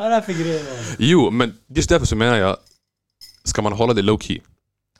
är 0.00 0.10
det 0.10 0.22
för 0.22 0.32
grejer? 0.32 0.64
walla? 0.64 0.82
Jo, 0.98 1.30
men 1.30 1.54
just 1.68 1.88
därför 1.88 2.06
så 2.06 2.16
menar 2.16 2.36
jag, 2.36 2.56
ska 3.44 3.62
man 3.62 3.72
hålla 3.72 3.92
det 3.94 4.02
low 4.02 4.18
key? 4.18 4.40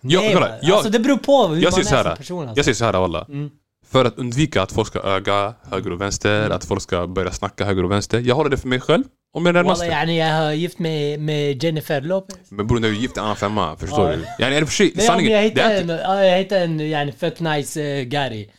Jag, 0.01 0.23
Nej, 0.23 0.35
kolla, 0.35 0.49
jag, 0.63 0.73
alltså 0.75 0.91
det 0.91 0.99
beror 0.99 1.17
på 1.17 1.47
hur 1.47 1.63
jag 1.63 1.73
man 1.73 1.81
är 1.81 1.85
här, 1.97 2.05
som 2.05 2.17
person 2.17 2.49
alltså. 2.49 2.59
jag 2.59 2.65
säger 2.65 2.75
så 2.75 2.85
här 2.85 3.05
alla. 3.05 3.25
Mm. 3.29 3.51
För 3.87 4.05
att 4.05 4.19
undvika 4.19 4.63
att 4.63 4.73
folk 4.73 4.89
ska 4.89 5.01
öga 5.01 5.55
höger 5.71 5.93
och 5.93 6.01
vänster, 6.01 6.51
att 6.51 6.65
folk 6.65 6.83
ska 6.83 7.07
börja 7.07 7.33
snacka 7.33 7.65
höger 7.65 7.85
och 7.85 7.91
vänster. 7.91 8.21
Jag 8.21 8.35
håller 8.35 8.51
det 8.51 8.57
för 8.57 8.69
mig 8.69 8.81
själv 8.81 9.05
och 9.35 9.42
med 9.42 9.55
Walla 9.55 9.62
närmaste. 9.62 9.87
yani 9.87 10.18
jag 10.18 10.35
har 10.35 10.53
gift 10.53 10.79
med, 10.79 11.21
med 11.21 11.64
Jennifer 11.64 12.01
Lopez. 12.01 12.37
Men 12.49 12.66
bror, 12.66 12.79
när 12.81 12.88
du 12.88 12.95
är 12.97 13.01
gift 13.01 13.16
i 13.16 13.21
en 13.21 13.25
annan 13.25 13.37
femma, 13.37 13.77
förstår 13.77 14.11
Ja. 14.11 14.16
du? 14.16 14.45
Yani 14.45 14.57
är 14.57 14.61
det 14.61 14.66
för 14.66 14.73
sig, 14.75 14.92
om 14.95 15.01
sanningen, 15.01 15.33
jag 15.33 15.45
är 15.45 15.81
en, 15.81 15.88
jag 16.29 16.38
hittar 16.38 16.57
en 16.61 16.81
yani, 16.81 17.12
fett 17.12 17.40
nice 17.40 17.81
uh, 17.81 18.03
gari. 18.03 18.51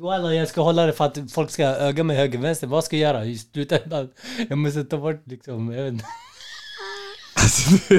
Walla 0.00 0.34
jag 0.34 0.48
ska 0.48 0.60
hålla 0.60 0.86
det 0.86 0.92
för 0.92 1.04
att 1.04 1.18
folk 1.34 1.50
ska 1.50 1.64
öga 1.64 2.04
mig 2.04 2.16
höger 2.16 2.38
vänster. 2.38 2.66
Vad 2.66 2.84
ska 2.84 2.96
jag 2.96 3.14
göra 3.14 3.24
i 3.24 3.38
slutändan? 3.38 4.08
Jag 4.48 4.58
måste 4.58 4.84
ta 4.84 4.96
bort 4.96 5.22
liksom, 5.26 5.72
jag 5.72 5.82
vet 5.84 5.92
inte. 5.92 6.04
Alltså 7.40 7.70
du 7.70 7.96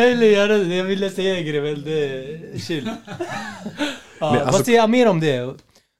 är. 0.00 0.12
Eller 0.12 0.26
göra 0.36 0.58
det. 0.58 0.74
Jag 0.76 0.84
ville 0.84 1.10
säga 1.10 1.36
en 1.38 1.46
grej 1.46 1.60
men 1.60 1.82
det 1.84 2.04
är 2.04 2.58
chill. 2.58 2.90
Ja, 4.18 4.26
alltså- 4.40 4.52
Vad 4.52 4.64
säger 4.66 4.82
Amir 4.82 5.08
om 5.08 5.20
det? 5.20 5.54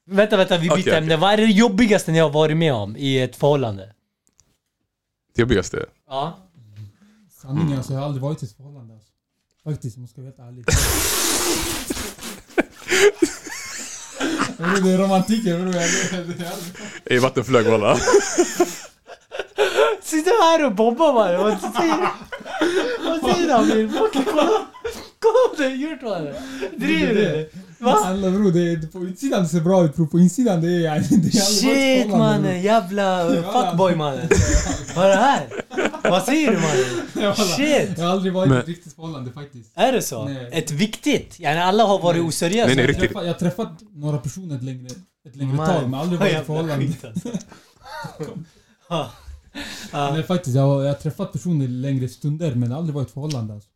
Vänta, 0.06 0.36
vänta, 0.36 0.56
vi 0.58 0.62
byter 0.62 0.72
Okej, 0.72 0.82
okej. 0.82 0.94
ämne. 0.98 1.16
Vad 1.16 1.32
är 1.32 1.36
det 1.36 1.44
jobbigaste 1.44 2.12
ni 2.12 2.18
har 2.18 2.30
varit 2.30 2.56
med 2.56 2.74
om 2.74 2.96
i 2.96 3.20
ett 3.22 3.36
förhållande? 3.36 3.94
Det 5.34 5.42
jobbigaste. 5.42 5.86
Ja. 6.08 6.38
Sanningen 7.42 7.76
alltså, 7.78 7.92
jag 7.92 8.00
har 8.00 8.06
aldrig 8.06 8.22
varit 8.22 8.42
i 8.42 8.46
ett 8.46 8.56
förhållande 8.56 8.94
alltså. 8.94 9.08
Faktiskt, 9.64 9.96
om 9.96 10.02
jag 10.02 10.10
ska 10.10 10.20
vara 10.20 10.30
helt 10.30 10.38
ärlig. 10.38 10.64
Det 14.84 14.90
är 14.92 14.98
romantiken 14.98 15.62
bror. 15.62 15.74
Jag- 15.74 15.90
jag- 16.12 16.26
jag- 16.38 17.12
Ey 17.12 17.18
vattenflög 17.18 17.66
walla. 17.66 17.96
Sitter 20.02 20.42
här 20.42 20.64
och 20.66 20.74
bobbar 20.74 21.12
bara. 21.12 21.42
Vad 21.42 21.60
säger 21.60 21.96
du? 21.96 22.08
Vad 23.08 23.20
säger 23.34 23.46
du 23.46 23.52
Amir? 23.52 23.90
Kolla. 24.12 24.48
Kolla 25.18 25.48
vad 25.48 25.56
du 25.58 25.62
har 25.64 25.70
gjort 25.70 26.02
mannen. 26.02 26.34
Driver 26.76 27.14
du? 27.14 27.50
Va? 27.82 27.98
Alla 28.04 28.30
bror, 28.30 28.52
det, 28.52 28.76
det, 28.76 28.86
på 28.86 28.98
utsidan 28.98 29.48
ser 29.48 29.60
bra 29.60 29.84
ut 29.84 29.96
bror, 29.96 30.06
på 30.06 30.18
insidan 30.18 30.60
det 30.60 30.86
är... 30.86 31.00
Det 31.22 31.28
är 31.28 31.30
Shit 31.30 32.08
mannen, 32.08 32.62
jävla 32.62 33.28
fuckboy 33.52 33.94
mannen. 33.94 34.28
Vad 34.96 35.04
är 35.04 35.08
det 35.08 35.16
här? 35.16 35.48
Vad 36.10 36.22
säger 36.22 36.50
du 36.50 36.56
mannen? 36.56 37.36
Shit! 37.36 37.98
Jag 37.98 38.04
har 38.04 38.12
aldrig 38.12 38.32
varit 38.32 38.52
i 38.52 38.56
ett 38.56 38.68
riktigt 38.68 38.92
förhållande 38.94 39.32
faktiskt. 39.32 39.70
Är 39.74 39.92
det 39.92 40.02
så? 40.02 40.24
Nej. 40.24 40.48
Ett 40.52 40.70
viktigt? 40.70 41.40
Yani 41.40 41.60
alla 41.60 41.84
har 41.84 41.98
varit 41.98 42.22
oseriösa. 42.22 42.66
Nej, 42.66 42.76
nej, 42.76 42.86
Jag 42.86 42.96
träffat, 42.98 43.24
jag 43.24 43.32
har 43.32 43.38
träffat 43.38 43.72
några 43.94 44.18
personer 44.18 44.56
ett 44.56 44.62
längre, 44.62 44.88
ett 45.28 45.36
längre 45.36 45.54
Man. 45.54 45.66
tag, 45.66 45.90
men 45.90 46.00
aldrig 46.00 46.20
varit 46.20 46.32
i 46.32 46.36
ett 46.36 46.46
förhållande. 46.46 46.86
skit, 46.86 47.04
alltså. 47.04 47.28
Ja. 48.88 49.10
Ja. 49.92 50.10
Nej 50.12 50.22
faktiskt, 50.22 50.56
jag 50.56 50.62
har, 50.62 50.82
jag 50.82 50.88
har 50.88 50.94
träffat 50.94 51.32
personer 51.32 51.68
längre 51.68 52.08
stunder 52.08 52.54
men 52.54 52.72
aldrig 52.72 52.94
varit 52.94 53.06
i 53.06 53.08
ett 53.08 53.14
förhållande 53.14 53.54
alltså. 53.54 53.68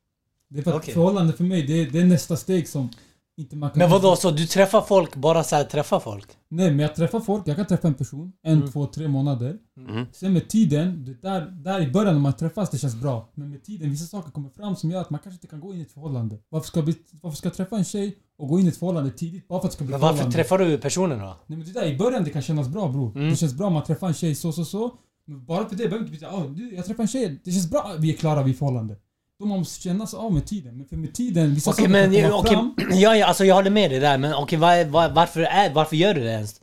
Det 0.49 0.59
är 0.59 0.62
för 0.62 0.71
att 0.71 0.77
Okej. 0.77 0.95
förhållande 0.95 1.33
för 1.33 1.45
mig, 1.45 1.62
det 1.62 1.73
är, 1.83 1.87
det 1.90 2.01
är 2.01 2.05
nästa 2.05 2.37
steg 2.37 2.69
som 2.69 2.90
inte 3.38 3.57
man 3.57 3.70
kan... 3.70 3.79
Men 3.79 3.90
vadå, 3.90 4.16
så 4.16 4.31
du 4.31 4.46
träffar 4.46 4.81
folk 4.83 5.16
bara 5.16 5.44
så 5.44 5.57
här 5.57 5.64
träffar 5.64 6.01
folk? 6.01 6.27
Nej 6.49 6.70
men 6.70 6.79
jag 6.79 6.94
träffar 6.94 7.20
folk, 7.20 7.49
jag 7.49 7.57
kan 7.57 7.66
träffa 7.66 7.88
en 7.88 7.94
person, 7.94 8.33
en, 8.42 8.59
Mm. 8.59 8.72
två, 8.72 8.87
tre 8.87 9.09
månader. 9.09 9.57
Mm. 9.77 10.07
Sen 10.12 10.33
med 10.33 10.49
tiden, 10.49 11.05
det 11.05 11.22
där, 11.22 11.40
där 11.51 11.81
i 11.81 11.90
början 11.92 12.14
när 12.14 12.20
man 12.20 12.33
träffas 12.33 12.70
det 12.70 12.79
känns 12.79 12.94
bra. 13.01 13.29
Men 13.35 13.51
med 13.51 13.64
tiden, 13.64 13.90
vissa 13.90 14.07
saker 14.07 14.31
kommer 14.31 14.49
fram 14.51 14.77
som 14.77 14.90
gör 14.90 15.01
att 15.01 15.11
man 15.11 15.20
kanske 15.20 15.37
inte 15.37 15.46
kan 15.46 15.61
gå 15.61 15.75
in 15.75 15.79
i 15.81 15.83
ett 15.83 15.92
förhållande. 15.92 16.38
Varför 16.49 16.66
ska, 16.66 16.83
varför 17.22 17.37
ska 17.37 17.46
jag 17.49 17.55
träffa 17.55 17.77
en 17.77 17.85
tjej 17.85 18.16
och 18.38 18.49
gå 18.49 18.61
in 18.61 18.66
i 18.66 18.68
ett 18.68 18.77
förhållande 18.77 19.11
tidigt 19.11 19.49
bara 19.49 19.61
för 19.61 19.66
att 19.66 19.72
det 19.72 19.77
ska 19.77 19.85
bli 19.85 19.92
Men 19.92 20.01
varför 20.01 20.14
förhållande? 20.16 20.37
träffar 20.37 20.59
du 20.59 20.79
personen 20.79 21.18
då? 21.18 21.37
Nej 21.46 21.59
men 21.59 21.66
det 21.66 21.72
där 21.72 21.87
i 21.87 21.99
början 21.99 22.25
det 22.25 22.31
kan 22.31 22.42
kännas 22.42 22.68
bra 22.68 22.88
bror. 22.88 23.16
Mm. 23.16 23.31
Det 23.31 23.37
känns 23.37 23.55
bra 23.55 23.66
om 23.66 23.72
man 23.72 23.85
träffar 23.85 24.07
en 24.09 24.14
tjej 24.14 24.35
så 24.35 24.53
så 24.53 24.64
så. 24.64 24.94
Men 25.29 25.44
bara 25.46 25.68
för 25.68 25.77
det 25.77 25.85
behöver 25.88 25.99
inte 25.99 26.11
betyda 26.11 26.31
ah, 26.31 26.46
du, 26.46 26.75
jag 26.75 26.85
träffar 26.87 27.03
en 27.03 27.09
tjej, 27.09 27.40
det 27.44 27.51
känns 27.51 27.70
bra, 27.70 27.92
vi 27.99 28.12
är 28.12 28.16
klara, 28.16 28.42
vi 28.42 28.51
är 28.51 28.55
förhållande. 28.55 28.96
Man 29.40 29.49
måste 29.49 29.83
känna 29.83 30.07
sig 30.07 30.18
av 30.18 30.33
med 30.33 30.46
tiden. 30.46 30.77
Men 30.77 30.87
för 30.87 30.96
med 30.96 31.14
tiden, 31.14 31.55
vissa 31.55 31.70
Okej 31.70 31.85
saker 31.85 31.92
men, 31.92 32.12
kan 32.12 32.22
komma 32.31 32.37
okej, 32.40 32.53
fram. 32.55 32.75
ja, 33.01 33.16
ja, 33.16 33.27
alltså 33.27 33.44
jag 33.44 33.55
håller 33.55 33.70
med 33.70 33.90
dig 33.90 34.01
där 34.01 34.18
men 34.18 34.35
okej 34.35 34.59
vad, 34.59 34.87
vad, 34.87 35.14
varför, 35.14 35.40
är, 35.40 35.70
varför 35.75 35.96
gör 35.96 36.14
du 36.14 36.20
det 36.20 36.31
ens? 36.33 36.61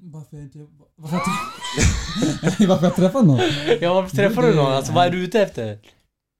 Varför 0.00 0.36
inte... 0.36 0.58
Varför 0.98 1.16
jag, 2.60 2.68
varför 2.68 2.86
jag 2.86 2.96
träffar 2.96 3.22
någon? 3.22 3.40
Ja 3.80 3.94
varför 3.94 4.16
träffar 4.16 4.42
du 4.42 4.54
någon? 4.54 4.72
Alltså 4.72 4.92
vad 4.92 5.06
är 5.06 5.10
du 5.10 5.24
ute 5.24 5.40
efter? 5.40 5.78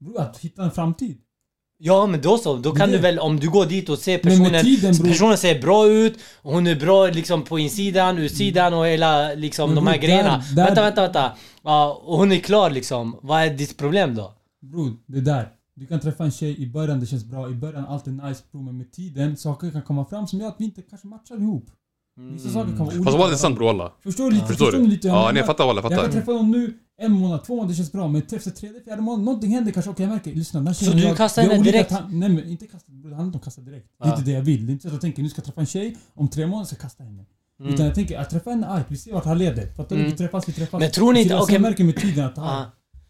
Bror, 0.01 0.21
att 0.21 0.39
hitta 0.39 0.63
en 0.63 0.71
framtid. 0.71 1.19
Ja 1.79 2.07
men 2.07 2.21
då 2.23 2.39
så, 2.39 2.57
då 2.57 2.73
kan 2.75 2.89
Det- 2.91 2.97
du 2.97 3.03
väl 3.03 3.19
om 3.19 3.41
du 3.41 3.51
går 3.51 3.67
dit 3.67 3.89
och 3.89 3.99
ser 3.99 4.19
personen 4.19 4.65
tiden. 4.65 4.99
Personen 4.99 5.39
ser 5.39 5.61
bra 5.61 5.87
ut, 5.89 6.19
hon 6.43 6.67
är 6.67 6.75
bra 6.75 7.07
liksom 7.07 7.43
på 7.43 7.59
insidan, 7.59 8.19
utsidan 8.19 8.75
och 8.75 8.87
hela 8.87 9.35
liksom 9.35 9.71
Men 9.71 9.75
de 9.77 9.87
här 9.87 9.95
bror, 9.99 10.03
grejerna. 10.07 10.37
där- 10.49 10.57
där- 10.57 10.65
Vänta, 10.65 10.83
vänta, 10.83 11.01
vänta. 11.03 11.33
Ja, 11.63 12.03
och 12.05 12.19
hon 12.19 12.33
är 12.33 12.39
klar 12.39 12.71
liksom. 12.71 13.19
Vad 13.23 13.43
är 13.43 13.51
ditt 13.51 13.77
problem 13.77 14.15
då? 14.15 14.33
Bror, 14.71 14.93
det 15.07 15.21
där. 15.21 15.49
Du 15.75 15.87
kan 15.87 16.01
träffa 16.01 16.25
en 16.25 16.31
tjej 16.31 16.63
i 16.63 16.67
början, 16.71 17.01
det 17.01 17.07
känns 17.07 17.25
bra. 17.25 17.51
I 17.51 17.55
början 17.55 17.87
allt 17.87 18.07
är 18.07 18.11
nice 18.11 18.43
bror. 18.53 18.63
Men 18.63 18.79
med 18.79 18.93
tiden, 18.93 19.37
saker 19.37 19.71
kan 19.71 19.83
komma 19.83 20.05
fram 20.05 20.27
som 20.27 20.41
gör 20.41 20.49
att 20.49 20.57
vi 20.59 20.65
inte 20.65 20.83
kanske 20.83 21.07
matchar 21.07 21.37
ihop. 21.37 21.71
Vissa 22.33 22.49
saker 22.49 22.69
kan 22.69 22.79
vara 22.79 22.89
olika. 22.89 23.05
Fast 23.05 23.19
vad 23.19 23.27
är 23.27 23.31
det 23.33 23.39
sant 23.39 23.57
bror 23.57 23.71
alla? 23.71 23.93
Förstår 24.03 24.25
du 24.25 24.31
lite? 24.31 24.47
Förstår 24.47 24.73
ni 24.73 24.79
du? 24.79 24.87
lite? 24.87 25.09
Ja, 25.09 25.15
jag 25.15 25.19
nej 25.21 25.27
jag 25.27 25.35
menar? 25.35 25.47
fattar 25.47 25.65
alla, 25.71 25.83
jag 25.83 25.85
Jag 25.85 25.91
kan 25.91 25.99
fattar. 25.99 26.13
träffa 26.13 26.33
någon 26.33 26.51
nu, 26.51 26.79
en 26.99 27.13
månad, 27.13 27.45
två 27.45 27.57
månader 27.57 27.75
känns 27.75 27.93
bra. 27.93 28.09
Men 28.09 28.23
träffas 28.23 28.55
tredje, 28.55 28.81
fjärde 28.81 29.03
månaden, 29.03 29.25
någonting 29.25 29.51
händer 29.51 29.73
kanske. 29.73 29.91
Okej 29.91 30.05
jag 30.07 30.13
märker, 30.13 30.35
lyssna. 30.35 30.61
Den 30.61 30.67
här 30.67 30.75
Så 30.75 30.91
du 30.93 30.99
jag- 31.03 31.17
kastar 31.17 31.43
henne 31.43 31.63
direkt? 31.65 31.91
Nej 32.11 32.29
men 32.29 32.45
inte 32.49 32.67
kasta, 32.67 32.93
det 32.93 33.03
handlar 33.09 33.25
inte 33.25 33.39
om 33.39 33.43
kasta 33.45 33.61
direkt. 33.63 33.89
Det 34.03 34.09
är 34.09 34.13
inte 34.13 34.23
det 34.25 34.31
jag 34.33 34.43
vill. 34.43 34.67
Det 34.67 34.71
är 34.71 34.73
inte 34.73 34.83
så 34.83 34.89
att 34.89 34.93
jag 34.93 35.01
tänker 35.01 35.23
nu 35.23 35.29
ska 35.29 35.39
jag 35.39 35.45
träffa 35.45 35.61
en 35.61 35.67
tjej, 35.67 35.97
om 36.15 36.29
tre 36.29 36.47
månader 36.47 36.67
ska 36.67 36.75
jag 36.75 36.81
kasta 36.83 37.05
henne. 37.05 37.25
Mm. 37.61 37.75
Utan 37.75 37.87
jag 37.87 37.95
tänker, 37.95 38.19
att 38.19 38.31
träffa 38.31 38.51
henne 38.51 38.67
argt, 38.67 38.87
vi 38.89 38.97
ser 38.97 39.13
vart 39.13 39.25
han 39.25 39.39
leder. 39.39 39.67
Fattar 39.67 39.97
du? 39.97 40.01
Mm. 40.03 40.11
Vi 40.11 40.17
träffas, 40.19 40.49
vi 40.49 40.53
träffas. 40.53 40.81
Men 40.81 40.91
tror 40.91 41.13
ni 41.13 41.23
inte- 41.23 41.37
okej, 41.39 41.59
märker 41.59 41.85
med 41.85 41.97
tiden 41.97 42.25
att, 42.27 42.37
Ja. 42.37 42.67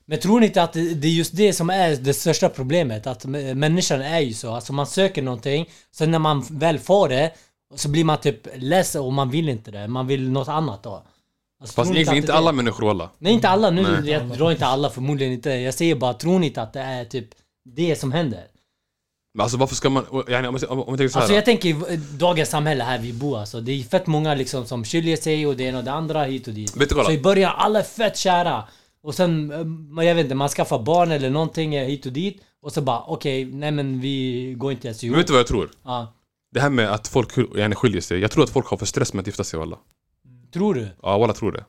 Men 0.06 0.18
tror 0.18 0.40
ni 0.40 0.46
inte 0.46 0.62
att 0.62 0.72
det 0.72 1.04
är 1.04 1.16
just 1.16 1.36
det 1.36 1.52
som 1.52 1.70
är 1.70 1.96
det 1.96 2.14
största 2.14 2.48
problemet? 2.48 3.06
Att 3.06 3.24
människan 3.54 4.02
är 4.02 4.20
ju 4.20 4.34
så. 4.34 4.54
Alltså 4.54 4.72
man 4.72 4.86
söker 4.86 5.22
någonting, 5.22 5.70
sen 5.92 6.10
när 6.10 6.18
man 6.18 6.44
väl 6.50 6.78
får 6.78 7.08
det, 7.08 7.32
så 7.74 7.88
blir 7.88 8.04
man 8.04 8.20
typ 8.20 8.46
ledsen 8.54 9.02
och 9.02 9.12
man 9.12 9.30
vill 9.30 9.48
inte 9.48 9.70
det. 9.70 9.88
Man 9.88 10.06
vill 10.06 10.30
något 10.30 10.48
annat 10.48 10.82
då. 10.82 11.02
Alltså, 11.60 11.74
Fast 11.74 11.90
egentligen 11.90 12.22
inte 12.22 12.34
alla 12.34 12.52
människor 12.52 12.90
alla. 12.90 13.10
Nej 13.18 13.32
inte 13.32 13.48
alla 13.48 13.70
nu, 13.70 13.82
Nej. 13.82 14.10
jag 14.10 14.28
drar 14.28 14.50
inte 14.50 14.66
alla 14.66 14.90
förmodligen 14.90 15.32
inte. 15.32 15.50
Jag 15.50 15.74
säger 15.74 15.94
bara, 15.94 16.14
tror 16.14 16.38
ni 16.38 16.46
inte 16.46 16.62
att 16.62 16.72
det 16.72 16.80
är 16.80 17.04
typ 17.04 17.28
det 17.64 17.96
som 17.96 18.12
händer? 18.12 18.44
Men 19.34 19.42
alltså 19.42 19.58
varför 19.58 19.74
ska 19.74 19.90
man... 19.90 20.06
Om, 20.08 20.22
om, 20.68 20.80
om 20.80 20.84
jag 20.88 20.98
tänker 20.98 21.08
så 21.08 21.14
här. 21.14 21.20
Alltså 21.20 21.34
jag 21.34 21.44
tänker 21.44 21.96
dagens 22.18 22.48
samhälle 22.48 22.84
här 22.84 22.98
vi 22.98 23.12
bor 23.12 23.38
alltså. 23.38 23.60
Det 23.60 23.72
är 23.72 23.82
fett 23.82 24.06
många 24.06 24.34
liksom 24.34 24.66
som 24.66 24.84
skiljer 24.84 25.16
sig 25.16 25.46
och 25.46 25.56
det 25.56 25.64
ena 25.64 25.78
och 25.78 25.84
det 25.84 25.92
andra 25.92 26.24
hit 26.24 26.48
och 26.48 26.54
dit. 26.54 26.76
Vet 26.76 26.88
du 26.88 26.94
vad? 26.94 27.06
Så 27.06 27.12
i 27.12 27.18
början, 27.18 27.52
alla 27.56 27.78
är 27.78 27.82
fett 27.82 28.16
kära. 28.16 28.64
Och 29.06 29.14
sen, 29.14 29.50
eh, 29.98 30.04
jag 30.04 30.14
vet 30.14 30.24
inte, 30.24 30.34
man 30.34 30.48
skaffar 30.48 30.78
barn 30.78 31.10
eller 31.10 31.30
någonting 31.30 31.74
eh, 31.74 31.86
hit 31.86 32.06
och 32.06 32.12
dit. 32.12 32.42
Och 32.62 32.72
så 32.72 32.80
bara, 32.80 33.02
okej, 33.06 33.44
nej 33.44 33.70
men 33.70 34.00
vi 34.00 34.54
går 34.58 34.72
inte 34.72 34.88
ens 34.88 35.02
Men 35.02 35.06
ihop. 35.08 35.18
vet 35.18 35.26
du 35.26 35.32
vad 35.32 35.40
jag 35.40 35.46
tror? 35.46 35.70
Ja. 35.84 36.12
Det 36.52 36.60
här 36.60 36.70
med 36.70 36.92
att 36.92 37.08
folk 37.08 37.38
yani, 37.56 37.74
skiljer 37.74 38.00
sig. 38.00 38.20
Jag 38.20 38.30
tror 38.30 38.44
att 38.44 38.50
folk 38.50 38.66
har 38.66 38.76
för 38.76 38.86
stress 38.86 39.12
med 39.12 39.20
att 39.20 39.26
gifta 39.26 39.44
sig 39.44 39.60
alla. 39.60 39.78
Tror 40.52 40.74
du? 40.74 40.88
Ja, 41.02 41.24
alla 41.24 41.32
tror 41.32 41.52
det. 41.52 41.64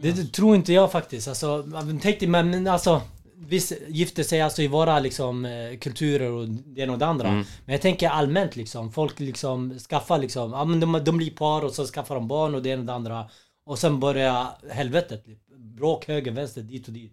Det, 0.00 0.12
det 0.12 0.32
tror 0.32 0.56
inte 0.56 0.72
jag 0.72 0.92
faktiskt. 0.92 1.28
Alltså, 1.28 1.64
men 1.66 1.98
tänk 1.98 2.20
dig, 2.20 2.28
men 2.28 2.50
men 2.50 2.66
alltså. 2.66 3.00
Vissa 3.36 3.74
gifter 3.88 4.22
sig 4.22 4.40
alltså 4.40 4.62
i 4.62 4.66
våra 4.66 5.00
liksom, 5.00 5.44
eh, 5.44 5.78
kulturer 5.78 6.30
och 6.30 6.48
det 6.48 6.80
ena 6.80 6.92
och 6.92 6.98
det 6.98 7.06
andra. 7.06 7.28
Mm. 7.28 7.44
Men 7.64 7.72
jag 7.72 7.82
tänker 7.82 8.08
allmänt 8.08 8.56
liksom. 8.56 8.92
Folk 8.92 9.20
liksom 9.20 9.78
skaffar 9.78 10.18
liksom, 10.18 10.52
ja 10.52 10.64
men 10.64 10.80
de, 10.80 11.04
de 11.04 11.16
blir 11.16 11.30
par 11.30 11.64
och 11.64 11.72
så 11.72 11.86
skaffar 11.86 12.14
de 12.14 12.28
barn 12.28 12.54
och 12.54 12.62
det 12.62 12.68
ena 12.68 12.80
och 12.80 12.86
det 12.86 12.92
andra. 12.92 13.30
Och 13.66 13.78
sen 13.78 14.00
börjar 14.00 14.46
helvetet. 14.70 15.24
Bråk 15.76 16.08
höger, 16.08 16.32
vänster, 16.32 16.62
dit 16.62 16.86
och 16.86 16.92
dit. 16.92 17.12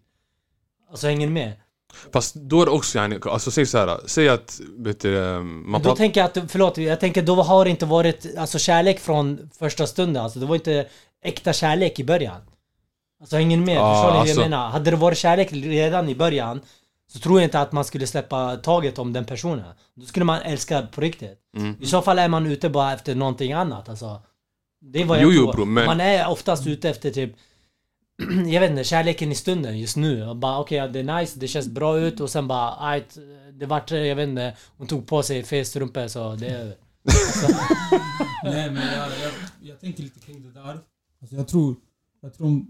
Alltså 0.89 1.07
hänger 1.07 1.27
ni 1.27 1.33
med? 1.33 1.53
Fast 2.13 2.35
då 2.35 2.61
är 2.61 2.65
det 2.65 2.71
också 2.71 2.97
yani, 2.97 3.19
alltså 3.25 3.51
säg 3.51 3.65
så 3.65 3.77
här. 3.77 3.99
Säg 4.05 4.29
att, 4.29 4.61
vet 4.77 4.99
du, 4.99 5.17
eh, 5.35 5.39
man 5.43 5.81
då 5.81 5.95
tänker 5.95 6.21
jag 6.21 6.25
att, 6.37 6.51
förlåt, 6.51 6.77
jag 6.77 6.99
tänker 6.99 7.21
då 7.21 7.35
har 7.41 7.65
det 7.65 7.71
inte 7.71 7.85
varit 7.85 8.37
alltså, 8.37 8.59
kärlek 8.59 8.99
från 8.99 9.49
första 9.59 9.87
stunden. 9.87 10.23
Alltså 10.23 10.39
det 10.39 10.45
var 10.45 10.55
inte 10.55 10.87
äkta 11.23 11.53
kärlek 11.53 11.99
i 11.99 12.03
början. 12.03 12.41
Alltså 13.21 13.35
hänger 13.35 13.57
ni 13.57 13.65
med? 13.65 13.75
Ja, 13.75 13.93
Förstår 13.93 14.07
ni 14.07 14.11
vad 14.13 14.19
alltså- 14.21 14.41
jag 14.41 14.49
menar? 14.49 14.69
Hade 14.69 14.91
det 14.91 14.97
varit 14.97 15.17
kärlek 15.17 15.49
redan 15.53 16.09
i 16.09 16.15
början 16.15 16.61
så 17.11 17.19
tror 17.19 17.39
jag 17.39 17.47
inte 17.47 17.59
att 17.59 17.71
man 17.71 17.85
skulle 17.85 18.07
släppa 18.07 18.57
taget 18.57 18.99
om 18.99 19.13
den 19.13 19.25
personen. 19.25 19.73
Då 19.95 20.05
skulle 20.05 20.25
man 20.25 20.41
älska 20.41 20.87
på 20.91 21.01
riktigt. 21.01 21.39
Mm. 21.57 21.75
I 21.81 21.85
så 21.85 22.01
fall 22.01 22.19
är 22.19 22.27
man 22.27 22.45
ute 22.45 22.69
bara 22.69 22.93
efter 22.93 23.15
någonting 23.15 23.53
annat 23.53 23.89
alltså. 23.89 24.21
Det 24.81 25.01
är 25.01 25.05
vad 25.05 25.17
jag 25.17 25.23
Jo, 25.23 25.31
jo, 25.31 25.43
tror. 25.43 25.53
bro, 25.53 25.65
men- 25.65 25.85
Man 25.85 26.01
är 26.01 26.27
oftast 26.27 26.67
ute 26.67 26.89
efter 26.89 27.11
typ 27.11 27.31
jag 28.29 28.61
vet 28.61 28.71
inte, 28.71 28.83
kärleken 28.83 29.31
i 29.31 29.35
stunden 29.35 29.79
just 29.79 29.97
nu. 29.97 30.27
Och 30.27 30.35
bara 30.35 30.59
okej, 30.59 30.77
ja, 30.77 30.87
det 30.87 30.99
är 30.99 31.19
nice, 31.19 31.39
det 31.39 31.47
känns 31.47 31.67
bra 31.67 31.99
ut 31.99 32.19
och 32.19 32.29
sen 32.29 32.47
bara 32.47 32.87
ajt, 32.87 33.17
det 33.53 33.65
vart, 33.65 33.91
jag 33.91 34.15
vet 34.15 34.29
inte, 34.29 34.57
hon 34.77 34.87
tog 34.87 35.07
på 35.07 35.23
sig 35.23 35.43
fel 35.43 35.65
strumpor 35.65 36.07
så 36.07 36.35
det 36.35 36.47
är 36.47 36.59
över. 36.59 36.75
Alltså. 37.05 37.47
Nej 38.43 38.71
men 38.71 38.87
jag, 38.87 39.07
jag, 39.07 39.31
jag 39.61 39.79
tänker 39.79 40.03
lite 40.03 40.19
kring 40.19 40.41
det 40.43 40.51
där. 40.51 40.79
Alltså 41.21 41.35
jag 41.35 41.47
tror, 41.47 41.75
jag 42.21 42.33
tror 42.33 42.65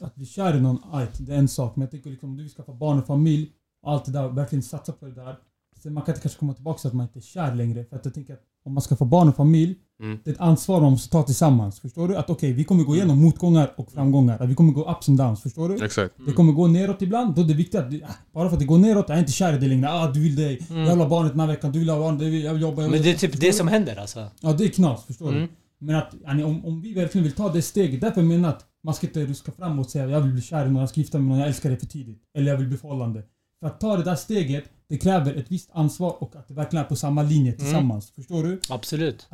att 0.00 0.14
bli 0.14 0.26
kär 0.26 0.56
i 0.56 0.60
någon, 0.60 0.82
ajt, 0.92 1.10
det 1.18 1.34
är 1.34 1.38
en 1.38 1.48
sak. 1.48 1.76
Men 1.76 1.82
jag 1.82 1.90
tänker 1.90 2.10
liksom 2.10 2.30
om 2.30 2.36
du 2.36 2.42
vill 2.42 2.52
skaffa 2.52 2.72
barn 2.72 2.98
och 2.98 3.06
familj 3.06 3.52
och 3.82 3.92
allt 3.92 4.04
det 4.04 4.12
där, 4.12 4.28
verkligen 4.28 4.62
satsa 4.62 4.92
på 4.92 5.06
det 5.06 5.14
där. 5.14 5.36
Sen 5.82 5.94
man 5.94 6.02
kan 6.02 6.12
inte 6.12 6.22
kanske 6.22 6.38
komma 6.38 6.54
tillbaka 6.54 6.78
till 6.78 6.88
att 6.88 6.94
man 6.94 7.06
inte 7.06 7.18
är 7.18 7.20
kär 7.20 7.54
längre. 7.54 7.84
För 7.84 7.96
att 7.96 8.04
jag 8.04 8.14
tänker 8.14 8.34
att 8.34 8.44
om 8.66 8.74
man 8.74 8.82
ska 8.82 8.96
få 8.96 9.04
barn 9.04 9.28
och 9.28 9.36
familj, 9.36 9.76
Mm. 10.02 10.18
det 10.24 10.30
är 10.30 10.34
ett 10.34 10.40
ansvar 10.40 10.80
man 10.80 10.90
måste 10.92 11.10
ta 11.10 11.22
tillsammans. 11.22 11.80
Förstår 11.80 12.08
du? 12.08 12.16
Att 12.16 12.30
okej, 12.30 12.52
vi 12.52 12.64
kommer 12.64 12.84
gå 12.84 12.94
igenom 12.96 13.18
motgångar 13.22 13.72
och 13.76 13.92
framgångar. 13.92 14.38
Att 14.42 14.48
vi 14.48 14.54
kommer 14.54 14.72
gå 14.72 14.90
ups 14.90 15.08
and 15.08 15.18
downs. 15.18 15.40
Förstår 15.42 15.68
du? 15.68 15.84
Exakt. 15.84 16.14
Det 16.26 16.32
kommer 16.32 16.52
gå 16.52 16.66
neråt 16.66 17.02
ibland, 17.02 17.34
då 17.34 17.42
är 17.42 17.46
det 17.46 17.54
viktigt 17.54 17.80
att 17.80 17.94
ah, 17.94 18.14
bara 18.34 18.48
för 18.48 18.56
att 18.56 18.60
det 18.60 18.66
går 18.66 18.78
neråt, 18.78 19.04
jag 19.08 19.16
är 19.16 19.20
inte 19.20 19.32
kär 19.32 19.52
i 19.56 19.58
dig 19.58 19.68
längre. 19.68 19.90
Ah, 19.92 20.10
du 20.12 20.20
vill 20.20 20.36
det. 20.36 20.70
Mm. 20.70 20.82
Jag 20.82 20.90
vill 20.90 21.00
ha 21.00 21.08
barnet 21.08 21.32
den 21.32 21.40
här 21.40 21.46
veckan, 21.46 21.72
du 21.72 21.78
vill 21.78 21.88
ha 21.90 21.98
barnet, 21.98 22.22
jag 22.22 22.30
vill 22.30 22.44
jag 22.44 22.52
vill 22.52 22.62
jobba. 22.62 22.82
jag 22.82 22.90
Men 22.90 23.02
vill- 23.02 23.02
det 23.02 23.10
är 23.10 23.18
typ 23.28 23.40
det 23.40 23.46
du? 23.46 23.52
som 23.52 23.68
händer 23.68 23.96
alltså. 24.00 24.26
Ja, 24.40 24.52
det 24.52 24.64
är 24.64 24.68
knas, 24.68 25.04
förstår 25.04 25.28
Mm. 25.28 25.40
du? 25.40 25.48
Men 25.78 25.96
att, 25.96 26.14
om, 26.44 26.64
om 26.64 26.80
vi 26.80 26.94
verkligen 26.94 27.22
vill 27.24 27.32
ta 27.34 27.52
det 27.52 27.62
steget, 27.62 28.00
därför 28.00 28.22
menar 28.22 28.48
jag 28.48 28.56
att 28.56 28.64
man 28.84 28.94
ska 28.94 29.06
inte 29.06 29.26
ruska 29.26 29.52
framåt 29.52 29.86
och 29.86 29.92
säga 29.92 30.08
jag 30.08 30.20
vill 30.20 30.32
bli 30.32 30.42
kär 30.42 30.66
i 30.66 30.70
någon, 30.70 30.80
jag 30.80 30.88
ska 30.88 31.00
gifta 31.00 31.18
mig 31.18 31.22
med 31.24 31.30
någon, 31.30 31.38
jag 31.38 31.48
älskar 31.48 31.68
dig 31.70 31.78
för 31.78 31.86
tidigt. 31.86 32.22
Eller 32.38 32.50
jag 32.50 32.58
vill 32.58 32.68
bli 32.68 32.76
förhållande. 32.76 33.22
För 33.60 33.66
att 33.66 33.80
ta 33.80 33.96
det 33.96 34.02
där 34.02 34.14
steget, 34.14 34.64
det 34.88 34.98
kräver 34.98 35.34
ett 35.34 35.46
visst 35.48 35.70
ansvar 35.72 36.22
och 36.22 36.36
att 36.36 36.48
det 36.48 36.54
verkligen 36.54 36.84
är 36.84 36.88
på 36.88 36.96
samma 36.96 37.22
linje 37.22 37.52
Mm. 37.52 37.58
tillsammans. 37.58 38.10
Förstår 38.10 38.42
du? 38.42 38.60
Absolut. 38.68 39.28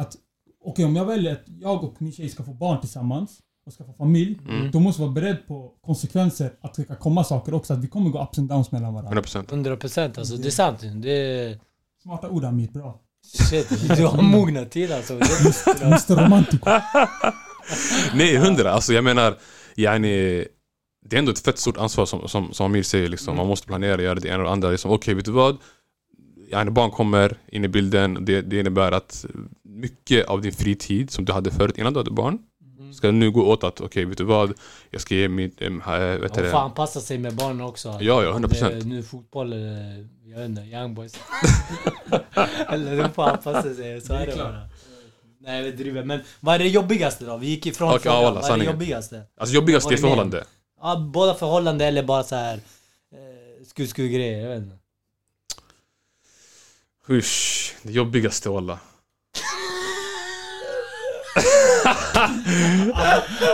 Okej, 0.64 0.85
om 0.85 0.97
jag 0.97 1.05
väljer 1.07 1.33
att 1.33 1.43
jag 1.61 1.85
och 1.85 2.03
min 2.03 2.12
tjej 2.12 2.29
ska 2.29 2.43
få 2.45 2.53
barn 2.55 2.81
tillsammans 2.81 3.39
och 3.66 3.73
skaffa 3.73 3.93
familj, 3.93 4.39
Mm. 4.49 4.70
då 4.70 4.81
måste 4.81 5.03
jag 5.03 5.09
vara 5.09 5.14
beredd 5.14 5.47
på 5.47 5.73
konsekvenser, 5.81 6.53
att 6.61 6.75
det 6.75 6.85
kan 6.85 6.97
komma 6.97 7.25
saker 7.25 7.55
också, 7.55 7.73
att 7.73 7.79
vi 7.79 7.87
kommer 7.89 8.11
gå 8.11 8.23
ups 8.23 8.39
and 8.39 8.49
downs 8.49 8.73
mellan 8.73 8.95
varandra. 8.95 9.20
100%. 9.23 9.51
100% 9.51 10.18
alltså, 10.18 10.37
det 10.37 10.49
är 10.49 10.51
sant. 10.51 10.81
Det 10.95 11.11
är... 11.12 11.59
Smarta 12.03 12.29
ord 12.31 12.45
Amit, 12.45 12.73
bra. 12.73 13.01
Shit, 13.27 13.97
du 13.97 14.07
har 14.07 14.23
mognat 14.23 14.70
till 14.70 14.93
alltså. 14.93 15.18
Det 15.18 15.25
är 15.83 15.87
Mr 15.87 16.16
Romantico. 16.25 16.70
Nej, 18.14 18.37
hundra. 18.37 18.73
Alltså 18.73 18.93
jag 18.93 19.05
menar, 19.05 19.39
yani, 19.77 20.45
det 21.05 21.16
är 21.16 21.18
ändå 21.18 21.32
ett 21.32 21.38
fett 21.38 21.59
stort 21.59 21.76
ansvar 21.76 22.07
som, 22.07 22.28
som, 22.28 22.53
som 22.53 22.66
Amir 22.66 22.82
säger. 22.82 23.09
Liksom. 23.09 23.28
Mm. 23.28 23.36
Man 23.36 23.46
måste 23.46 23.66
planera, 23.66 24.03
göra 24.03 24.14
det 24.14 24.28
ena 24.28 24.38
och 24.38 24.44
det 24.44 24.50
andra. 24.50 24.70
Liksom, 24.70 24.90
Okej, 24.90 25.14
vet 25.14 25.24
du 25.24 25.30
vad? 25.30 25.57
Yani, 26.50 26.70
barn 26.70 26.90
kommer 26.90 27.36
in 27.48 27.64
i 27.64 27.68
bilden. 27.68 28.24
Det, 28.24 28.40
det 28.42 28.61
innebär 28.61 28.92
att 28.92 29.24
mycket 29.64 30.26
av 30.26 30.40
din 30.42 30.53
fritid 30.53 31.11
som 31.11 31.24
du 31.24 31.32
hade 31.32 31.50
förut 31.50 31.78
innan 31.78 31.92
du 31.92 32.00
hade 32.00 32.11
barn 32.11 32.38
Mm. 32.78 32.94
ska 32.94 33.11
nu 33.11 33.30
gå 33.30 33.46
åt 33.46 33.64
att 33.64 33.80
okej, 33.80 34.05
vet 34.05 34.18
du 34.18 34.24
vad? 34.24 34.53
Jag 34.90 35.00
ska 35.00 35.14
ge 35.14 35.28
mitt... 35.28 35.62
Um, 35.62 35.78
vet 35.78 35.86
Man 35.86 36.44
du 36.44 36.50
får 36.50 36.59
anpassa 36.59 37.00
sig 37.00 37.18
med 37.18 37.34
barnen 37.34 37.61
också. 37.61 37.88
Ja, 37.88 38.22
ja, 38.22 38.34
Om 38.34 38.44
100%. 38.44 38.68
det 38.68 38.76
är 38.76 38.84
Nu 38.84 39.03
fotboll 39.03 39.53
jag 40.32 40.38
vet 40.38 40.48
inte, 40.48 40.61
young 40.62 40.94
boys. 40.94 41.14
eller 42.68 43.03
de 43.03 43.12
får 43.12 43.22
anpassa 43.28 43.74
sig, 43.74 44.00
så 44.00 44.12
är 44.14 44.26
det 44.26 44.36
bara. 44.36 44.68
Nej, 45.40 45.62
vi 45.62 45.72
driver. 45.72 46.05
Men 46.05 46.20
vad 46.40 46.55
är 46.55 46.59
det 46.59 46.68
jobbigaste 46.68 47.24
då? 47.24 47.36
Vi 47.36 47.46
gick 47.46 47.66
ifrån 47.66 47.88
ja, 47.92 47.98
frågan. 47.98 48.22
walla, 48.22 48.30
vad 48.30 48.36
är 48.36 48.40
det 48.42 48.46
sanningen. 48.46 48.72
jobbigaste? 48.72 49.22
Alltså 49.36 49.55
jobbigast 49.55 49.84
Vad 49.84 49.92
i 49.92 49.96
är 49.96 50.00
förhållande. 50.00 50.44
Ja, 50.83 50.97
båda 50.97 51.35
förhållande 51.35 51.85
eller 51.87 52.03
bara 52.03 52.22
så 52.22 52.37
här 52.37 52.61
eh, 53.12 53.66
grejer, 53.97 54.43
jag 54.43 54.49
vet 54.49 54.59
inte. 54.62 54.76
Usch, 57.09 57.74
det 57.83 57.93
jobbigaste 57.93 58.49
walla. 58.51 58.78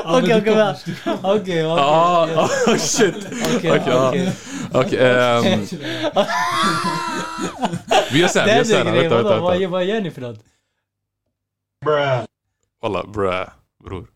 Okej, 0.05 0.37
okej, 0.37 0.75
okej, 1.23 1.65
Ah, 1.67 2.25
okej. 2.25 2.37
ah, 2.67 2.79
shit. 2.79 3.15
Okej, 3.57 3.57
Okej, 3.57 3.83
ja. 3.87 4.09
okej. 4.09 4.33
Okej, 4.73 4.99
ehm, 4.99 5.43
vi 8.13 8.19
gör 8.21 8.29
såhär, 8.29 8.47
vi 8.47 8.53
gör 8.53 8.61
är 8.61 8.65
såhär. 8.65 8.85
Vänta, 8.85 9.01
vänta, 9.01 9.23
Vad, 9.41 9.53
vänta. 9.53 9.69
vad 9.69 9.85
gör 9.85 10.01
ni 10.01 10.11
för 10.11 10.21
något? 10.21 10.39
Walla, 12.83 13.05
brä, 13.07 13.51
bror. 13.85 14.07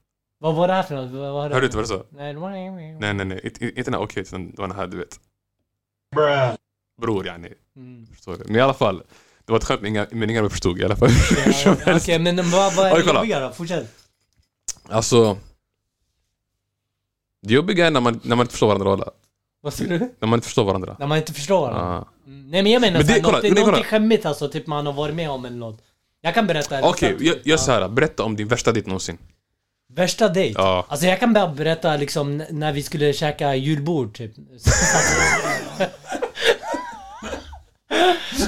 Vad 0.43 0.55
var 0.55 0.69
det 0.69 0.75
här 0.75 0.83
för 0.83 0.95
något? 0.95 1.11
Vad 1.11 1.33
var 1.33 1.49
det? 1.49 1.55
Hörde 1.55 1.61
du 1.61 1.67
inte 1.67 1.77
vad 1.77 1.85
du 1.85 1.89
sa? 1.89 2.05
Nej, 2.11 2.35
det 2.35 2.41
var... 2.41 2.51
Nej, 2.51 3.15
nej, 3.15 3.27
nej. 3.27 3.41
Inte, 3.45 3.65
inte 3.65 3.83
den 3.83 3.95
här 3.95 4.01
okej, 4.01 4.23
utan 4.23 4.51
det 4.51 4.59
var 4.59 4.69
den 4.69 4.77
här, 4.77 4.87
du 4.87 4.97
vet. 4.97 5.21
Bror 7.01 7.27
yani. 7.27 7.49
Mm. 7.77 8.07
Förstår 8.07 8.37
du? 8.37 8.45
Men 8.47 8.57
i 8.57 8.61
alla 8.61 8.75
fall. 8.75 9.03
Det 9.45 9.53
var 9.53 9.59
ett 9.59 9.65
skämt 9.65 9.81
men 9.83 9.89
inga, 9.89 10.07
men 10.11 10.31
inga 10.31 10.49
förstod 10.49 10.81
i 10.81 10.85
alla 10.85 10.97
fall. 10.97 11.09
Ja, 11.47 11.53
Som 11.53 11.77
Okej, 11.97 12.19
men 12.19 12.37
vad, 12.51 12.75
vad 12.75 12.87
är 12.87 13.05
det 13.05 13.13
jobbiga 13.13 13.41
då? 13.41 13.51
Fortsätt. 13.51 13.95
Alltså. 14.89 15.37
Det 17.43 17.55
jobbiga 17.55 17.87
är 17.87 17.91
när 17.91 18.01
man, 18.01 18.21
när 18.25 18.37
man 18.37 18.45
inte 18.45 18.53
förstår 18.53 18.67
varandra 18.67 18.91
walla. 18.91 19.11
Vad 19.61 19.75
sa 19.75 19.85
du? 19.85 19.99
När 19.99 20.29
man 20.29 20.37
inte 20.37 20.47
förstår 20.47 20.65
varandra. 20.65 20.97
När 20.99 21.07
man 21.07 21.19
inte 21.19 21.33
förstår 21.33 21.61
varandra? 21.61 21.99
Ah. 21.99 22.09
Mm, 22.27 22.51
Nej 22.51 22.63
men 22.63 22.73
jag 22.73 22.81
menar 22.81 22.99
Men 22.99 23.07
det- 23.07 23.07
såhär, 23.07 23.21
kolla, 23.23 23.37
något, 23.37 23.43
nej, 23.43 23.53
någonting 23.55 23.85
skämmigt 23.85 24.27
alltså, 24.27 24.49
typ 24.49 24.67
man 24.67 24.87
har 24.87 24.93
varit 24.93 25.15
med 25.15 25.31
om 25.31 25.45
eller 25.45 25.57
något. 25.57 25.83
Jag 26.21 26.35
kan 26.35 26.47
berätta. 26.47 26.89
Okej, 26.89 27.09
liksom, 27.09 27.27
gör, 27.27 27.35
gör 27.35 27.43
ja. 27.45 27.59
så 27.59 27.73
här. 27.73 27.89
Berätta 27.89 28.23
om 28.23 28.37
din 28.37 28.49
värsta 28.49 28.73
dejt 28.73 28.89
någonsin. 28.89 29.19
Värsta 29.95 30.29
dejt? 30.29 30.55
Ja. 30.61 30.87
Alltså 30.89 31.07
jag 31.07 31.21
kan 31.21 31.33
bara 31.33 31.49
berätta 31.49 31.97
liksom 31.97 32.43
när 32.51 32.73
vi 32.73 32.83
skulle 32.83 33.13
käka 33.13 33.55
julbord 33.55 34.17
typ. 34.17 34.33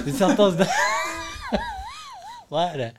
vi 0.05 0.13
satte 0.13 0.43
oss 0.43 0.55
där. 0.55 0.69
Vad 2.49 2.63
är 2.65 2.79
det? 2.79 2.93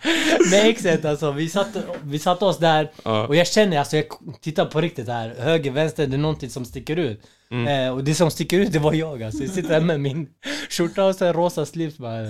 Med 0.51 0.69
exet 0.69 1.05
alltså, 1.05 1.31
vi 1.31 1.49
satte, 1.49 1.83
vi 2.03 2.19
satte 2.19 2.45
oss 2.45 2.57
där 2.57 2.91
Ja. 3.03 3.27
och 3.27 3.35
jag 3.35 3.47
känner 3.47 3.79
alltså, 3.79 3.95
jag 3.97 4.05
tittar 4.41 4.65
på 4.65 4.81
riktigt 4.81 5.07
här, 5.07 5.35
höger, 5.39 5.71
vänster, 5.71 6.07
det 6.07 6.15
är 6.15 6.17
någonting 6.17 6.49
som 6.49 6.65
sticker 6.65 6.95
ut. 6.95 7.21
Mm. 7.51 7.67
Eh, 7.67 7.93
och 7.93 8.03
det 8.03 8.15
som 8.15 8.31
sticker 8.31 8.59
ut 8.59 8.71
det 8.71 8.79
var 8.79 8.93
jag 8.93 9.23
alltså. 9.23 9.43
Jag 9.43 9.51
sitter 9.51 9.69
här 9.69 9.79
med 9.79 9.99
min 9.99 10.27
skjorta 10.69 11.03
och 11.03 11.15
så 11.15 11.33
rosa 11.33 11.65
slips 11.65 11.97
bara. 11.97 12.21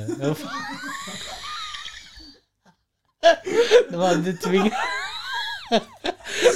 Det 3.89 3.97
var, 3.97 4.15
det 4.15 4.33
tvingade... 4.33 4.75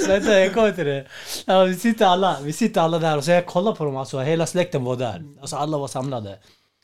Vänta, 0.06 0.40
jag 0.40 0.54
kommer 0.54 0.72
till 0.72 0.86
det. 0.86 1.06
Ja, 1.46 1.64
vi, 1.64 1.74
sitter 1.74 2.06
alla, 2.06 2.38
vi 2.42 2.52
sitter 2.52 2.80
alla 2.80 2.98
där 2.98 3.16
och 3.16 3.24
så 3.24 3.30
jag 3.30 3.46
kollar 3.46 3.72
på 3.72 3.84
dem, 3.84 3.96
alltså 3.96 4.18
hela 4.20 4.46
släkten 4.46 4.84
var 4.84 4.96
där. 4.96 5.22
Alltså 5.40 5.56
alla 5.56 5.78
var 5.78 5.88
samlade. 5.88 6.38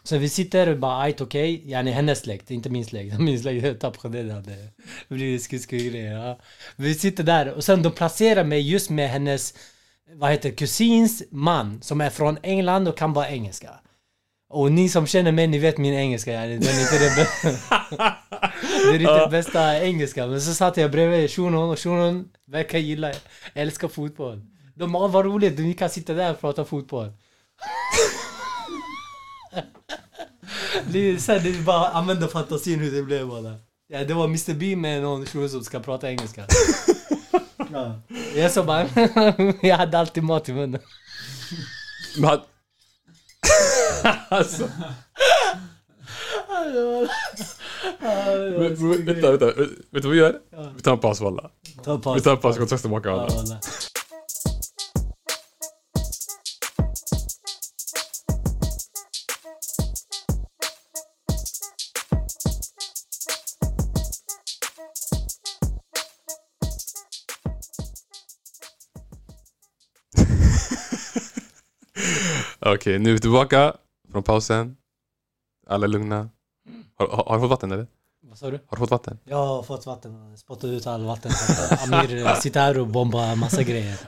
Så 0.04 0.18
vi 0.18 0.28
sitter 0.28 0.68
och 0.68 0.78
bara, 0.78 1.00
ajt 1.00 1.20
okej, 1.20 1.70
yani 1.70 1.90
hennes 1.90 2.18
släkt, 2.18 2.50
inte 2.50 2.70
min 2.70 2.84
släkt. 2.84 3.18
Min 3.18 3.40
släkt, 3.40 3.80
tappade 3.80 4.22
det 4.22 4.32
hade 4.32 4.56
blivit 5.08 5.42
skridskogrejer. 5.42 6.12
Ja. 6.12 6.38
Vi 6.76 6.94
sitter 6.94 7.24
där 7.24 7.52
och 7.52 7.64
sen 7.64 7.82
de 7.82 7.92
placerar 7.92 8.44
mig 8.44 8.70
just 8.70 8.90
med 8.90 9.10
hennes, 9.10 9.54
vad 10.14 10.30
heter 10.30 10.48
det, 10.48 10.54
kusins 10.54 11.22
man 11.30 11.82
som 11.82 12.00
är 12.00 12.10
från 12.10 12.38
England 12.42 12.88
och 12.88 12.98
kan 12.98 13.12
bara 13.12 13.28
engelska. 13.28 13.70
Och 14.56 14.72
ni 14.72 14.88
som 14.88 15.06
känner 15.06 15.32
mig, 15.32 15.46
ni 15.46 15.58
vet 15.58 15.78
min 15.78 15.94
engelska, 15.94 16.32
yani, 16.32 16.58
den 16.58 16.74
är 16.74 16.80
inte 16.80 16.98
det 16.98 17.16
bästa. 17.16 17.48
det 18.60 18.96
är 18.96 19.00
inte 19.00 19.28
bästa 19.30 19.80
engelska. 19.80 20.26
Men 20.26 20.40
så 20.40 20.54
satt 20.54 20.76
jag 20.76 20.90
bredvid 20.90 21.30
shunon 21.30 21.70
och 21.70 21.78
shunon 21.78 22.28
verkar 22.46 22.78
gilla, 22.78 23.12
älskar 23.54 23.88
fotboll. 23.88 24.40
De 24.74 24.92
bara, 24.92 25.08
vad 25.08 25.24
roligt, 25.24 25.58
ni 25.58 25.74
kan 25.74 25.90
sitta 25.90 26.14
där 26.14 26.30
och 26.30 26.40
prata 26.40 26.64
fotboll. 26.64 27.12
det 30.90 30.98
är, 30.98 31.16
sen, 31.16 31.42
det 31.42 31.48
är 31.48 31.62
bara 31.62 31.88
använda 31.88 32.28
fantasin 32.28 32.80
hur 32.80 32.90
det 32.90 33.02
blev 33.02 33.28
bara. 33.28 33.54
Ja, 33.88 34.04
det 34.04 34.14
var 34.14 34.24
Mr 34.24 34.54
Bean 34.54 34.80
med 34.80 35.02
någon 35.02 35.26
shuno 35.26 35.48
som 35.48 35.64
ska 35.64 35.80
prata 35.80 36.10
engelska. 36.10 36.46
ja. 37.72 38.00
Jag 38.36 38.52
så 38.52 38.62
bara, 38.62 38.86
jag 39.62 39.76
hade 39.76 39.98
alltid 39.98 40.22
mat 40.22 40.48
i 40.48 40.52
munnen. 40.52 40.80
Alltså. 44.28 44.68
Vänta, 49.04 49.30
vänta. 49.30 49.46
Vet 49.46 49.56
du 49.92 50.00
vad 50.00 50.12
vi 50.12 50.18
gör? 50.18 50.38
Vi 50.76 50.82
tar 50.82 50.92
en 50.92 50.98
paus 50.98 51.20
walla. 51.20 51.50
Vi 51.76 51.84
tar 52.20 52.32
en 52.32 52.38
paus, 52.40 52.54
strax 52.66 52.82
tillbaka 52.82 53.08
Ja, 53.08 53.28
Okej, 72.74 72.98
nu 72.98 73.10
är 73.10 73.14
vi 73.14 73.20
tillbaka 73.20 73.76
från 74.12 74.22
pausen. 74.22 74.76
Alla 75.66 75.86
är 75.86 75.88
lugna. 75.88 76.30
Har, 76.94 77.08
har, 77.08 77.24
har 77.24 77.34
du 77.34 77.40
fått 77.40 77.50
vatten 77.50 77.72
eller? 77.72 77.86
Vad 78.22 78.38
sa 78.38 78.50
du? 78.50 78.56
Har 78.66 78.76
du 78.76 78.80
fått 78.80 78.90
vatten? 78.90 79.18
Jag 79.24 79.36
har 79.36 79.62
fått 79.62 79.86
vatten, 79.86 80.38
spottat 80.38 80.64
ut 80.64 80.86
all 80.86 81.04
vatten. 81.04 81.30
Amir 81.92 82.34
sitter 82.34 82.60
här 82.60 82.78
och 82.78 82.86
bombar 82.86 83.36
massa 83.36 83.62
grejer. 83.62 83.98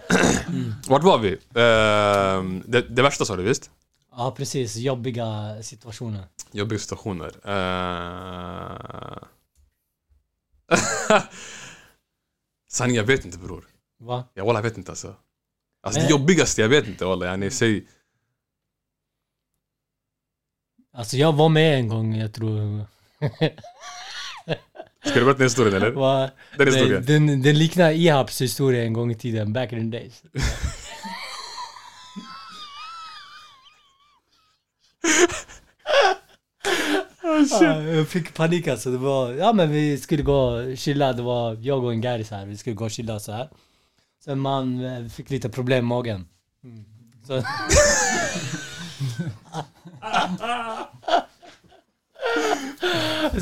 Vart 0.88 1.02
var 1.02 1.18
vi? 1.18 1.38
Ehm, 1.54 2.62
det, 2.66 2.80
det 2.80 3.02
värsta 3.02 3.24
sa 3.24 3.36
du 3.36 3.42
visst? 3.42 3.70
Ja 4.16 4.34
precis, 4.36 4.76
jobbiga 4.76 5.56
situationer. 5.62 6.24
Jobbiga 6.52 6.78
situationer. 6.78 7.32
Uh... 10.70 10.78
Sanning, 12.70 12.96
jag 12.96 13.04
vet 13.04 13.24
inte 13.24 13.38
bror. 13.38 13.64
Va? 14.00 14.24
Jag 14.34 14.44
wallah, 14.44 14.58
jag 14.58 14.70
vet 14.70 14.78
inte 14.78 14.92
alltså. 14.92 15.14
Alltså 15.82 16.00
Men- 16.00 16.06
det 16.06 16.10
jobbigaste, 16.10 16.60
jag 16.60 16.68
vet 16.68 16.86
inte 16.86 17.04
wallah. 17.04 17.28
Yani, 17.28 17.50
säg... 17.50 17.86
Alltså 20.92 21.16
jag 21.16 21.32
var 21.32 21.48
med 21.48 21.78
en 21.78 21.88
gång, 21.88 22.16
jag 22.16 22.32
tror... 22.34 22.86
Ska 25.04 25.14
du 25.14 25.24
berätta 25.24 25.38
den 25.38 25.46
historien 25.46 25.74
eller? 25.74 25.90
Va? 25.90 26.30
Den 26.56 26.66
historien? 26.66 27.04
Den, 27.06 27.42
den 27.42 27.58
liknar 27.58 27.90
Ihabs 27.90 28.42
historia 28.42 28.84
en 28.84 28.92
gång 28.92 29.10
i 29.10 29.14
tiden, 29.14 29.52
back 29.52 29.72
in 29.72 29.90
the 29.90 29.98
days. 29.98 30.22
Ja, 37.50 37.82
jag 37.82 38.08
fick 38.08 38.34
panik 38.34 38.68
alltså. 38.68 38.90
Det 38.90 38.98
var, 38.98 39.32
ja 39.32 39.52
men 39.52 39.70
vi 39.70 39.98
skulle 39.98 40.22
gå 40.22 40.34
och 40.34 40.78
chilla. 40.78 41.12
Det 41.12 41.22
var 41.22 41.58
jag 41.60 41.84
och 41.84 41.92
en 41.92 42.00
gäris 42.02 42.30
här. 42.30 42.46
Vi 42.46 42.56
skulle 42.56 42.76
gå 42.76 42.84
och 42.84 42.90
chilla 42.90 43.20
så 43.20 43.32
här. 43.32 43.48
Sen 44.24 44.38
man 44.38 44.84
eh, 44.84 45.08
fick 45.08 45.30
lite 45.30 45.48
problem 45.48 45.88
med 45.88 45.96
magen. 45.96 46.28
Mm. 46.64 46.84
Så, 47.26 47.34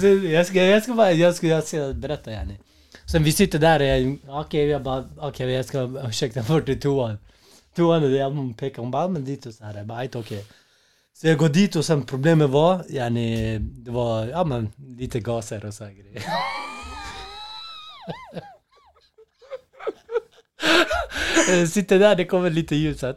så 0.01 0.07
jag, 0.07 0.47
ska, 0.47 0.63
jag 0.63 0.83
ska 0.83 0.95
bara, 0.95 1.13
jag 1.13 1.35
ska, 1.35 1.47
jag 1.47 1.65
ska 1.65 1.93
berätta 1.93 2.33
yani. 2.33 2.59
Sen 3.13 3.25
vi 3.25 3.33
sitter 3.33 3.59
där 3.59 3.81
och 3.81 3.87
jag, 3.87 4.19
okej 4.41 4.67
jag 4.67 4.83
bara, 4.83 5.05
okej 5.19 5.51
jag 5.51 5.65
ska, 5.65 5.89
ursäkta 6.09 6.43
vart 6.43 6.65
till 6.67 6.81
toan. 6.81 7.19
Toan 7.75 8.05
är 8.05 8.09
där, 8.09 8.25
hon 8.25 8.55
pekar, 8.55 8.83
hon 8.83 8.91
bara, 8.91 9.09
men 9.09 9.25
dit 9.25 9.47
och 9.47 9.55
så 9.55 9.65
här. 9.65 9.75
Jag 9.75 9.87
bara, 9.87 9.99
okej. 10.05 10.21
okej. 10.21 10.45
Så 11.15 11.27
jag 11.27 11.39
går 11.39 11.49
dit 11.49 11.77
och 11.77 11.85
sen 11.85 12.03
problemet 12.03 12.51
var, 12.51 12.85
yani, 12.89 13.59
det 13.59 13.91
var, 13.91 14.27
ja 14.27 14.45
men 14.45 14.73
lite 14.99 15.21
gaser 15.21 15.65
och 15.65 15.75
så 15.75 15.85
här 15.85 15.93
grejer. 15.93 16.25
Jag 21.49 21.69
sitter 21.69 21.99
där, 21.99 22.17
det 22.17 22.25
kommer 22.25 22.51
lite 22.51 22.77
ljus 22.77 23.01
så 23.01 23.07
här. 23.07 23.17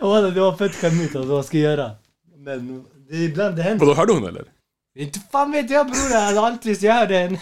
Walla, 0.00 0.30
det 0.30 0.40
var 0.40 0.56
fett 0.56 0.74
skämmigt 0.74 1.16
alltså, 1.16 1.32
vad 1.32 1.44
ska 1.44 1.58
jag 1.58 1.70
göra? 1.70 1.90
Men 2.36 2.84
det, 3.08 3.16
ibland 3.16 3.56
det 3.56 3.62
händer. 3.62 3.86
Vadå, 3.86 3.96
hörde 3.96 4.12
hon 4.12 4.26
eller? 4.26 4.44
Inte 4.98 5.20
fan 5.32 5.52
vet 5.52 5.70
jag 5.70 5.86
bror, 5.86 6.14
alltså, 6.14 6.86
jag 6.86 6.94
hör 6.94 7.06
den. 7.06 7.38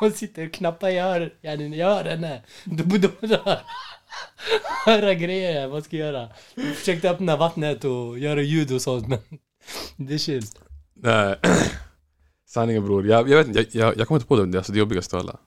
Hon 0.00 0.12
sitter 0.12 0.46
och 0.46 0.52
knappar, 0.52 0.88
jag 0.88 1.04
hör, 1.04 1.34
jag 1.40 1.86
hör 1.86 2.04
henne. 2.04 2.42
Du 2.64 2.84
borde 2.84 3.08
höra, 3.20 3.58
höra 4.84 5.14
grejer, 5.14 5.66
vad 5.66 5.84
ska 5.84 5.96
jag 5.96 6.06
göra? 6.06 6.28
Jag 6.54 6.74
försökte 6.76 7.10
öppna 7.10 7.36
vattnet 7.36 7.84
och 7.84 8.18
göra 8.18 8.42
ljud 8.42 8.72
och 8.72 8.82
sånt 8.82 9.08
men 9.08 9.18
det 9.96 10.14
är 10.14 10.18
chill. 10.18 10.44
Nej. 10.94 11.36
Sanningen 12.48 12.84
bror, 12.84 13.06
jag, 13.06 13.28
jag 13.28 13.36
vet 13.36 13.46
inte, 13.46 13.60
jag, 13.60 13.68
jag, 13.72 13.98
jag 13.98 14.08
kommer 14.08 14.18
inte 14.18 14.28
på 14.28 14.36
det, 14.36 14.58
alltså 14.58 14.72
det 14.72 14.78
jobbigaste 14.78 15.16
av 15.16 15.22
alla. 15.22 15.38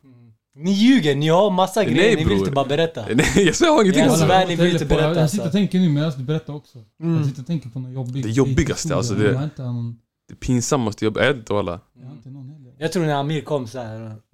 Ni 0.58 0.72
ljuger, 0.72 1.16
ni 1.16 1.28
har 1.28 1.51
massa 1.51 1.82
Nej, 1.84 1.93
grejer, 1.93 2.18
ni 2.18 2.24
vill 2.24 2.38
inte 2.38 2.51
bara 2.51 2.66
berätta. 2.66 3.06
Nej, 3.16 3.45
jag 3.45 3.56
sa 3.56 3.82
ingenting. 3.82 4.01
Jag 4.03 4.10
alltså. 4.10 4.26
svär, 4.26 4.47
ni 4.47 4.56
vill 4.56 4.72
inte 4.74 4.86
berätta, 4.86 5.06
Jag 5.06 5.14
sitter 5.14 5.24
alltså. 5.43 5.47
och 5.47 5.51
tänker 5.51 5.80
nu 5.80 5.89
medan 5.89 6.12
du 6.18 6.24
berättar 6.24 6.53
också. 6.53 6.84
Mm. 6.99 7.18
Jag 7.18 7.26
sitter 7.26 7.41
och 7.41 7.47
tänker 7.47 7.70
på 7.70 7.80
något 7.80 7.93
jobbigt. 7.93 8.24
Det 8.24 8.30
jobbigaste, 8.30 8.74
historia, 8.74 8.97
alltså, 8.97 9.14
men 9.14 9.22
det- 9.24 9.30
Jag 9.30 9.38
har 9.38 9.43
inte 9.43 9.64
någon 9.64 9.99
Det 10.28 10.36
pinsammaste 10.36 11.06
jobbet, 11.06 11.24
är 11.24 11.34
det 11.34 11.39
inte 11.39 11.53
walla? 11.53 11.80
Jag 11.93 12.08
har 12.08 12.16
inte 12.16 12.30
någon 12.30 12.49
heller. 12.49 12.74
Jag 12.78 12.91
tror 12.91 13.06
när 13.06 13.14
Amir 13.16 13.41
kom 13.41 13.68
så 13.68 13.80
här. 13.80 14.16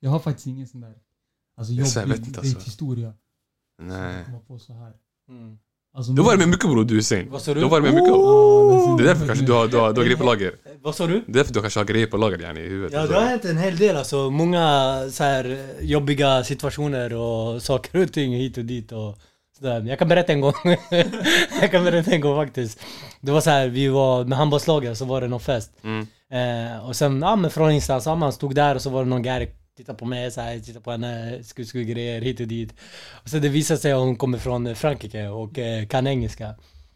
Jag 0.00 0.10
har 0.10 0.18
faktiskt 0.18 0.46
ingen 0.46 0.66
sån 0.66 0.80
där 0.80 0.94
alltså, 1.56 1.72
Jag 1.72 1.86
jobbig 1.86 2.08
vet 2.18 2.26
inte, 2.26 2.40
alltså. 2.40 2.54
dejthistoria. 2.54 3.12
Nej. 3.82 4.24
Komma 4.24 4.40
på 4.40 4.58
så 4.58 4.72
här. 4.72 4.92
Mm. 5.28 5.58
Alltså, 5.96 6.12
Då 6.12 6.22
var 6.22 6.32
det 6.32 6.38
med 6.38 6.48
mycket 6.48 6.68
bror 6.70 6.84
du 6.84 6.94
Hussein. 6.94 7.28
Vad 7.30 7.42
sa 7.42 7.54
du? 7.54 7.60
Då 7.60 7.68
var 7.68 7.80
det 7.80 7.84
med 7.84 7.94
mycket. 7.94 8.12
Oh! 8.12 8.96
Det 8.96 9.02
är 9.02 9.06
därför 9.06 9.26
kanske 9.26 9.44
du 9.44 9.52
har, 9.52 9.68
du 9.68 9.76
har, 9.76 9.92
du 9.92 10.00
har 10.00 10.04
grejer 10.04 10.16
på 10.16 10.24
lager. 10.24 10.52
Vad 10.82 10.94
sa 10.94 11.06
du? 11.06 11.12
Det 11.26 11.32
är 11.32 11.34
därför 11.34 11.54
du 11.54 11.60
kanske 11.60 11.80
har 11.80 11.84
grejer 11.84 12.06
på 12.06 12.16
lager 12.16 12.38
yani, 12.42 12.60
i 12.60 12.68
huvudet. 12.68 12.92
Ja, 12.92 13.00
Alltså. 13.00 13.14
det 13.14 13.20
har 13.20 13.26
hänt 13.28 13.44
en 13.44 13.58
hel 13.58 13.76
del 13.76 13.96
alltså. 13.96 14.30
Många 14.30 15.02
så 15.10 15.24
här 15.24 15.58
jobbiga 15.80 16.44
situationer 16.44 17.14
och 17.14 17.62
saker 17.62 18.02
och 18.02 18.12
ting 18.12 18.34
hit 18.34 18.58
och 18.58 18.64
dit 18.64 18.92
och 18.92 19.18
sådär. 19.58 19.80
Jag 19.80 19.98
kan 19.98 20.08
berätta 20.08 20.32
en 20.32 20.40
gång. 20.40 20.54
jag 21.60 21.70
kan 21.70 21.84
berätta 21.84 22.10
en 22.10 22.20
gång 22.20 22.36
faktiskt. 22.46 22.80
Det 23.20 23.32
var 23.32 23.40
så 23.40 23.50
här, 23.50 23.68
vi 23.68 23.88
var 23.88 24.24
med 24.24 24.38
handbollslaget 24.38 24.98
så 24.98 25.04
var 25.04 25.20
det 25.20 25.28
någon 25.28 25.40
fest. 25.40 25.70
Mm. 25.84 26.06
Eh, 26.32 26.86
och 26.88 26.96
sen, 26.96 27.22
ja 27.22 27.36
men 27.36 27.50
från 27.50 27.70
ingenstans, 27.70 28.06
ja, 28.06 28.14
man 28.14 28.32
stod 28.32 28.54
där 28.54 28.74
och 28.74 28.82
så 28.82 28.90
var 28.90 29.04
det 29.04 29.10
någon 29.10 29.22
gärk 29.22 29.56
tittade 29.76 29.98
på 29.98 30.04
mig 30.04 30.30
så 30.30 30.40
här, 30.40 30.58
tittade 30.58 30.84
på 30.84 30.90
henne, 30.90 31.44
skulle, 31.44 31.66
skulle 31.66 31.84
grejer 31.84 32.20
hit 32.20 32.40
och 32.40 32.46
dit. 32.46 32.74
Och 33.22 33.28
så 33.28 33.38
det 33.38 33.48
visade 33.48 33.80
sig 33.80 33.92
att 33.92 33.98
hon 33.98 34.16
kommer 34.16 34.38
från 34.38 34.76
Frankrike 34.76 35.28
och 35.28 35.58
eh, 35.58 35.86
kan 35.86 36.06
engelska. 36.06 36.54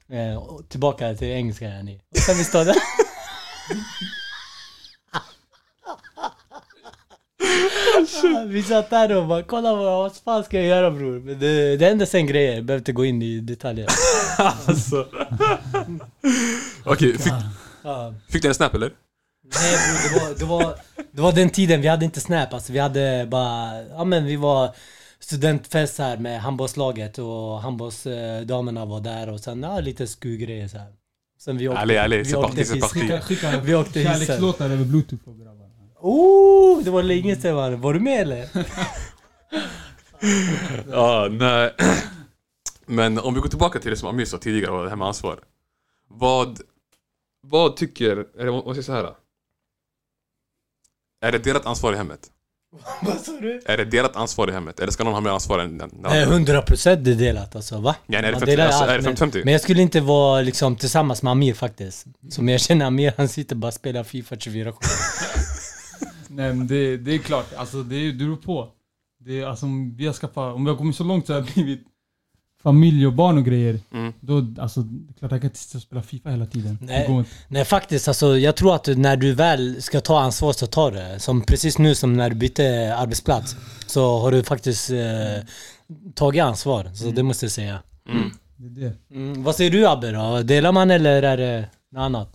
Eh, 0.08 0.36
och 0.36 0.68
tillbaka 0.68 1.14
till 1.14 1.28
engelska 1.28 1.64
yani. 1.64 2.00
Och 2.10 2.16
sen 2.18 2.38
vi 2.38 2.44
stod 2.44 2.66
där. 2.66 2.76
Vi 8.48 8.62
satt 8.62 8.90
där 8.90 9.16
och 9.16 9.26
bara 9.28 9.42
kolla 9.42 9.74
vad, 9.74 9.84
vad 9.84 10.16
fan 10.16 10.44
ska 10.44 10.56
jag 10.56 10.66
göra 10.66 10.90
bror? 10.90 11.20
Men 11.20 11.38
det, 11.38 11.76
det 11.76 11.84
hände 11.86 12.06
sen 12.06 12.26
grejer, 12.26 12.54
jag 12.54 12.64
behöver 12.64 12.80
inte 12.80 12.92
gå 12.92 13.04
in 13.04 13.22
i 13.22 13.40
detaljer. 13.40 13.86
Alltså. 14.38 15.06
Okej, 16.84 17.18
fick, 17.18 17.32
Ja. 17.82 18.14
fick 18.28 18.42
du 18.42 18.48
en 18.48 18.54
snap 18.54 18.74
eller? 18.74 18.90
Nej 19.54 19.76
bror, 20.12 20.18
det 20.18 20.20
var, 20.20 20.34
det, 20.38 20.44
var, 20.44 20.74
det 21.12 21.22
var 21.22 21.32
den 21.32 21.50
tiden, 21.50 21.80
vi 21.80 21.88
hade 21.88 22.04
inte 22.04 22.20
Snap 22.20 22.52
alltså, 22.54 22.72
vi 22.72 22.78
hade 22.78 23.26
bara, 23.30 23.82
ja 23.82 24.04
men 24.04 24.24
vi 24.24 24.36
var 24.36 24.74
studentfest 25.20 25.98
här 25.98 26.16
med 26.16 26.40
handbollslaget 26.40 27.18
och 27.18 27.60
handbollsdamerna 27.60 28.84
var 28.84 29.00
där 29.00 29.28
och 29.32 29.40
sen 29.40 29.62
ja, 29.62 29.80
lite 29.80 30.06
skugrejer 30.06 30.68
så 30.68 30.78
här. 30.78 30.92
Sen 31.40 31.58
vi 31.58 31.68
åkte, 31.68 31.80
Allez, 31.80 31.98
allez, 31.98 32.28
vi 32.32 32.34
åkte 32.36 32.48
parti, 32.56 32.66
c'est 32.66 32.74
hiss. 32.74 32.80
parti. 32.82 33.00
Skicka, 33.00 33.20
skicka 33.20 33.60
Vi 33.60 33.74
åkte 33.74 34.00
hissen. 34.00 34.12
kärlekslåtar 34.14 34.70
över 34.70 34.84
bluetooth 34.84 35.24
på 35.24 35.32
grabbar. 35.34 35.68
Oh, 36.00 36.82
det 36.84 36.90
var 36.90 37.02
länge 37.02 37.36
sedan 37.36 37.54
man. 37.54 37.80
Var 37.80 37.94
du 37.94 38.00
med 38.00 38.20
eller? 38.20 38.48
Ja, 40.90 41.28
nej. 41.30 41.74
Men 42.86 43.18
om 43.18 43.34
vi 43.34 43.40
går 43.40 43.48
tillbaka 43.48 43.78
till 43.78 43.90
det 43.90 43.96
som 43.96 44.08
Amir 44.08 44.24
sa 44.24 44.38
tidigare, 44.38 44.70
och 44.72 44.84
det 44.84 44.88
här 44.90 44.96
med 44.96 45.06
ansvar. 45.08 45.40
Vad, 46.08 46.60
vad 47.42 47.76
tycker, 47.76 48.26
eller 48.38 48.52
jag 48.52 48.74
säga 48.74 48.82
så 48.82 48.92
här? 48.92 49.10
Är 51.20 51.32
det 51.32 51.38
delat 51.38 51.66
ansvar 51.66 51.92
i 51.92 51.96
hemmet? 51.96 52.20
Vad 53.02 53.20
sa 53.20 53.32
du? 53.32 53.60
Är 53.66 53.76
det 53.76 53.84
delat 53.84 54.16
ansvar 54.16 54.48
i 54.48 54.52
hemmet? 54.52 54.80
Eller 54.80 54.92
ska 54.92 55.04
någon 55.04 55.12
ha 55.14 55.20
mer 55.20 55.30
ansvar 55.30 55.58
än 55.58 55.78
den 55.78 55.90
Nej, 55.92 56.22
andra? 56.22 56.34
100 56.34 56.62
procent 56.62 57.04
det 57.04 57.10
är 57.10 57.14
delat 57.14 57.56
alltså, 57.56 57.78
va? 57.80 57.96
Ja, 58.06 58.06
nej, 58.06 58.18
är 58.18 58.22
det 58.22 58.30
Man 58.32 58.40
50, 58.40 58.50
delar 58.50 58.66
alltså, 58.66 58.82
allt, 58.82 58.90
är 58.90 58.98
det 58.98 59.02
men- 59.04 59.16
50-50? 59.16 59.42
Men 59.44 59.52
jag 59.52 59.60
skulle 59.60 59.82
inte 59.82 60.00
vara 60.00 60.40
liksom 60.40 60.76
tillsammans 60.76 61.22
med 61.22 61.30
Amir 61.30 61.54
faktiskt. 61.54 62.06
Som 62.30 62.48
jag 62.48 62.60
känner 62.60 62.86
Amir, 62.86 63.12
han 63.16 63.28
sitter 63.28 63.56
bara 63.56 63.66
och 63.68 63.74
spelar 63.74 64.04
Fifa 64.04 64.36
24 64.36 64.72
Nej 66.28 66.54
men 66.54 66.66
det, 66.66 66.96
det 66.96 67.14
är 67.14 67.18
klart, 67.18 67.46
alltså 67.56 67.82
det, 67.82 68.06
det 68.06 68.12
beror 68.12 68.36
på. 68.36 68.68
Det 69.24 69.40
är, 69.40 69.46
alltså, 69.46 69.66
om 69.66 69.96
vi 69.96 70.06
har 70.06 70.12
skaffat, 70.14 70.54
om 70.54 70.64
vi 70.64 70.70
har 70.70 70.78
kommit 70.78 70.96
så 70.96 71.04
långt 71.04 71.26
så 71.26 71.32
har 71.34 71.40
det 71.40 71.54
blivit 71.54 71.84
familj 72.68 73.06
och 73.06 73.12
barn 73.12 73.38
och 73.38 73.44
grejer. 73.44 73.80
Mm. 73.92 74.12
Då, 74.20 74.46
alltså, 74.62 74.80
det 74.80 75.10
är 75.12 75.18
klart 75.18 75.30
jag 75.30 75.40
kan 75.40 75.48
inte 75.50 75.58
sitta 75.58 75.78
och 75.78 75.82
spela 75.82 76.02
FIFA 76.02 76.30
hela 76.30 76.46
tiden. 76.46 76.78
Nej. 76.80 77.24
Nej 77.48 77.64
faktiskt, 77.64 78.08
alltså, 78.08 78.38
jag 78.38 78.56
tror 78.56 78.74
att 78.74 78.86
när 78.86 79.16
du 79.16 79.32
väl 79.34 79.82
ska 79.82 80.00
ta 80.00 80.20
ansvar 80.20 80.52
så 80.52 80.66
tar 80.66 80.90
du 80.90 80.96
det. 80.98 81.20
Som 81.20 81.42
precis 81.42 81.78
nu 81.78 81.94
som 81.94 82.12
när 82.16 82.30
du 82.30 82.36
bytte 82.36 82.94
arbetsplats. 82.96 83.56
Så 83.86 84.18
har 84.18 84.32
du 84.32 84.42
faktiskt 84.42 84.90
eh, 84.90 85.44
tagit 86.14 86.42
ansvar. 86.42 86.90
Så 86.94 87.10
det 87.10 87.22
måste 87.22 87.44
jag 87.44 87.52
säga. 87.52 87.78
Mm. 88.08 88.30
Det 88.56 88.80
är 88.84 88.84
det. 89.10 89.14
Mm, 89.16 89.42
vad 89.42 89.54
säger 89.56 89.70
du 89.70 89.86
Abbe 89.88 90.10
då? 90.12 90.42
Delar 90.42 90.72
man 90.72 90.90
eller 90.90 91.22
är 91.22 91.36
det 91.36 91.68
något 91.92 92.00
annat? 92.00 92.28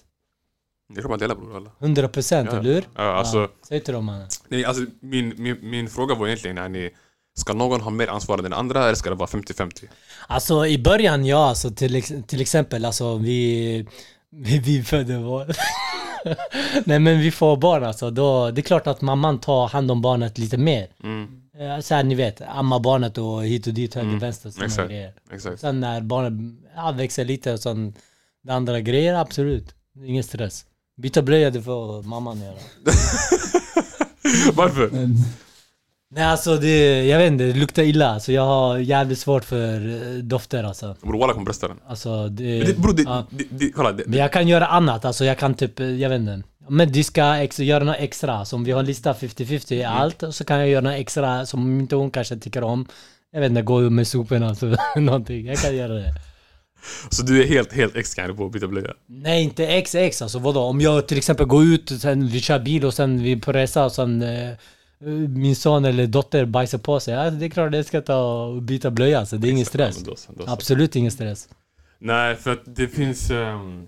Det 0.94 1.00
är 1.00 1.02
klart 1.02 1.10
man 1.10 1.20
delar 1.20 1.36
bror. 1.36 1.58
alla. 1.58 1.70
100 1.80 2.08
procent, 2.08 2.50
Ja. 2.52 2.60
eller 2.60 2.74
hur? 2.74 2.84
Ja, 2.96 3.02
alltså, 3.14 3.38
Ja, 3.38 3.48
säg 3.68 3.80
till 3.80 3.94
dem 3.94 4.06
mannen. 4.06 4.28
nej, 4.48 4.66
alltså 4.66 4.86
min, 5.00 5.34
min, 5.38 5.58
min 5.62 5.88
fråga 5.90 6.16
var 6.16 6.28
egentligen, 6.28 6.58
är 6.58 6.70
ni, 6.70 6.90
ska 7.36 7.54
någon 7.54 7.82
ha 7.82 7.90
mer 7.92 8.08
ansvar 8.08 8.38
än 8.38 8.44
den 8.44 8.54
andra 8.54 8.84
eller 8.86 8.96
ska 8.96 9.10
det 9.10 9.16
vara 9.16 9.28
50-50? 9.30 9.84
Alltså 10.28 10.66
i 10.68 10.78
början 10.78 11.26
ja, 11.26 11.46
alltså, 11.50 11.72
till, 11.72 12.04
till 12.28 12.42
exempel 12.42 12.86
alltså 12.86 13.16
vi, 13.18 13.86
vi, 14.32 14.60
vi 14.60 14.84
födde 14.84 15.18
vår... 15.18 15.46
Nej 16.86 17.00
men 17.00 17.20
vi 17.20 17.32
får 17.32 17.58
barn 17.58 17.84
alltså, 17.84 18.10
då, 18.12 18.52
det 18.52 18.62
är 18.62 18.64
klart 18.64 18.88
att 18.88 19.02
mamman 19.02 19.40
tar 19.40 19.68
hand 19.68 19.92
om 19.92 20.02
barnet 20.02 20.38
lite 20.38 20.58
mer. 20.58 20.88
Mm, 21.04 21.40
Eh, 21.60 21.80
Så 21.80 21.96
här, 21.96 22.04
ni 22.04 22.16
vet, 22.16 22.42
amma 22.42 22.80
barnet 22.80 23.18
och 23.18 23.44
hit 23.46 23.68
och 23.68 23.74
dit, 23.74 23.96
höger, 23.96 24.08
Mm, 24.08 24.20
vänster, 24.20 24.50
sådana 24.50 24.86
grejer. 24.88 25.14
exakt. 25.34 25.60
Sen 25.62 25.80
när 25.80 26.02
barnet 26.02 26.34
ja, 26.76 26.92
växer 26.92 27.26
lite 27.26 27.54
och 27.54 27.60
sen 27.60 27.94
det 28.44 28.54
andra 28.54 28.80
grejer, 28.82 29.14
absolut. 29.14 29.76
Ingen 30.06 30.24
stress. 30.24 30.66
Byta 30.98 31.22
blöja, 31.22 31.50
det 31.50 31.62
får 31.62 32.04
mamman 32.04 32.42
göra. 32.42 32.56
Varför? 34.54 34.90
Nej 36.16 36.24
alltså 36.24 36.58
det, 36.58 37.06
jag 37.06 37.18
vet 37.18 37.32
inte, 37.32 37.44
det 37.44 37.54
luktar 37.54 37.84
illa. 37.84 38.20
Så 38.20 38.32
jag 38.32 38.46
har 38.46 38.78
jävligt 38.78 39.20
svårt 39.20 39.44
för 39.44 39.90
eh, 39.90 40.24
dofter 40.24 40.64
alltså. 40.64 40.96
Bror 41.02 41.20
walla 41.20 41.34
kommer 41.34 41.46
brösta 41.46 41.68
den. 41.68 41.78
Alltså 41.88 42.30
det... 42.30 42.58
Men 42.58 42.68
det, 42.68 42.78
bror, 42.78 42.94
det, 42.94 43.02
ja. 43.02 43.28
det, 43.30 43.46
det, 43.50 43.72
kolla. 43.72 43.92
Det, 43.92 44.04
Men 44.08 44.20
jag 44.20 44.32
kan 44.32 44.48
göra 44.48 44.66
annat, 44.66 45.06
alltså 45.06 45.26
jag 45.26 45.38
kan 45.38 45.54
typ, 45.54 45.80
eh, 45.80 45.88
jag 45.88 46.10
vet 46.10 46.20
inte. 46.20 46.44
Men 46.68 46.92
diska, 46.92 47.44
ex, 47.44 47.60
göra 47.60 47.84
något 47.84 47.96
extra. 48.00 48.46
Så 48.46 48.56
om 48.56 48.64
vi 48.64 48.72
har 48.72 48.80
en 48.80 48.86
lista 48.86 49.14
50-50 49.14 49.74
i 49.74 49.84
allt, 49.84 50.24
så 50.32 50.44
kan 50.44 50.60
jag 50.60 50.70
göra 50.70 50.82
något 50.82 51.00
extra 51.00 51.46
som 51.46 51.80
inte 51.80 51.96
hon 51.96 52.12
kanske 52.12 52.38
tycker 52.38 52.64
om. 52.64 52.88
Jag 53.32 53.40
vet 53.40 53.50
inte, 53.50 53.62
gå 53.62 53.80
med 53.80 54.08
soporna, 54.08 54.50
alltså 54.50 54.76
någonting. 54.96 55.46
Jag 55.46 55.58
kan 55.58 55.76
göra 55.76 55.94
det. 55.94 56.14
Så 57.10 57.24
du 57.24 57.44
är 57.44 57.48
helt, 57.48 57.74
helt 57.74 57.96
ex 57.96 58.16
på 58.38 58.46
att 58.46 58.52
byta 58.52 58.68
blöja? 58.68 58.94
Nej, 59.08 59.44
inte 59.44 59.82
XX 59.82 60.22
alltså. 60.22 60.40
Vadå? 60.40 60.60
Om 60.60 60.82
jag 60.82 61.08
till 61.08 61.18
exempel 61.18 61.46
går 61.46 61.64
ut, 61.64 62.02
sen 62.02 62.28
vi 62.28 62.42
kör 62.42 62.60
bil 62.60 62.86
och 62.86 62.94
sen 62.94 63.24
vi 63.24 63.32
är 63.32 63.38
på 63.38 63.52
resa 63.54 63.86
och 63.86 63.92
sen 63.92 64.22
eh, 64.22 64.54
min 65.28 65.56
son 65.56 65.86
eller 65.86 66.08
dotter 66.08 66.46
bajsar 66.46 66.78
på 66.78 67.00
sig. 67.00 67.14
Ja, 67.14 67.30
det 67.30 67.46
är 67.46 67.50
klart 67.50 67.74
jag 67.74 67.86
ska 67.86 68.02
ta 68.02 68.46
och 68.46 68.62
byta 68.62 68.92
blöja, 68.92 69.20
alltså. 69.20 69.38
Det 69.38 69.48
är 69.48 69.52
ingen 69.52 69.66
stress. 69.66 69.96
men 69.96 70.06
då 70.06 70.16
så, 70.16 70.32
då 70.32 70.46
så. 70.46 70.52
Absolut 70.52 70.96
ingen 70.96 71.12
stress. 71.12 71.50
Nej, 72.00 72.36
för 72.36 72.52
att 72.52 72.62
det 72.66 72.88
finns... 72.88 73.32
ehm, 73.32 73.88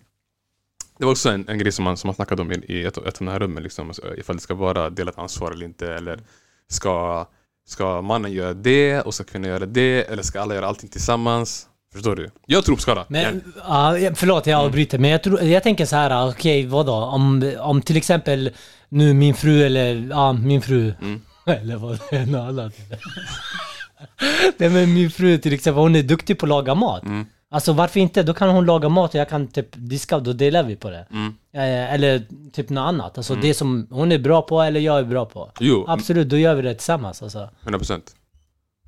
det 0.98 1.06
var 1.06 1.12
också 1.12 1.30
en, 1.30 1.50
en 1.50 1.58
grej 1.58 1.72
som 1.72 1.86
man, 1.86 1.98
som 1.98 2.08
man 2.08 2.16
snackade 2.16 2.42
om 2.42 2.52
i, 2.52 2.56
i 2.56 2.86
ett, 2.86 2.98
ett 2.98 3.06
av 3.06 3.14
de 3.20 3.28
här 3.28 3.40
rummen, 3.40 3.64
liksom, 3.64 3.88
alltså, 3.88 4.16
ifall 4.18 4.36
det 4.36 4.42
ska 4.42 4.54
vara 4.54 4.90
delat 4.90 5.20
ansvar 5.20 5.52
eller 5.52 5.66
inte. 5.66 5.94
Eller 5.94 6.20
ska, 6.68 7.26
ska 7.68 8.02
mannen 8.02 8.32
göra 8.32 8.54
det 8.54 9.02
och 9.02 9.14
ska 9.14 9.24
kvinnan 9.24 9.50
göra 9.50 9.66
det? 9.66 10.04
Eller 10.12 10.24
ska 10.24 10.42
alla 10.42 10.56
göra 10.56 10.68
allting 10.68 10.90
tillsammans? 10.90 11.68
Förstår 11.94 12.16
du? 12.16 12.30
Jag 12.46 12.66
tror 12.66 12.76
på 12.76 12.82
skala. 12.82 13.06
Men, 13.08 13.54
ja, 13.68 13.96
förlåt 14.16 14.48
jag 14.48 14.60
avbryter, 14.60 14.98
men 14.98 15.10
jag, 15.10 15.24
tror, 15.24 15.42
jag 15.42 15.64
tänker 15.64 15.86
så 15.86 15.96
här, 15.96 16.30
okej 16.30 16.66
vadå? 16.66 16.94
Om, 16.94 17.54
om 17.60 17.82
till 17.82 17.98
exempel 17.98 18.52
nu 18.90 19.14
min 19.14 19.34
fru 19.36 19.62
eller, 19.64 19.96
ja 20.10 20.34
min 20.34 20.62
fru, 20.62 20.94
Mm. 21.02 21.22
eller 21.46 21.76
vad 21.76 22.00
det 22.10 22.16
är, 22.16 22.26
något 22.26 22.50
annat. 22.50 22.74
Nej 24.58 24.70
men 24.70 24.94
min 24.94 25.12
fru 25.12 25.38
till 25.38 25.54
exempel, 25.54 25.82
hon 25.82 25.96
är 25.96 26.04
duktig 26.04 26.40
på 26.40 26.46
att 26.46 26.50
laga 26.50 26.76
mat. 26.76 27.04
Mm. 27.04 27.26
Alltså 27.50 27.74
varför 27.74 28.00
inte? 28.00 28.24
Då 28.24 28.34
kan 28.34 28.50
hon 28.50 28.66
laga 28.66 28.90
mat 28.90 29.14
och 29.14 29.20
jag 29.20 29.30
kan 29.30 29.48
typ 29.48 29.68
diska 29.74 30.16
och 30.16 30.24
då 30.24 30.34
delar 30.34 30.64
vi 30.64 30.76
på 30.76 30.90
det. 30.90 31.08
Mm. 31.12 31.34
Eh, 31.54 31.94
Eller 31.94 32.22
typ 32.54 32.70
något 32.70 32.82
annat. 32.88 33.18
Alltså 33.18 33.36
det 33.36 33.54
som 33.54 33.88
hon 33.92 34.12
är 34.12 34.20
bra 34.20 34.42
på 34.42 34.62
eller 34.62 34.80
jag 34.80 35.00
är 35.00 35.04
bra 35.04 35.26
på. 35.26 35.52
Jo, 35.60 35.86
Absolut, 35.88 36.30
då 36.30 36.38
gör 36.38 36.56
vi 36.56 36.62
det 36.62 36.74
tillsammans 36.74 37.22
alltså. 37.24 37.50
100 37.62 37.80
procent. 37.80 38.16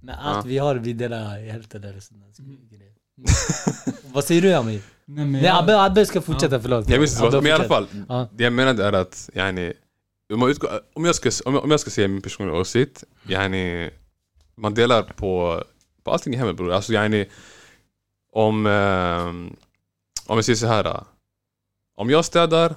Men 0.01 0.15
allt 0.15 0.35
Ja. 0.45 0.49
vi 0.49 0.57
har, 0.57 0.75
vi 0.75 0.93
delar 0.93 1.39
hälften 1.51 1.83
eller 1.83 1.99
sådana 1.99 2.25
grejer. 2.71 2.93
Vad 4.13 4.23
säger 4.23 4.41
du 4.41 4.53
Amir? 4.53 4.73
nej, 5.05 5.25
men 5.25 5.31
Nej 5.31 5.43
jag- 5.43 5.57
Abbe, 5.63 5.81
Abbe 5.83 6.05
ska 6.05 6.21
fortsätta, 6.21 6.59
förlåt. 6.59 6.89
Jag 6.89 6.95
Abbe, 6.97 7.05
inte, 7.25 7.35
men 7.41 7.45
i 7.47 7.51
alla 7.51 7.63
fall. 7.63 7.87
Ja. 8.09 8.27
Det 8.31 8.43
jag 8.43 8.53
menade 8.53 8.85
är 8.85 8.93
att, 8.93 9.29
yani, 9.33 9.73
om, 10.34 10.41
jag 10.41 10.49
utgår, 10.49 10.69
om, 10.93 11.05
jag 11.05 11.15
ska, 11.15 11.30
om, 11.45 11.53
jag, 11.53 11.63
om 11.63 11.71
jag 11.71 11.80
ska 11.80 11.89
säga 11.89 12.07
min 12.07 12.21
personliga 12.21 12.57
åsikt, 12.57 13.03
yani, 13.28 13.89
man 14.55 14.73
delar 14.73 15.03
på, 15.03 15.63
på 16.03 16.11
allting 16.11 16.34
i 16.34 16.38
hemmet 16.38 16.55
bror. 16.55 16.71
Alltså 16.71 16.93
yani, 16.93 17.25
om, 18.32 18.65
eh, 18.65 19.28
om 20.28 20.38
jag 20.38 20.45
säger 20.45 20.57
så 20.57 20.67
här. 20.67 21.03
Om 21.97 22.09
jag 22.09 22.25
städar, 22.25 22.75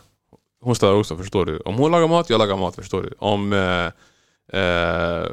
hon 0.61 0.75
städar 0.75 0.95
också 0.95 1.17
förstår 1.17 1.47
du. 1.47 1.59
Om 1.59 1.75
hon 1.75 1.91
lagar 1.91 2.09
mat, 2.09 2.31
jag 2.31 2.39
lagar 2.39 2.57
mat 2.57 2.75
förstår 2.75 3.03
du. 3.03 3.15
Om, 3.19 3.53
eh, 3.53 3.87
eh, 4.61 5.29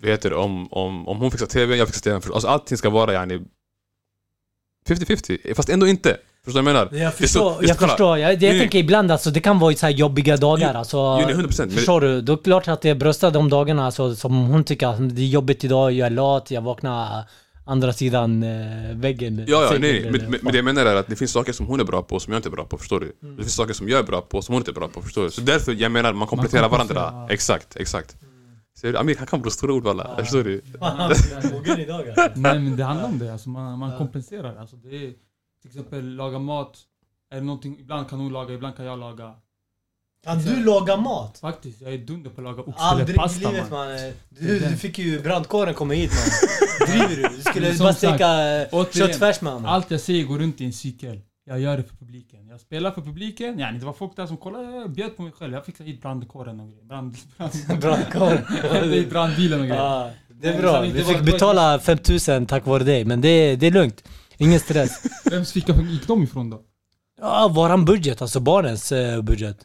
vad 0.00 0.10
heter 0.10 0.30
det, 0.30 0.36
om, 0.36 0.72
om, 0.72 1.08
om 1.08 1.20
hon 1.20 1.30
fixar 1.30 1.46
TV, 1.46 1.76
jag 1.76 1.88
fixar 1.88 2.20
TV. 2.20 2.34
Alltså 2.34 2.48
allting 2.48 2.78
ska 2.78 2.90
vara 2.90 3.12
yani 3.12 3.40
50-50, 4.88 5.54
fast 5.54 5.68
ändå 5.68 5.86
inte. 5.86 6.16
Förstår 6.44 6.60
du 6.60 6.64
vad 6.64 6.74
jag 6.74 6.88
menar? 6.90 7.04
Jag 7.04 7.14
förstår, 7.14 7.54
så- 7.54 7.66
jag 7.66 7.78
förstår. 7.78 8.18
Jag, 8.18 8.32
jag 8.32 8.40
Nej, 8.42 8.50
nej. 8.50 8.60
tänker 8.60 8.78
ibland 8.78 9.12
alltså, 9.12 9.30
det 9.30 9.40
kan 9.40 9.58
vara 9.58 9.74
så 9.74 9.86
här 9.86 9.92
jobbiga 9.92 10.36
dagar 10.36 10.70
Jo, 10.72 10.78
alltså. 10.78 10.96
Jo, 10.96 11.20
nej, 11.24 11.30
100 11.32 11.48
procent. 11.48 11.72
Förstår 11.72 12.00
du? 12.00 12.20
Då 12.20 12.32
är 12.32 12.36
det 12.36 12.42
klart 12.42 12.68
att 12.68 12.84
jag 12.84 12.98
bröstar 12.98 13.30
de 13.30 13.48
dagarna 13.50 13.86
alltså, 13.86 14.14
som 14.16 14.32
hon 14.46 14.64
tycker 14.64 14.86
att 14.86 15.16
det 15.16 15.22
är 15.22 15.26
jobbigt 15.26 15.64
idag, 15.64 15.92
jag 15.92 16.06
är 16.06 16.10
lat, 16.10 16.50
jag 16.50 16.62
vaknar 16.62 17.24
andra 17.66 17.92
sidan 17.92 18.42
eh, 18.42 18.96
väggen. 18.96 19.44
Ja, 19.48 19.68
ja, 19.72 19.78
nej, 19.78 20.08
men, 20.10 20.20
men, 20.30 20.38
men 20.42 20.52
det 20.52 20.58
jag 20.58 20.64
menar 20.64 20.86
är 20.86 20.96
att 20.96 21.06
det 21.06 21.16
finns 21.16 21.32
saker 21.32 21.52
som 21.52 21.66
hon 21.66 21.80
är 21.80 21.84
bra 21.84 22.02
på 22.02 22.20
som 22.20 22.32
jag 22.32 22.38
inte 22.38 22.48
är 22.48 22.50
bra 22.50 22.64
på, 22.64 22.78
förstår 22.78 23.00
du? 23.00 23.12
Mm. 23.22 23.36
Det 23.36 23.42
finns 23.42 23.54
saker 23.54 23.74
som 23.74 23.88
jag 23.88 23.98
är 23.98 24.02
bra 24.04 24.20
på 24.20 24.42
som 24.42 24.52
hon 24.52 24.60
inte 24.60 24.70
är 24.70 24.72
bra 24.74 24.88
på, 24.88 25.02
förstår 25.02 25.22
du? 25.24 25.30
Så 25.30 25.40
därför, 25.40 25.72
jag 25.72 25.92
menar, 25.92 26.12
man 26.12 26.28
kompletterar 26.28 26.68
kompenserar, 26.68 27.00
varandra. 27.00 27.26
ja. 27.28 27.34
Exakt, 27.34 27.76
exakt. 27.76 28.16
Ser 28.78 28.92
du? 28.92 28.98
Amir, 28.98 29.16
han 29.18 29.26
kan 29.26 29.42
bra 29.42 29.50
stora 29.50 29.72
ord 29.72 29.84
walla, 29.84 30.16
förstår 30.18 30.44
du? 30.44 30.62
Nej 32.34 32.58
men 32.60 32.76
det 32.76 32.84
handlar 32.84 33.06
om 33.06 33.18
det, 33.18 33.32
alltså 33.32 33.48
man, 33.48 33.78
man 33.78 33.98
kompenserar. 33.98 34.56
Alltså 34.56 34.76
det 34.76 34.88
är, 34.96 35.12
till 35.62 35.70
exempel 35.70 36.14
laga 36.14 36.38
mat, 36.38 36.78
är 37.30 37.36
det 37.36 37.42
någonting, 37.42 37.78
ibland 37.80 38.08
kan 38.08 38.20
hon 38.20 38.32
laga, 38.32 38.54
ibland 38.54 38.76
kan 38.76 38.84
jag 38.84 38.98
laga. 38.98 39.34
Kan 40.24 40.38
du 40.38 40.64
laga 40.64 40.96
mat? 40.96 41.38
Faktiskt, 41.38 41.80
jag 41.80 41.94
är 41.94 41.98
dunder 41.98 42.30
på 42.30 42.40
att 42.40 42.44
laga 42.44 42.62
oxfilé 42.62 42.76
Aldrig 42.78 43.10
i 43.10 43.12
pasta 43.12 43.50
livet 43.50 43.70
man. 43.70 43.88
man. 43.88 44.12
Du, 44.28 44.58
du 44.58 44.76
fick 44.76 44.98
ju 44.98 45.20
brandkåren 45.20 45.74
komma 45.74 45.94
hit 45.94 46.10
man. 46.10 46.88
Driver 46.88 47.28
du? 47.28 47.36
Du 47.36 47.42
skulle 47.42 47.78
bara 47.78 47.94
steka 47.94 48.66
köttfärs 48.92 49.40
man. 49.40 49.66
Allt 49.66 49.90
jag 49.90 50.00
säger 50.00 50.24
går 50.24 50.38
runt 50.38 50.60
i 50.60 50.64
en 50.64 50.72
cykel. 50.72 51.20
Jag 51.46 51.60
gör 51.60 51.76
det 51.76 51.82
för 51.82 51.96
publiken. 51.96 52.43
Jag 52.54 52.60
spelar 52.60 52.90
för 52.90 53.00
publiken. 53.00 53.58
Ja, 53.58 53.72
det 53.72 53.86
var 53.86 53.92
folk 53.92 54.16
där 54.16 54.26
som 54.26 54.36
kollade, 54.36 54.64
jag 54.76 54.90
bjöd 54.90 55.16
på 55.16 55.22
mig 55.22 55.32
själv. 55.32 55.54
Jag 55.54 55.64
fixade 55.66 55.90
hit 55.90 56.02
brandkåren 56.02 56.60
och 56.60 56.68
grejer. 56.68 56.84
Brand, 56.84 57.16
brand, 57.36 57.80
Brandkåren. 57.80 58.44
hade 58.70 58.86
hit 58.86 59.10
brandbilen 59.10 59.60
och 59.60 59.66
grejer. 59.66 59.82
Ja, 59.82 60.10
det 60.28 60.48
är 60.48 60.62
bra. 60.62 60.80
Vi 60.80 61.04
fick 61.04 61.20
betala 61.20 61.78
5000 61.78 62.46
tack 62.46 62.66
vare 62.66 62.84
dig, 62.84 63.04
men 63.04 63.20
det, 63.20 63.56
det 63.56 63.66
är 63.66 63.70
lugnt. 63.70 64.04
Ingen 64.36 64.60
stress. 64.60 65.02
Vems 65.30 65.52
ficka 65.52 65.72
gick 65.72 66.06
de 66.06 66.22
ifrån 66.22 66.50
då? 66.50 66.60
Ja, 67.20 67.48
våran 67.54 67.84
budget, 67.84 68.22
alltså 68.22 68.40
barnens 68.40 68.92
eh, 68.92 69.22
budget. 69.22 69.58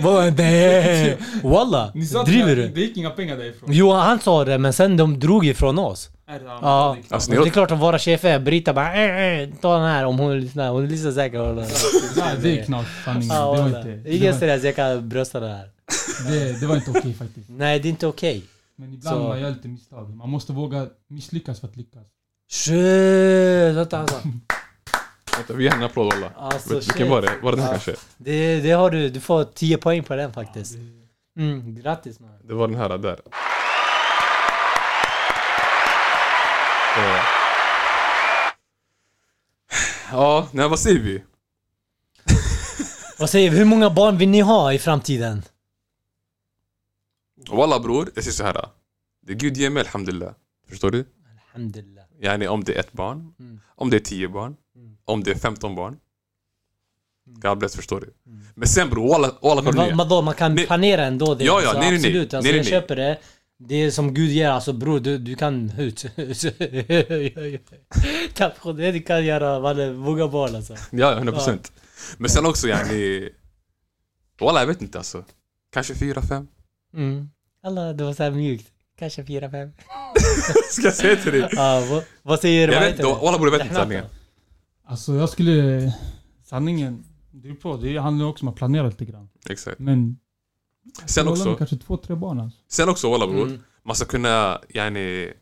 Vad? 0.00 0.38
Nej! 0.38 1.18
Walla! 1.42 1.92
Driver 2.26 2.56
det, 2.56 2.62
du? 2.62 2.68
det 2.68 2.80
gick 2.80 2.96
inga 2.96 3.10
pengar 3.10 3.36
därifrån. 3.36 3.68
Jo, 3.72 3.92
han 3.92 4.20
sa 4.20 4.44
det, 4.44 4.58
men 4.58 4.72
sen 4.72 4.96
de 4.96 5.20
drog 5.20 5.46
ifrån 5.46 5.78
oss. 5.78 6.10
Är 6.26 6.38
det- 6.38 6.44
Ja. 6.44 6.96
det 7.00 7.08
är 7.10 7.14
Alltså, 7.14 7.30
det 7.30 7.36
är 7.36 7.50
klart 7.50 7.70
att 7.70 7.78
våra 7.80 7.98
chefer, 7.98 8.38
Brita 8.38 8.72
bara 8.72 8.94
äh, 8.94 9.40
äh, 9.40 9.48
ta 9.60 9.74
den 9.78 9.86
här 9.86 10.04
om 10.04 10.18
hon 10.18 10.40
lyssnar. 10.40 10.70
Hon 10.70 10.88
lyssnar 10.88 11.10
säkert. 11.12 11.40
Nej, 12.16 12.36
det 12.42 12.60
är 12.60 12.64
knas 12.64 12.86
sanningen. 13.04 13.28
Ja, 13.36 13.54
det 13.56 13.60
var 13.62 13.68
inte... 13.78 13.88
Det 13.90 14.14
Ingen 14.16 14.30
var, 14.30 14.36
stress, 14.36 14.64
jag 14.64 14.76
kan 14.76 15.08
brösta 15.08 15.40
det 15.40 15.48
här. 15.48 15.68
det, 16.28 16.60
det 16.60 16.66
var 16.66 16.76
inte 16.76 16.90
okej 16.90 17.14
faktiskt. 17.14 17.46
Nej, 17.50 17.80
det 17.80 17.88
är 17.88 17.90
inte 17.90 18.06
okej. 18.06 18.44
Men 18.76 18.94
ibland 18.94 19.16
Så- 19.16 19.28
man 19.28 19.40
gör 19.40 19.50
lite 19.50 19.68
misstag. 19.68 20.10
Man 20.16 20.30
måste 20.30 20.52
våga 20.52 20.86
misslyckas 21.08 21.60
för 21.60 21.68
att 21.68 21.76
lyckas. 21.76 22.06
Shit! 22.52 23.76
Vänta 23.76 23.98
alltså. 23.98 24.16
Vänta, 25.36 25.52
vi 25.54 25.64
ger 25.64 25.70
henne 25.70 25.84
en 25.84 25.90
applåd 25.90 26.12
walla. 26.14 26.30
Alltså, 26.36 26.68
Vil- 26.68 26.74
Vilken 26.74 26.96
shit. 26.96 27.08
var 27.10 27.22
det? 27.22 27.30
Var 27.42 27.50
det 27.52 27.56
den 27.56 27.64
Ja. 27.66 27.70
kanske? 27.70 27.94
Det, 28.16 28.60
det 28.60 28.70
har 28.70 28.90
du, 28.90 29.10
du 29.10 29.20
får 29.20 29.44
10 29.44 29.76
poäng 29.78 30.02
på 30.02 30.16
den 30.16 30.32
faktiskt. 30.32 30.74
Mm, 31.38 31.74
grattis 31.82 32.20
man. 32.20 32.30
Det 32.44 32.54
var 32.54 32.68
den 32.68 32.76
här 32.76 32.98
där. 32.98 33.18
Ja, 40.14 40.48
nej 40.52 40.68
vad 40.68 40.78
säger 40.78 41.00
vi? 41.00 41.22
Vad 43.18 43.30
säger 43.30 43.50
vi, 43.50 43.56
hur 43.58 43.64
många 43.64 43.90
barn 43.90 44.18
vill 44.18 44.28
ni 44.28 44.40
ha 44.40 44.72
i 44.72 44.78
framtiden? 44.78 45.42
Walla 47.50 47.80
bror, 47.80 48.10
jag 48.14 48.24
säger 48.24 48.34
så 48.34 48.44
här. 48.44 48.68
Det 49.26 49.34
Gud 49.34 49.56
ger 49.56 49.70
mig 49.70 49.80
alhamdulillah. 49.80 50.32
Förstår 50.68 50.90
du? 50.90 51.04
Alhamdulillah. 51.54 52.04
Yani 52.20 52.48
om 52.48 52.64
det 52.64 52.74
är 52.74 52.80
ett 52.80 52.92
barn, 52.92 53.34
Mm. 53.40 53.60
om 53.76 53.90
det 53.90 53.96
är 53.96 54.00
tio 54.00 54.28
barn, 54.28 54.56
Mm. 54.76 54.96
om 55.04 55.24
det 55.24 55.30
är 55.30 55.34
15 55.34 55.74
barn. 55.74 55.96
Mm. 57.26 57.40
Gables, 57.40 57.76
förstår 57.76 58.00
du? 58.00 58.14
Mm. 58.32 58.44
Men 58.54 58.68
sen 58.68 58.90
bror, 58.90 59.08
walla, 59.08 59.32
walla 59.42 59.62
Men 59.72 59.96
vadå, 59.96 60.22
man 60.22 60.34
kan 60.34 60.56
planera 60.56 61.04
ändå 61.04 61.34
det. 61.34 61.44
Ja, 61.44 61.52
ja, 61.52 61.68
alltså, 61.68 61.72
nej, 61.72 61.90
nej, 61.90 61.90
nej. 61.90 62.10
absolut. 62.10 62.34
Alltså, 62.34 62.50
Nej, 62.50 62.56
jag 62.56 62.64
nej, 62.64 62.72
nej. 62.72 62.80
köper 62.80 62.96
det. 62.96 63.18
Det 63.68 63.74
är 63.74 63.90
som 63.90 64.14
Gud 64.14 64.30
ger, 64.30 64.48
alltså 64.48 64.72
bror, 64.72 65.00
du, 65.00 65.18
du 65.18 65.34
kan 65.34 65.72
ut. 65.78 66.00
Tack 68.34 68.56
för 68.58 68.72
det, 68.72 68.92
du 68.92 69.00
kan 69.02 69.24
göra 69.24 69.58
vad 69.60 69.76
det- 69.76 69.92
många 69.92 70.28
barn 70.28 70.54
alltså. 70.56 70.76
Ja, 70.90 71.12
100 71.12 71.32
procent. 71.32 71.72
Men 72.18 72.30
sen 72.30 72.46
också 72.46 72.68
yani... 72.68 73.28
Walla, 74.40 74.60
jag 74.60 74.66
vet 74.66 74.82
inte 74.82 74.98
alltså. 74.98 75.24
Kanske 75.72 75.94
fyra, 75.94 76.22
fem? 76.22 76.48
Mm. 76.94 77.30
Alla, 77.62 77.92
det 77.92 78.04
var 78.04 78.12
så 78.14 78.22
här 78.22 78.30
mjukt. 78.30 78.66
Kanske 78.98 79.24
fyra, 79.24 79.50
fem. 79.50 79.72
Ska 80.70 80.82
jag 80.82 80.94
säga 80.94 81.16
till 81.16 81.32
dig? 81.32 81.48
Ja, 81.52 81.86
vad, 81.90 82.04
vad 82.22 82.40
säger 82.40 82.68
Jag 82.68 82.74
vad 82.74 82.82
vet 82.82 82.90
inte, 82.98 83.02
det? 83.02 83.14
walla 83.24 83.38
bror 83.38 83.46
jag 83.52 83.58
vet 83.58 83.62
inte 83.62 83.74
sanningen. 83.74 84.04
Alltså 84.86 85.14
jag 85.14 85.28
skulle... 85.28 85.92
Sanningen, 86.44 87.04
det 87.30 87.48
är 87.48 87.54
på. 87.54 87.76
Det 87.76 87.96
handlar 87.98 88.26
också 88.26 88.44
om 88.44 88.48
att 88.48 88.56
planera 88.56 88.86
lite 88.86 89.04
grann. 89.04 89.28
Exakt. 89.50 89.78
Men... 89.78 90.18
Sen 91.06 91.28
också, 91.28 91.56
Kanske 91.56 91.76
två, 91.76 91.96
tre 91.96 92.14
barn 92.16 92.40
alltså. 92.40 92.58
sen 92.68 92.88
också 92.88 93.10
walla 93.10 93.26
bror. 93.26 93.46
Mm. 93.46 93.60
Man 93.84 93.96
ska 93.96 94.04
kunna 94.06 94.60
yani... 94.68 95.32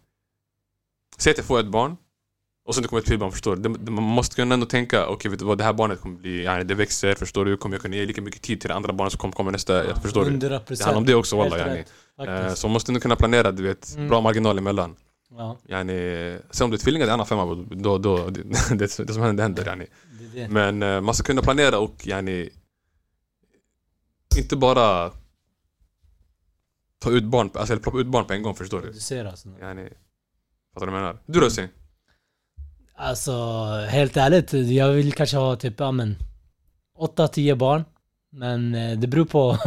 Säg 1.19 1.31
att 1.31 1.37
jag 1.39 1.47
får 1.47 1.61
ett 1.61 1.67
barn. 1.67 1.97
Och 2.65 2.75
sen 2.75 2.83
det 2.83 2.89
kommer 2.89 3.01
ett 3.03 3.07
till 3.09 3.19
barn, 3.19 3.33
förstår 3.33 3.57
du? 3.57 3.63
Det- 3.63 3.79
det- 3.79 3.91
Man 3.91 4.05
måste 4.05 4.37
kunna 4.37 4.55
ändå 4.55 4.67
tänka, 4.67 5.07
okej 5.07 5.31
vet 5.31 5.39
du 5.41 5.45
vad, 5.47 5.59
det 5.59 5.65
här 5.65 5.73
barnet 5.73 6.01
kommer 6.01 6.17
bli, 6.19 6.43
yani, 6.45 6.65
det 6.65 6.75
växer, 6.75 7.15
förstår 7.15 7.45
du? 7.45 7.57
Kommer 7.57 7.75
jag 7.77 7.83
kunna 7.83 7.97
ge 7.97 8.07
lika 8.07 8.23
mycket 8.23 8.43
tid 8.43 8.61
till 8.61 8.69
det 8.69 8.75
andra 8.75 8.93
barnet 8.93 9.13
som 9.13 9.19
kommer, 9.21 9.33
kommer 9.33 9.51
nästa, 9.53 9.85
jag 9.87 10.03
förstår 10.03 10.25
du? 10.25 10.31
100 10.31 10.49
Det 10.49 10.61
procent. 10.61 10.85
handlar 10.85 10.99
om 11.01 11.07
det 11.07 11.15
också 11.15 11.37
walla 11.37 11.59
yani. 11.59 11.85
faktiskt. 12.17 12.59
Så 12.61 12.67
man 12.69 12.73
måste 12.73 12.91
ändå 12.91 13.01
kunna 13.01 13.17
planera, 13.17 13.53
du 13.53 13.63
vet, 13.63 13.95
Mm. 13.97 14.09
bra 14.09 14.21
marginal 14.21 14.59
emellan. 14.59 14.97
Ja, 15.31 15.59
Yani, 15.69 16.39
sen 16.51 16.65
om 16.65 16.71
det 16.71 16.77
är 16.77 16.79
tvillingar, 16.79 17.07
det 17.07 17.11
är 17.11 17.15
en 17.15 17.21
annan 17.21 17.27
femma, 17.27 17.67
då, 17.71 17.99
då, 17.99 18.31
det, 18.31 18.43
det, 18.71 18.77
det 18.79 19.13
som 19.13 19.23
händer, 19.23 19.33
det 19.33 19.43
händer 19.43 19.67
yani. 19.67 19.87
det 20.21 20.41
det. 20.41 20.49
Men 20.49 20.83
eh, 20.83 21.01
man 21.01 21.15
ska 21.15 21.25
kunna 21.25 21.43
planera 21.43 21.79
och 21.79 22.07
yani, 22.07 22.51
inte 24.39 24.57
bara 24.57 25.11
ta 27.03 27.11
ut 27.11 27.25
barn, 27.25 27.51
alltså 27.55 27.73
eller 27.73 27.83
plocka 27.83 27.99
ut 27.99 28.07
barn 28.07 28.25
på 28.25 28.33
en 28.33 28.43
gång 28.43 28.55
förstår 28.55 28.81
du? 28.81 28.93
Du 28.93 29.01
ser 29.01 29.25
alltså. 29.25 29.49
Yani, 29.49 29.89
fattar 30.75 30.87
du 30.87 30.93
vad 30.93 31.01
jag 31.01 31.05
menar? 31.05 31.17
Du 31.27 31.39
då 31.41 31.45
Hussein? 31.47 31.69
Alltså, 32.95 33.33
helt 33.89 34.17
ärligt, 34.17 34.53
jag 34.53 34.89
vill 34.93 35.13
kanske 35.13 35.37
ha 35.37 35.57
typ, 35.57 35.81
ja 35.81 35.93
men 35.93 36.17
8-10 36.99 37.55
barn. 37.55 37.85
Men 38.35 38.75
eh, 38.75 38.99
det 38.99 39.07
beror 39.07 39.25
på 39.25 39.59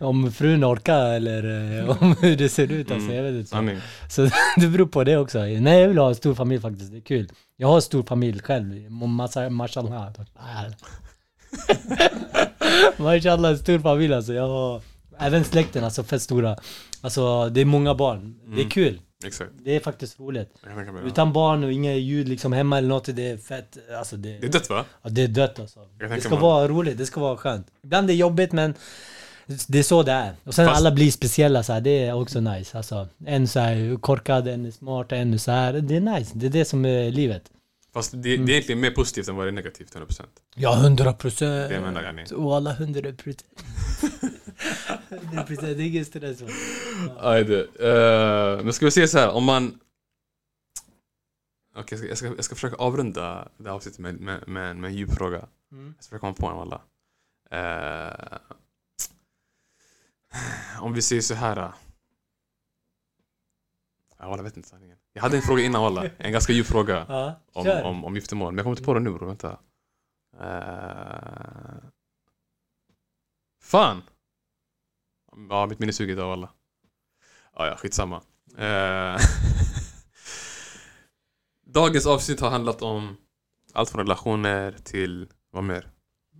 om 0.06 0.32
frun 0.32 0.64
orkar 0.64 1.06
eller 1.12 1.78
eh, 1.80 2.02
om 2.02 2.16
hur 2.20 2.36
det 2.36 2.48
ser 2.48 2.72
ut. 2.72 2.90
Alltså, 2.90 3.10
Mm. 3.10 3.16
jag 3.24 3.32
vet 3.32 3.52
inte. 3.52 3.82
Så 4.10 4.22
det 4.60 4.66
beror 4.68 4.86
på 4.86 5.04
det 5.04 5.16
också. 5.16 5.38
Nej, 5.38 5.80
jag 5.80 5.88
vill 5.88 5.98
ha 5.98 6.08
en 6.08 6.14
stor 6.14 6.34
familj 6.34 6.60
faktiskt. 6.62 6.90
Det 6.92 6.96
är 6.98 7.00
kul. 7.00 7.28
Jag 7.56 7.68
har 7.68 7.76
en 7.76 7.82
stor 7.82 8.02
familj 8.02 8.40
själv. 8.40 8.90
Massa, 8.90 9.50
mashallah. 9.50 10.08
mashallah, 12.96 13.50
en 13.50 13.58
stor 13.58 13.78
familj 13.78 14.14
alltså. 14.14 14.32
Jag 14.32 14.48
har 14.48 14.82
även 15.18 15.44
släkten, 15.44 15.84
alltså 15.84 16.04
fett 16.04 16.22
stora. 16.22 16.56
Alltså 17.00 17.48
det 17.48 17.60
är 17.60 17.64
många 17.64 17.94
barn. 17.94 18.34
Det 18.46 18.50
är 18.52 18.56
Mm. 18.56 18.70
kul. 18.70 19.00
Exakt. 19.24 19.50
Det 19.64 19.76
är 19.76 19.80
faktiskt 19.80 20.20
roligt. 20.20 20.50
Utan 21.06 21.32
barn 21.32 21.64
och 21.64 21.72
inga 21.72 21.94
ljud 21.94 22.28
liksom 22.28 22.52
hemma 22.52 22.78
eller 22.78 22.88
något, 22.88 23.04
det 23.16 23.30
är 23.30 23.36
fett. 23.36 23.76
Alltså 23.98 24.16
det, 24.16 24.38
Det 24.38 24.46
är 24.46 24.50
dött 24.52 24.70
va? 24.70 24.84
ja, 25.02 25.10
det 25.10 25.22
är 25.22 25.28
dött 25.28 25.58
alltså. 25.60 25.80
Det 25.98 26.20
ska 26.20 26.30
mig. 26.30 26.38
vara 26.38 26.68
roligt, 26.68 26.98
det 26.98 27.06
ska 27.06 27.20
vara 27.20 27.36
skönt. 27.36 27.66
Ibland 27.84 28.04
är 28.04 28.08
det 28.14 28.18
jobbigt 28.18 28.52
men 28.52 28.74
det 29.68 29.78
är 29.78 29.82
så 29.82 30.02
det 30.02 30.12
är. 30.12 30.32
Och 30.44 30.54
sen 30.54 30.66
Fast- 30.66 30.78
alla 30.80 30.90
blir 30.90 31.10
speciella 31.10 31.62
så 31.62 31.72
här, 31.72 31.80
det 31.80 32.04
är 32.04 32.12
också 32.12 32.40
nice. 32.40 32.76
Alltså, 32.76 33.08
en 33.26 33.48
så 33.48 33.60
här 33.60 33.96
korkad, 34.00 34.48
en 34.48 34.66
är 34.66 34.70
smart, 34.70 35.12
en 35.12 35.38
så 35.38 35.50
här. 35.50 35.72
Det 35.72 35.96
är 35.96 36.00
nice, 36.00 36.30
det 36.34 36.46
är 36.46 36.50
det 36.50 36.64
som 36.64 36.84
är 36.84 37.10
livet. 37.10 37.42
Fast 37.96 38.10
det, 38.12 38.18
det 38.18 38.34
Mm. 38.34 38.48
är 38.48 38.50
egentligen 38.52 38.80
mer 38.80 38.90
positivt 38.90 39.28
än 39.28 39.36
vad 39.36 39.46
det 39.46 39.50
är 39.50 39.52
negativt, 39.52 39.94
100%. 39.94 40.26
Ja, 40.54 40.74
hundra 40.74 41.12
procent. 41.12 41.68
Det 41.68 41.74
jag 41.74 41.82
menar 41.82 42.02
yani. 42.02 42.24
Och 42.34 42.56
alla 42.56 42.72
hundra 42.74 43.12
procent. 43.12 43.44
Hundra 45.08 45.42
procent, 45.42 45.76
det 45.76 45.82
är 45.82 45.86
ingen 45.88 46.04
stress. 46.04 46.40
va? 46.40 46.48
Aj 47.20 47.44
det. 47.44 47.62
Uh, 47.62 48.64
men 48.64 48.72
ska 48.72 48.84
vi 48.84 48.90
se 48.90 49.08
så 49.08 49.18
här, 49.18 49.30
om 49.30 49.44
man... 49.44 49.80
Okej, 51.76 51.82
jag, 51.90 51.98
ska, 51.98 52.08
jag, 52.08 52.18
ska, 52.18 52.26
jag 52.26 52.44
ska 52.44 52.54
försöka 52.54 52.76
avrunda 52.76 53.48
det 53.56 53.68
här 53.68 53.76
avsnittet 53.76 54.00
med, 54.00 54.20
med, 54.20 54.48
med, 54.48 54.76
med 54.76 54.88
en 54.88 54.94
djup 54.96 55.12
fråga. 55.14 55.48
Mm. 55.72 55.94
Jag 55.96 56.04
ska 56.04 56.10
försöka 56.10 56.18
komma 56.20 56.34
på 56.34 56.46
en 56.46 56.58
alla. 56.58 56.82
Eh, 57.50 58.38
om 60.80 60.92
vi 60.92 61.02
säger 61.02 61.22
så 61.22 61.34
här. 61.34 61.56
eh. 61.56 61.74
Ja, 64.18 64.36
jag 64.36 64.42
vet 64.42 64.56
inte 64.56 64.68
sanningen. 64.68 64.95
Jag 65.16 65.22
hade 65.22 65.36
en 65.36 65.42
fråga 65.42 65.62
innan 65.62 65.84
alla. 65.84 66.04
En 66.18 66.32
ganska 66.32 66.52
djup 66.52 66.66
fråga 66.66 67.06
Ja, 67.08 67.40
om, 67.52 67.68
om, 67.84 68.04
om 68.04 68.14
giftermål. 68.14 68.52
Men 68.52 68.58
jag 68.58 68.64
kommer 68.64 68.76
inte 68.76 68.84
på 68.84 68.94
det 68.94 69.00
nu 69.00 69.10
bror, 69.10 69.26
vänta. 69.26 69.58
Eh, 70.40 71.88
fan! 73.62 74.02
Ja, 75.50 75.66
mitt 75.66 75.78
minne 75.78 75.92
suger 75.92 76.12
idag 76.12 76.32
alla. 76.32 76.50
Ja, 77.56 77.66
ja, 77.66 77.76
skitsamma. 77.76 78.22
Eh, 78.58 79.20
Dagens 81.64 82.06
avsnitt 82.06 82.40
har 82.40 82.50
handlat 82.50 82.82
om 82.82 83.16
allt 83.72 83.90
från 83.90 84.00
relationer 84.00 84.72
till 84.84 85.28
vad 85.50 85.64
mer? 85.64 85.90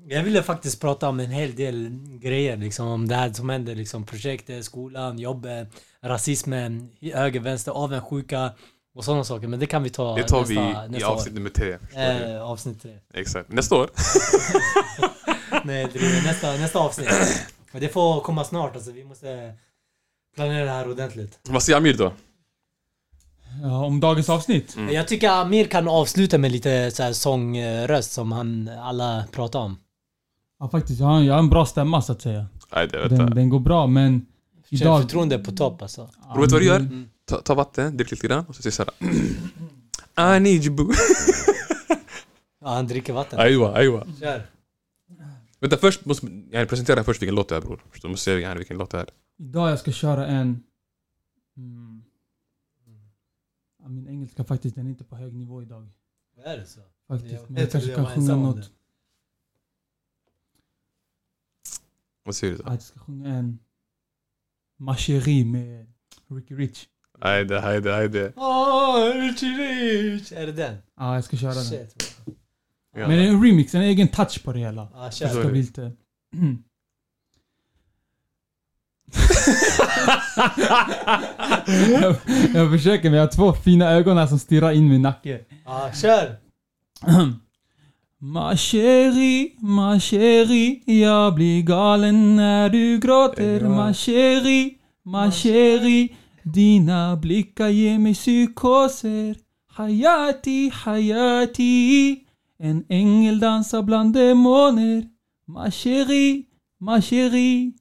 Jag 0.08 0.22
ville 0.22 0.42
faktiskt 0.42 0.80
prata 0.80 1.08
om 1.08 1.20
en 1.20 1.30
hel 1.30 1.54
del 1.54 1.98
grejer 2.20 2.56
liksom 2.56 2.88
om 2.88 3.08
det 3.08 3.14
här 3.14 3.32
som 3.32 3.48
händer 3.48 3.74
liksom 3.74 4.06
projektet, 4.06 4.64
skolan, 4.64 5.18
jobbet, 5.18 5.68
rasismen, 6.02 6.90
höger, 7.00 7.40
vänster, 7.40 7.72
avundsjuka 7.72 8.52
och 8.94 9.04
sådana 9.04 9.24
saker. 9.24 9.48
Men 9.48 9.60
det 9.60 9.66
kan 9.66 9.82
vi 9.82 9.90
ta 9.90 10.16
Det 10.16 10.22
tar 10.22 10.40
nästa, 10.40 10.54
vi 10.54 10.86
i 10.86 10.88
nästa 10.88 11.08
avsnitt 11.08 11.34
nummer 11.34 11.50
tre. 11.50 11.78
Eh, 11.94 12.42
avsnitt 12.42 12.82
tre. 12.82 12.98
Exakt. 13.14 13.52
Nästa 13.52 13.74
år. 13.76 13.90
Nej, 15.64 15.88
det 15.92 16.22
nästa, 16.24 16.52
nästa 16.52 16.78
avsnitt. 16.78 17.08
Men 17.72 17.80
det 17.80 17.88
får 17.88 18.20
komma 18.20 18.44
snart 18.44 18.74
alltså. 18.74 18.92
Vi 18.92 19.04
måste 19.04 19.54
planera 20.34 20.64
det 20.64 20.70
här 20.70 20.90
ordentligt. 20.90 21.38
Vad 21.42 21.62
säger 21.62 21.76
Amir 21.76 21.94
då? 21.94 22.12
Ja, 23.62 23.84
om 23.84 24.00
dagens 24.00 24.28
avsnitt. 24.28 24.76
Mm. 24.76 24.94
Jag 24.94 25.08
tycker 25.08 25.30
Amir 25.30 25.64
kan 25.64 25.88
avsluta 25.88 26.38
med 26.38 26.52
lite 26.52 26.90
så 26.90 27.02
här 27.02 27.12
sångröst 27.12 28.12
som 28.12 28.32
han 28.32 28.70
alla 28.82 29.24
pratar 29.32 29.58
om. 29.58 29.78
Ja, 30.58 30.68
faktiskt. 30.68 31.00
Jag 31.00 31.06
har, 31.06 31.22
jag 31.22 31.34
har 31.34 31.38
en 31.38 31.48
bra 31.50 31.66
stämma 31.66 32.02
så 32.02 32.12
att 32.12 32.20
säga. 32.22 32.46
Nej, 32.74 32.88
det 32.88 32.98
vet 32.98 33.10
Den, 33.10 33.18
jag. 33.20 33.34
den 33.34 33.48
går 33.48 33.60
bra, 33.60 33.86
men... 33.86 34.26
Idag... 34.68 34.94
Självförtroende 34.94 35.38
på 35.38 35.52
topp 35.52 35.82
alltså. 35.82 36.10
Bro, 36.32 36.40
vet 36.40 36.50
du 36.50 36.54
vad 36.54 36.62
du 36.62 36.66
gör? 36.66 36.80
Mm. 36.80 37.08
Ta, 37.24 37.40
ta 37.40 37.54
vatten, 37.54 37.96
drick 37.96 38.10
lite 38.10 38.26
grann 38.26 38.44
och 38.46 38.56
så 38.56 38.62
säger 38.62 38.72
såhär 38.72 40.36
I 40.36 40.40
need 40.40 40.64
you 40.64 40.74
boo. 40.76 40.92
Ja, 42.60 42.68
han 42.74 42.86
dricker 42.86 43.12
vatten. 43.12 43.38
Aywa, 43.40 43.74
aywa. 43.76 44.06
Kör. 44.20 44.46
Vänta 45.60 45.76
först, 45.76 46.04
måste 46.04 46.26
jag 46.50 46.68
presentera 46.68 47.04
först 47.04 47.22
vilken 47.22 47.34
låt 47.34 47.48
det 47.48 47.56
är 47.56 47.60
bror. 47.60 47.84
Först 47.90 48.04
måste 48.04 48.30
jag 48.30 48.38
säga 48.38 48.48
här 48.48 48.56
vilken 48.56 48.78
låt 48.78 48.90
det 48.90 48.98
är. 48.98 49.08
Idag 49.38 49.70
jag 49.70 49.78
ska 49.78 49.92
köra 49.92 50.26
en... 50.26 50.62
Mm. 51.56 52.02
Ja, 53.82 53.88
min 53.88 54.08
engelska 54.08 54.44
faktiskt, 54.44 54.76
den 54.76 54.86
är 54.86 54.90
inte 54.90 55.04
på 55.04 55.16
hög 55.16 55.34
nivå 55.34 55.62
idag. 55.62 55.88
Är 56.44 56.56
det 56.56 56.66
så? 56.66 56.80
Faktiskt. 57.08 57.32
Jag 57.32 57.42
Men 57.50 57.56
jag 57.56 57.62
vet 57.62 57.72
kanske 57.72 57.90
jag 57.90 57.96
kan 57.96 58.06
sjunga 58.06 58.36
något. 58.36 58.56
det. 58.56 58.62
Vad 62.26 62.34
säger 62.34 62.52
du 62.52 62.58
då? 62.62 62.70
jag 62.70 62.82
ska 62.82 63.00
sjunga 63.00 63.28
en... 63.28 63.58
Ma 64.78 64.96
chérie 64.96 65.44
med 65.44 65.86
Ricky 66.30 66.54
Rich. 66.54 66.86
Hejde, 67.20 67.60
hejde. 67.60 68.32
Åh, 68.36 69.12
Richie 69.14 69.48
Rich! 69.48 70.32
Är 70.32 70.46
det 70.46 70.52
den? 70.52 70.76
Ja, 70.96 71.14
jag 71.14 71.24
ska 71.24 71.36
köra 71.36 71.54
den. 71.54 71.64
Shit. 71.64 72.16
Ja. 72.96 73.08
Men 73.08 73.10
det 73.10 73.24
är 73.24 73.28
en 73.28 73.44
remix, 73.44 73.74
en 73.74 73.82
egen 73.82 74.08
touch 74.08 74.44
på 74.44 74.52
det 74.52 74.58
hela. 74.58 74.84
Det 74.84 75.12
kör. 75.12 75.28
ska 75.28 75.48
bli 75.48 75.62
lite... 75.62 75.82
jag, 82.00 82.16
jag 82.54 82.70
försöker 82.72 83.10
men 83.10 83.18
jag 83.18 83.26
har 83.26 83.32
två 83.32 83.52
fina 83.52 83.90
ögon 83.90 84.16
här 84.16 84.26
som 84.26 84.38
stirrar 84.38 84.72
in 84.72 84.88
min 84.88 85.02
nacke. 85.02 85.44
Ja, 85.64 85.90
kör! 85.94 86.36
Ma 88.18 88.56
chérie, 88.56 89.52
ma 89.60 90.00
chérie 90.00 90.80
Jag 90.86 91.34
blir 91.34 91.62
galen 91.62 92.36
när 92.36 92.68
du 92.68 92.98
gråter 92.98 93.60
Ja. 93.60 93.68
Ma 93.68 93.94
chérie, 93.94 94.70
ma 95.04 95.30
chérie 95.30 96.08
Dina 96.42 97.16
blickar 97.16 97.68
ger 97.68 97.98
mig 97.98 98.14
psykoser 98.14 99.36
Hayati, 99.68 100.70
hayati 100.74 102.16
En 102.58 102.84
ängel 102.88 103.40
dansar 103.40 103.82
bland 103.82 104.14
demoner 104.14 105.04
Ma 105.46 105.70
chérie, 105.70 106.42
ma 106.80 107.00
chérie 107.00 107.72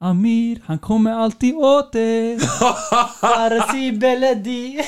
Amir, 0.00 0.60
han 0.64 0.78
kommer 0.78 1.12
alltid 1.12 1.54
åt 1.54 1.92
dig 1.92 2.38
Farsi 3.20 3.92
Beledi! 3.92 4.80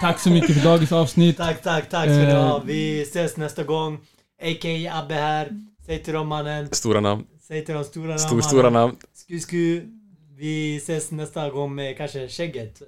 Tack 0.00 0.20
så 0.20 0.30
mycket 0.30 0.54
för 0.56 0.68
dagens 0.68 0.92
avsnitt. 0.92 1.36
Tack, 1.36 1.62
tack, 1.62 1.88
tack 1.88 2.04
ska 2.04 2.12
ni 2.12 2.32
ha. 2.34 2.56
Eh. 2.56 2.62
Vi 2.64 3.02
ses 3.02 3.36
nästa 3.36 3.62
gång. 3.62 3.98
A.k.a. 4.42 4.98
Abbe 5.02 5.14
här. 5.14 5.48
Säg 5.86 6.02
till 6.02 6.14
dem 6.14 6.28
mannen. 6.28 6.68
Stora 6.72 7.00
namn. 7.00 7.24
Säg 7.48 7.64
till 7.64 7.74
dem 7.74 7.84
stora 7.84 8.06
namn. 8.06 8.18
Stor, 8.18 8.40
stora 8.40 8.70
namn. 8.70 8.96
Sku, 9.14 9.38
sku. 9.40 9.82
Vi 10.38 10.76
ses 10.76 11.10
nästa 11.10 11.50
gång 11.50 11.74
med 11.74 11.96
kanske 11.96 12.28
skägget. 12.28 12.82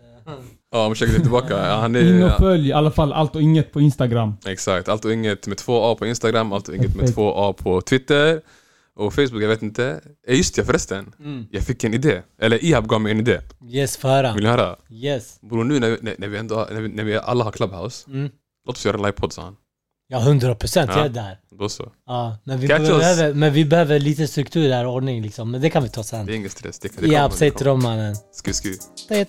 Ja, 0.73 0.87
om 0.87 0.95
Shaggy 0.95 1.15
är 1.15 1.21
tillbaka. 1.21 1.67
Ja, 1.69 1.77
han 1.77 1.97
är... 1.97 2.01
In 2.01 2.23
och 2.23 2.29
Ja, 2.29 2.37
följ 2.39 2.69
i 2.69 2.73
alla 2.73 2.91
fall 2.91 3.13
allt 3.13 3.35
och 3.37 3.43
inget 3.43 3.73
på 3.73 3.81
Instagram. 3.81 4.35
exakt. 4.47 4.89
Allt 4.89 5.05
och 5.05 5.13
inget 5.13 5.47
med 5.47 5.57
två 5.59 5.83
A 5.93 5.95
på 5.99 6.07
Instagram, 6.07 6.53
allt 6.53 6.69
och 6.69 6.75
inget 6.75 6.87
med 6.89 6.97
Perfekt. 6.99 7.15
två 7.15 7.33
A 7.37 7.53
på 7.53 7.81
Twitter. 7.81 8.41
Och 8.97 9.15
Facebook, 9.15 9.43
jag 9.43 9.49
vet 9.49 9.63
inte. 9.63 10.01
Eh, 10.29 10.37
Just 10.37 10.55
det 10.57 10.65
förresten. 10.65 11.15
Mm. 11.19 11.47
Jag 11.51 11.63
fick 11.63 11.85
en 11.85 11.95
idé. 11.95 12.23
Eller 12.41 12.65
Ihab 12.65 12.87
gav 12.89 13.01
mig 13.01 13.13
en 13.13 13.19
idé. 13.21 13.41
Yes, 13.71 13.97
för 13.97 14.09
höra. 14.09 14.33
Vill 14.35 14.43
ni 14.45 14.49
höra? 14.51 14.77
Yes. 14.91 15.41
Bror 15.41 15.65
nu 15.65 15.79
när, 15.81 15.99
när, 16.01 16.15
när, 16.19 16.29
vi 16.29 16.39
ändå, 16.39 16.67
när, 16.73 16.81
vi, 16.81 16.89
när 16.89 17.05
vi 17.05 17.17
alla 17.17 17.45
har 17.45 17.53
Clubhouse, 17.53 18.11
Mm. 18.11 18.31
låt 18.67 18.77
oss 18.77 18.87
göra 18.87 18.97
en 18.97 19.03
livepodd 19.03 19.33
sa 19.33 19.43
han. 19.43 19.57
Ja, 20.11 20.19
hundra 20.19 20.55
procent. 20.55 20.91
Jag 20.91 20.99
Ja. 21.01 21.05
är 21.05 21.09
där. 21.09 21.39
Då 21.59 21.69
så. 21.69 21.93
Ja, 22.07 22.37
men 22.45 22.59
vi, 22.61 22.69
Catch 22.69 22.81
us. 22.81 22.89
behöver, 22.99 23.35
men 23.35 23.53
vi 23.53 23.65
behöver 23.65 23.99
lite 23.99 24.27
struktur 24.29 24.69
där, 24.69 24.87
ordning 24.87 25.23
liksom. 25.23 25.51
Men 25.51 25.61
det 25.61 25.71
kan 25.71 25.83
vi 25.83 25.89
ta 25.89 26.03
sen. 26.03 26.27
Det 26.27 26.33
är 26.33 26.37
ingen 26.37 26.51
stress. 26.51 26.79
Det, 26.79 26.89
det 27.01 27.07
Ja, 27.07 27.23
kommer, 27.23 27.37
säg 27.37 27.51
det 27.51 27.57
till 27.57 27.67
kommer. 27.67 27.71
dem 27.71 27.83
mannen. 27.99 28.17
Sku, 28.33 28.53
sku. 28.53 28.75
Det 29.09 29.25
Tit. 29.25 29.29